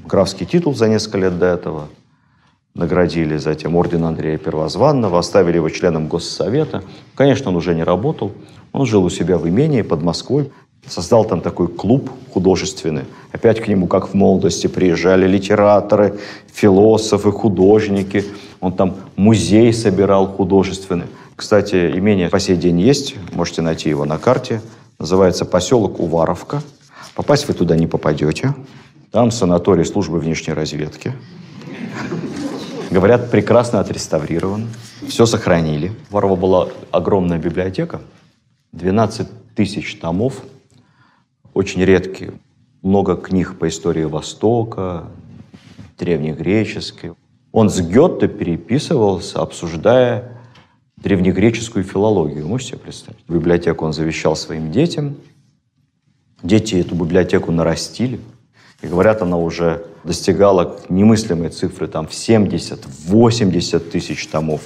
графский 0.08 0.46
титул 0.46 0.76
за 0.76 0.88
несколько 0.88 1.18
лет 1.18 1.40
до 1.40 1.48
этого 1.48 1.88
наградили, 2.74 3.38
затем 3.38 3.76
орден 3.76 4.04
Андрея 4.04 4.38
Первозванного, 4.38 5.20
оставили 5.20 5.56
его 5.58 5.70
членом 5.70 6.08
Госсовета. 6.08 6.84
Конечно, 7.16 7.50
он 7.50 7.56
уже 7.56 7.74
не 7.74 7.84
работал. 7.84 8.32
Он 8.74 8.86
жил 8.86 9.06
у 9.06 9.10
себя 9.10 9.38
в 9.38 9.48
имении 9.48 9.82
под 9.82 10.04
Москвой, 10.04 10.52
создал 10.86 11.24
там 11.24 11.40
такой 11.40 11.70
клуб 11.70 12.10
художественный. 12.34 13.04
Опять 13.32 13.62
к 13.62 13.68
нему, 13.68 13.88
как 13.88 14.10
в 14.10 14.14
молодости, 14.14 14.68
приезжали 14.68 15.26
литераторы, 15.28 16.20
философы, 16.54 17.32
художники– 17.32 18.26
он 18.66 18.74
там 18.74 18.96
музей 19.16 19.72
собирал 19.74 20.26
художественный. 20.26 21.06
Кстати, 21.36 21.92
имение 21.96 22.30
по 22.30 22.40
сей 22.40 22.56
день 22.56 22.82
есть, 22.82 23.16
можете 23.32 23.62
найти 23.62 23.90
его 23.90 24.06
на 24.06 24.18
карте. 24.18 24.60
Называется 24.98 25.46
поселок 25.46 26.00
Уваровка. 26.00 26.64
Попасть 27.14 27.48
вы 27.48 27.54
туда 27.54 27.76
не 27.76 27.86
попадете. 27.86 28.56
Там 29.16 29.32
санаторий 29.32 29.86
службы 29.86 30.20
внешней 30.20 30.52
разведки. 30.52 31.14
Говорят, 32.92 33.32
прекрасно 33.32 33.80
отреставрирован. 33.80 34.68
Все 35.08 35.26
сохранили. 35.26 35.94
У 36.10 36.16
Варова 36.16 36.36
была 36.36 36.68
огромная 36.92 37.38
библиотека. 37.38 38.02
12 38.74 39.56
тысяч 39.56 39.98
томов. 40.02 40.44
Очень 41.54 41.86
редкие. 41.86 42.34
Много 42.82 43.16
книг 43.16 43.58
по 43.58 43.70
истории 43.70 44.04
Востока, 44.04 45.06
древнегреческой. 45.98 47.14
Он 47.54 47.70
с 47.70 47.80
Гетте 47.80 48.28
переписывался, 48.28 49.40
обсуждая 49.42 50.42
древнегреческую 50.98 51.86
филологию. 51.86 52.46
Можете 52.46 52.72
себе 52.72 52.80
представить? 52.80 53.24
Библиотеку 53.30 53.86
он 53.86 53.94
завещал 53.94 54.36
своим 54.36 54.74
детям. 54.74 55.16
Дети 56.44 56.76
эту 56.76 56.96
библиотеку 56.96 57.54
нарастили. 57.54 58.20
И 58.82 58.88
говорят, 58.88 59.22
она 59.22 59.38
уже 59.38 59.86
достигала 60.04 60.80
немыслимой 60.90 61.50
цифры 61.50 61.88
там, 61.88 62.08
в 62.08 62.12
70-80 62.12 63.80
тысяч 63.80 64.28
томов. 64.28 64.62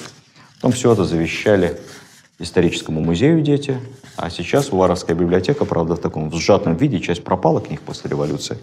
Потом 0.56 0.72
все 0.72 0.92
это 0.92 1.06
завещали 1.06 1.80
историческому 2.40 3.02
музею 3.02 3.42
дети. 3.42 3.80
А 4.16 4.30
сейчас 4.30 4.72
Уваровская 4.72 5.16
библиотека, 5.16 5.66
правда, 5.66 5.96
в 5.96 6.00
таком 6.00 6.32
сжатом 6.34 6.76
виде, 6.76 7.00
часть 7.00 7.24
пропала 7.24 7.62
книг 7.62 7.82
после 7.82 8.10
революции. 8.10 8.58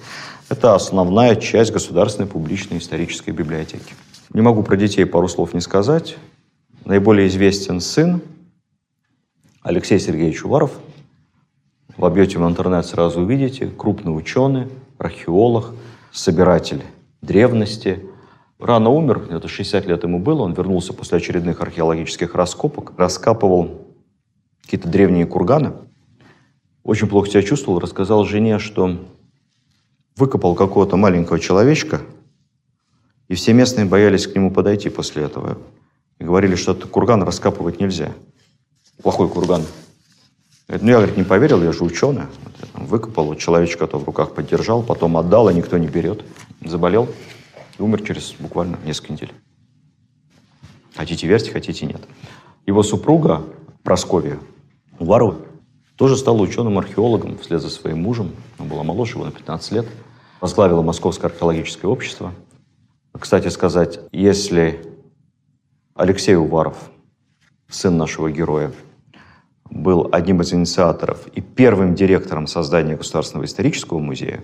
Это 0.48 0.74
основная 0.74 1.36
часть 1.36 1.72
государственной 1.72 2.28
публичной 2.28 2.78
исторической 2.78 3.30
библиотеки. 3.30 3.94
Не 4.32 4.42
могу 4.42 4.62
про 4.62 4.76
детей 4.76 5.06
пару 5.06 5.28
слов 5.28 5.54
не 5.54 5.60
сказать. 5.60 6.16
Наиболее 6.84 7.28
известен 7.28 7.80
сын 7.80 8.20
Алексей 9.62 9.98
Сергеевич 9.98 10.44
Уваров. 10.44 10.72
В 11.96 12.04
интернет, 12.06 12.84
сразу 12.84 13.22
увидите. 13.22 13.66
Крупный 13.66 14.16
ученый, 14.16 14.68
археолог, 14.98 15.74
собиратель 16.12 16.82
древности. 17.22 18.04
Рано 18.58 18.90
умер, 18.90 19.26
где-то 19.26 19.48
60 19.48 19.86
лет 19.86 20.02
ему 20.04 20.18
было. 20.18 20.42
Он 20.42 20.54
вернулся 20.54 20.92
после 20.92 21.18
очередных 21.18 21.60
археологических 21.60 22.34
раскопок. 22.34 22.92
Раскапывал 22.96 23.86
какие-то 24.62 24.88
древние 24.88 25.26
курганы. 25.26 25.72
Очень 26.82 27.08
плохо 27.08 27.28
себя 27.28 27.42
чувствовал. 27.42 27.78
Рассказал 27.80 28.24
жене, 28.24 28.58
что 28.58 28.98
выкопал 30.16 30.54
какого-то 30.54 30.96
маленького 30.96 31.38
человечка– 31.38 32.00
и 33.28 33.34
все 33.34 33.52
местные 33.52 33.86
боялись 33.86 34.26
к 34.26 34.34
нему 34.34 34.50
подойти 34.50 34.88
после 34.88 35.24
этого. 35.24 35.58
И 36.18 36.24
говорили, 36.24 36.54
что 36.54 36.72
этот 36.72 36.90
курган 36.90 37.22
раскапывать 37.22 37.80
нельзя. 37.80 38.12
Плохой 39.02 39.28
курган. 39.28 39.62
Говорит, 40.68 40.84
ну 40.84 40.90
я, 40.90 40.96
говорит, 40.96 41.16
не 41.16 41.24
поверил, 41.24 41.62
я 41.62 41.72
же 41.72 41.84
ученый. 41.84 42.24
Выкопал, 42.74 43.26
вот 43.26 43.38
человечка-то 43.38 43.98
в 43.98 44.04
руках 44.04 44.34
поддержал, 44.34 44.82
потом 44.82 45.16
отдал, 45.16 45.48
а 45.48 45.52
никто 45.52 45.78
не 45.78 45.86
берет. 45.86 46.24
Заболел 46.64 47.08
и 47.78 47.82
умер 47.82 48.02
через 48.02 48.34
буквально 48.38 48.78
несколько 48.84 49.12
недель. 49.12 49.32
Хотите 50.94 51.26
верьте, 51.26 51.52
хотите 51.52 51.86
нет. 51.86 52.02
Его 52.66 52.82
супруга 52.82 53.44
Просковья 53.82 54.38
Уварова 54.98 55.36
тоже 55.96 56.16
стала 56.16 56.38
ученым-археологом 56.38 57.38
вслед 57.38 57.60
за 57.60 57.70
своим 57.70 58.02
мужем. 58.02 58.32
Она 58.58 58.68
была 58.68 58.82
моложе 58.82 59.12
его 59.12 59.24
на 59.24 59.30
15 59.30 59.72
лет. 59.72 59.86
Возглавила 60.40 60.82
Московское 60.82 61.30
археологическое 61.30 61.90
общество– 61.90 62.32
кстати 63.18 63.48
сказать, 63.48 64.00
если 64.12 64.84
Алексей 65.94 66.36
Уваров, 66.36 66.90
сын 67.68 67.96
нашего 67.96 68.30
героя, 68.30 68.72
был 69.70 70.08
одним 70.12 70.40
из 70.42 70.52
инициаторов 70.52 71.26
и 71.28 71.40
первым 71.40 71.94
директором 71.94 72.46
создания 72.46 72.96
Государственного 72.96 73.44
исторического 73.44 73.98
музея, 73.98 74.42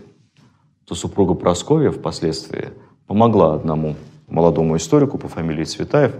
то 0.87 0.95
супруга 0.95 1.35
Прасковья 1.35 1.91
впоследствии 1.91 2.71
помогла 3.07 3.55
одному 3.55 3.97
молодому 4.29 4.77
историку 4.77 5.19
по 5.19 5.29
фамилии 5.29 5.65
Цветаев, 5.65 6.15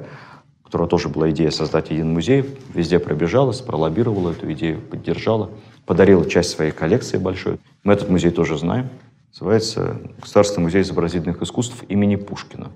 у 0.61 0.65
которого 0.65 0.89
тоже 0.89 1.09
была 1.09 1.31
идея 1.31 1.51
создать 1.51 1.91
один 1.91 2.13
музей, 2.13 2.45
везде 2.73 2.99
пробежалась, 2.99 3.61
пролоббировала 3.61 4.31
эту 4.31 4.53
идею, 4.53 4.81
поддержала, 4.81 5.51
подарила 5.87 6.29
часть 6.29 6.51
своей 6.51 6.73
коллекции 6.73 7.19
большой. 7.19 7.59
Мы 7.85 7.95
этот 7.95 8.09
музей 8.09 8.31
тоже 8.31 8.57
знаем. 8.59 8.89
Называется 9.33 9.99
Государственный 10.21 10.65
музей 10.65 10.83
изобразительных 10.83 11.43
искусств 11.43 11.85
имени 11.89 12.17
Пушкина. 12.17 12.71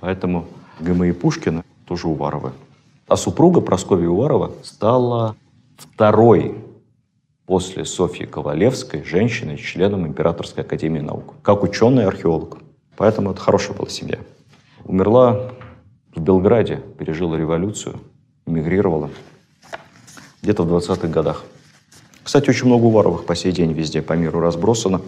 Поэтому 0.00 0.46
ГМИ 0.80 1.12
Пушкина 1.12 1.62
тоже 1.86 2.08
Уваровы. 2.08 2.52
А 3.06 3.16
супруга 3.16 3.60
Прасковья 3.60 4.08
Уварова 4.08 4.52
стала 4.62 5.36
второй 5.76 6.56
после 7.46 7.84
Софьи 7.84 8.26
Ковалевской 8.26 9.04
женщиной, 9.04 9.56
членом 9.56 10.06
Императорской 10.06 10.64
академии 10.64 11.00
наук, 11.00 11.34
как 11.42 11.62
ученый 11.62 12.06
археолог. 12.06 12.58
Поэтому 12.96 13.32
это 13.32 13.40
хорошая 13.40 13.76
была 13.76 13.88
семья. 13.88 14.18
Умерла 14.84 15.50
в 16.14 16.20
Белграде, 16.20 16.82
пережила 16.98 17.36
революцию, 17.36 18.00
эмигрировала 18.46 19.10
где-то 20.42 20.62
в 20.62 20.72
20-х 20.72 21.08
годах. 21.08 21.44
Кстати, 22.22 22.50
очень 22.50 22.66
много 22.66 22.84
Уваровых 22.84 23.26
по 23.26 23.34
сей 23.34 23.52
день 23.52 23.72
везде 23.72 24.00
по 24.00 24.12
миру 24.14 24.40
разбросано, 24.40 25.00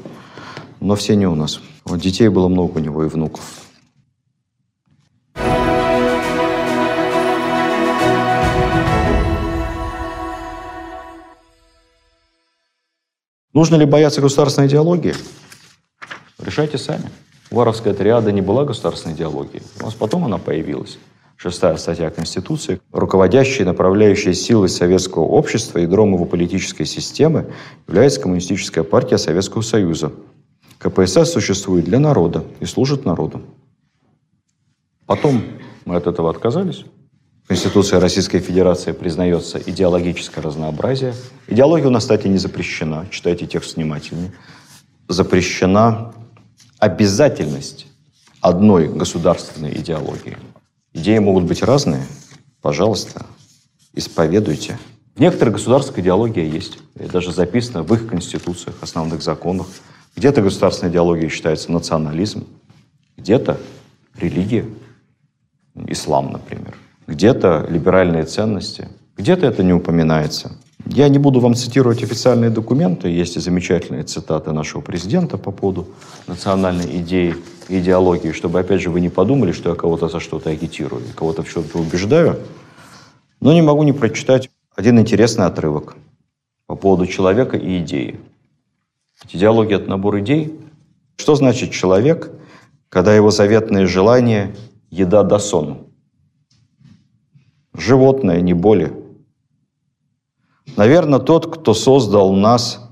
но 0.80 0.94
все 0.96 1.14
не 1.14 1.26
у 1.26 1.34
нас. 1.34 1.60
Вот 1.84 2.00
детей 2.00 2.28
было 2.28 2.48
много 2.48 2.78
у 2.78 2.80
него 2.80 3.04
и 3.04 3.08
внуков. 3.08 3.65
Нужно 13.56 13.76
ли 13.76 13.86
бояться 13.86 14.20
государственной 14.20 14.68
идеологии? 14.68 15.14
Решайте 16.38 16.76
сами. 16.76 17.10
Варовская 17.50 17.94
триада 17.94 18.30
не 18.30 18.42
была 18.42 18.66
государственной 18.66 19.14
идеологией. 19.14 19.62
У 19.80 19.84
нас 19.84 19.94
потом 19.94 20.26
она 20.26 20.36
появилась. 20.36 20.98
Шестая 21.38 21.78
статья 21.78 22.10
Конституции. 22.10 22.82
Руководящей 22.92 23.64
направляющей 23.64 24.34
силой 24.34 24.68
советского 24.68 25.22
общества, 25.22 25.78
ядром 25.78 26.12
его 26.12 26.26
политической 26.26 26.84
системы 26.84 27.46
является 27.88 28.20
Коммунистическая 28.20 28.82
партия 28.82 29.16
Советского 29.16 29.62
Союза. 29.62 30.12
КПСС 30.76 31.32
существует 31.32 31.86
для 31.86 31.98
народа 31.98 32.44
и 32.60 32.66
служит 32.66 33.06
народу. 33.06 33.40
Потом 35.06 35.42
мы 35.86 35.96
от 35.96 36.06
этого 36.06 36.28
отказались. 36.28 36.84
Конституция 37.46 38.00
Российской 38.00 38.40
Федерации 38.40 38.90
признается 38.90 39.58
идеологическое 39.58 40.42
разнообразие. 40.42 41.14
Идеология 41.46 41.86
у 41.86 41.90
нас, 41.90 42.02
кстати, 42.02 42.26
не 42.26 42.38
запрещена. 42.38 43.06
Читайте 43.10 43.46
текст 43.46 43.76
внимательнее. 43.76 44.32
Запрещена 45.06 46.12
обязательность 46.80 47.86
одной 48.40 48.88
государственной 48.88 49.72
идеологии. 49.74 50.36
Идеи 50.92 51.18
могут 51.18 51.44
быть 51.44 51.62
разные. 51.62 52.04
Пожалуйста, 52.62 53.24
исповедуйте. 53.94 54.76
В 55.14 55.20
некоторых 55.20 55.54
государствах 55.54 56.00
идеология 56.00 56.44
есть. 56.44 56.78
И 56.98 57.04
даже 57.04 57.30
записано 57.30 57.84
в 57.84 57.94
их 57.94 58.08
конституциях, 58.08 58.74
основных 58.80 59.22
законах. 59.22 59.68
Где-то 60.16 60.42
государственная 60.42 60.90
идеология 60.90 61.28
считается 61.28 61.70
национализм, 61.70 62.44
где-то 63.16 63.60
религия, 64.16 64.64
ислам, 65.86 66.32
например 66.32 66.76
где-то 67.06 67.66
либеральные 67.68 68.24
ценности, 68.24 68.88
где-то 69.16 69.46
это 69.46 69.62
не 69.62 69.72
упоминается. 69.72 70.52
Я 70.84 71.08
не 71.08 71.18
буду 71.18 71.40
вам 71.40 71.54
цитировать 71.54 72.02
официальные 72.02 72.50
документы, 72.50 73.08
есть 73.08 73.36
и 73.36 73.40
замечательные 73.40 74.04
цитаты 74.04 74.52
нашего 74.52 74.80
президента 74.80 75.36
по 75.36 75.50
поводу 75.50 75.88
национальной 76.26 76.98
идеи 76.98 77.34
и 77.68 77.80
идеологии, 77.80 78.32
чтобы, 78.32 78.60
опять 78.60 78.80
же, 78.80 78.90
вы 78.90 79.00
не 79.00 79.08
подумали, 79.08 79.52
что 79.52 79.70
я 79.70 79.74
кого-то 79.74 80.08
за 80.08 80.20
что-то 80.20 80.50
агитирую, 80.50 81.02
кого-то 81.16 81.42
в 81.42 81.52
чем-то 81.52 81.78
убеждаю. 81.78 82.38
Но 83.40 83.52
не 83.52 83.62
могу 83.62 83.82
не 83.82 83.92
прочитать 83.92 84.50
один 84.76 85.00
интересный 85.00 85.46
отрывок 85.46 85.96
по 86.66 86.76
поводу 86.76 87.06
человека 87.06 87.56
и 87.56 87.78
идеи. 87.78 88.20
идеология– 89.32 89.76
это 89.78 89.90
набор 89.90 90.20
идей. 90.20 90.60
Что 91.16 91.34
значит 91.34 91.72
человек, 91.72 92.30
когда 92.88 93.14
его 93.14 93.30
заветные 93.30 93.86
желания– 93.86 94.54
еда 94.90 95.24
до 95.24 95.38
сону? 95.38 95.85
Животное, 97.78 98.40
не 98.40 98.54
более. 98.54 98.92
Наверное, 100.76 101.18
тот, 101.18 101.52
кто 101.54 101.74
создал 101.74 102.32
нас 102.32 102.90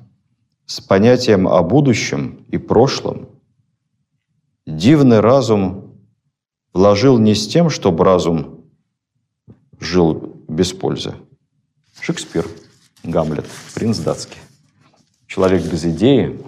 с 0.66 0.80
понятием 0.80 1.46
о 1.48 1.62
будущем 1.62 2.44
и 2.48 2.58
прошлом, 2.58 3.28
дивный 4.66 5.20
разум 5.20 5.94
вложил 6.72 7.18
не 7.18 7.34
с 7.34 7.46
тем, 7.46 7.70
чтобы 7.70 8.04
разум 8.04 8.64
жил 9.80 10.34
без 10.48 10.72
пользы. 10.72 11.14
Шекспир, 12.00 12.46
Гамлет, 13.02 13.46
принц 13.74 13.98
датский. 13.98 14.38
Человек 15.26 15.62
без 15.64 15.84
идеи, 15.84 16.40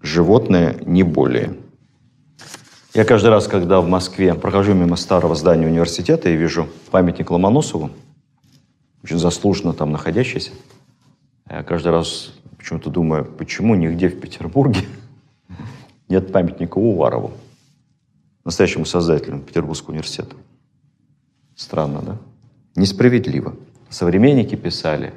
животное 0.00 0.78
не 0.84 1.02
более. 1.02 1.61
Я 2.94 3.06
каждый 3.06 3.28
раз, 3.28 3.48
когда 3.48 3.80
в 3.80 3.88
Москве 3.88 4.34
прохожу 4.34 4.74
мимо 4.74 4.96
старого 4.96 5.34
здания 5.34 5.66
университета 5.66 6.28
и 6.28 6.36
вижу 6.36 6.68
памятник 6.90 7.30
Ломоносову, 7.30 7.90
очень 9.02 9.18
заслуженно 9.18 9.72
там 9.72 9.92
находящийся, 9.92 10.50
я 11.48 11.62
каждый 11.62 11.90
раз 11.90 12.34
почему-то 12.58 12.90
думаю, 12.90 13.24
почему 13.24 13.74
нигде 13.76 14.08
в 14.08 14.20
Петербурге 14.20 14.82
нет 16.10 16.32
памятника 16.32 16.76
Уварову, 16.76 17.32
настоящему 18.44 18.84
создателю 18.84 19.38
Петербургского 19.38 19.92
университета. 19.92 20.36
Странно, 21.56 22.02
да? 22.02 22.18
Несправедливо. 22.76 23.56
Современники 23.88 24.54
писали, 24.54 25.14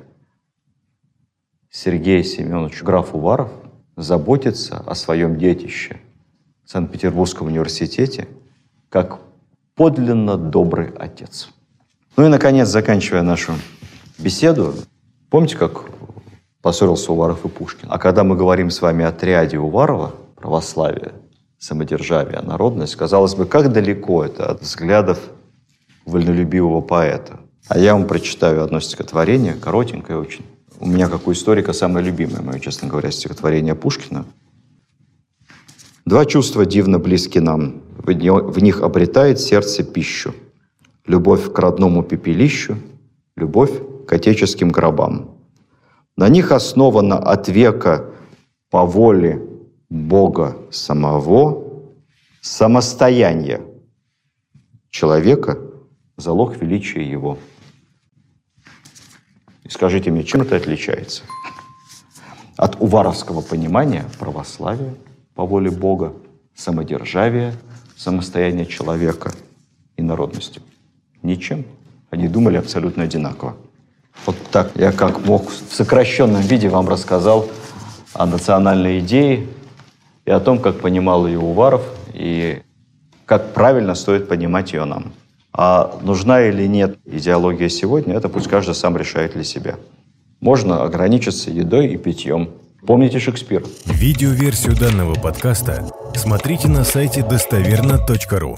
Сергей 1.69 2.23
Семенович 2.23 2.83
граф 2.83 3.13
Уваров 3.13 3.51
заботится 3.97 4.77
о 4.77 4.95
своем 4.95 5.37
детище– 5.37 5.99
Санкт-Петербургском 6.65 7.47
университете 7.47 8.27
как 8.89 9.19
подлинно 9.75 10.37
добрый 10.37 10.89
отец. 10.97 11.49
Ну 12.17 12.25
и, 12.25 12.29
наконец, 12.29 12.69
заканчивая 12.69 13.21
нашу 13.21 13.53
беседу, 14.17 14.73
помните, 15.29 15.57
как 15.57 15.83
поссорился 16.61 17.11
Уваров 17.11 17.45
и 17.45 17.49
Пушкин? 17.49 17.89
А 17.91 17.99
когда 17.99 18.23
мы 18.23 18.35
говорим 18.35 18.71
с 18.71 18.81
вами 18.81 19.05
о 19.05 19.11
триаде 19.11 19.59
Уварова, 19.59 20.15
православие, 20.35 21.11
самодержавие, 21.59 22.41
народность, 22.41 22.95
казалось 22.95 23.35
бы, 23.35 23.45
как 23.45 23.71
далеко 23.71 24.25
это 24.25 24.49
от 24.49 24.61
взглядов 24.61 25.19
вольнолюбивого 26.05 26.81
поэта. 26.81 27.39
А 27.67 27.77
я 27.77 27.93
вам 27.93 28.07
прочитаю 28.07 28.63
одно 28.63 28.79
стихотворение, 28.79 29.53
коротенькое 29.53 30.17
очень. 30.17 30.45
У 30.79 30.87
меня, 30.87 31.09
как 31.09 31.27
у 31.27 31.31
историка, 31.31 31.73
самое 31.73 32.05
любимое 32.05 32.41
мое, 32.41 32.59
честно 32.59 32.87
говоря, 32.87 33.11
стихотворение 33.11 33.75
Пушкина– 33.75 34.25
Два 36.05 36.25
чувства 36.25 36.65
дивно 36.65 36.99
близки 36.99 37.39
нам. 37.39 37.81
В 37.97 38.61
них 38.61 38.81
обретает 38.81 39.39
сердце 39.39 39.83
пищу. 39.83 40.35
Любовь 41.07 41.51
к 41.51 41.57
родному 41.57 42.03
пепелищу, 42.03 42.77
любовь 43.35 43.71
к 44.07 44.13
отеческим 44.13 44.69
гробам. 44.69 45.31
На 46.15 46.29
них 46.29 46.51
основано 46.51 47.17
от 47.17 47.47
века 47.47 48.11
по 48.69 48.85
воле 48.85 49.41
Бога 49.89 50.55
самого 50.69 51.89
самостояние 52.41 53.61
человека– 54.91 55.57
залог 56.17 56.61
величия 56.61 57.03
его. 57.03 57.39
И 59.63 59.69
скажите 59.69 60.11
мне, 60.11 60.23
чем 60.23 60.41
это 60.41 60.55
отличается? 60.55 61.23
От 62.57 62.79
уваровского 62.79 63.41
понимания 63.41 64.05
православия– 64.19 64.93
по 65.35 65.45
воле 65.45 65.69
Бога, 65.69 66.13
самодержавие, 66.55 67.53
самостояние 67.97 68.65
человека 68.65 69.31
и 69.97 70.01
народности. 70.01 70.61
Ничем. 71.21 71.65
Они 72.09 72.27
думали 72.27 72.57
абсолютно 72.57 73.03
одинаково. 73.03 73.55
Вот 74.25 74.37
так 74.51 74.71
я 74.75 74.91
как 74.91 75.25
мог 75.25 75.49
в 75.49 75.73
сокращенном 75.73 76.41
виде 76.41 76.69
вам 76.69 76.87
рассказал 76.87 77.49
о 78.13 78.25
национальной 78.25 78.99
идее 78.99 79.47
и 80.23 80.31
о 80.31 80.39
том, 80.39 80.59
как 80.59 80.79
понимал 80.79 81.27
ее 81.27 81.39
Уваров 81.39 81.83
и 82.13 82.61
как 83.25 83.53
правильно 83.53 83.95
стоит 83.95 84.29
понимать 84.29 84.71
ее 84.71 84.85
нам. 84.85 85.13
А 85.51 85.99
нужна 86.01 86.41
или 86.41 86.65
нет 86.67 86.97
идеология 87.05 87.69
сегодня, 87.69 88.15
это 88.15 88.29
пусть 88.29 88.47
каждый 88.47 88.75
сам 88.75 88.95
решает 88.97 89.33
для 89.33 89.43
себя. 89.43 89.75
Можно 90.39 90.83
ограничиться 90.83 91.49
едой 91.49 91.87
и 91.87 91.97
питьем, 91.97 92.51
Помните 92.87 93.19
Шекспира. 93.19 93.63
Видеоверсию 93.85 94.75
данного 94.75 95.15
подкаста 95.15 95.85
смотрите 96.15 96.67
на 96.67 96.83
сайте 96.83 97.23
достоверно.ру. 97.23 98.57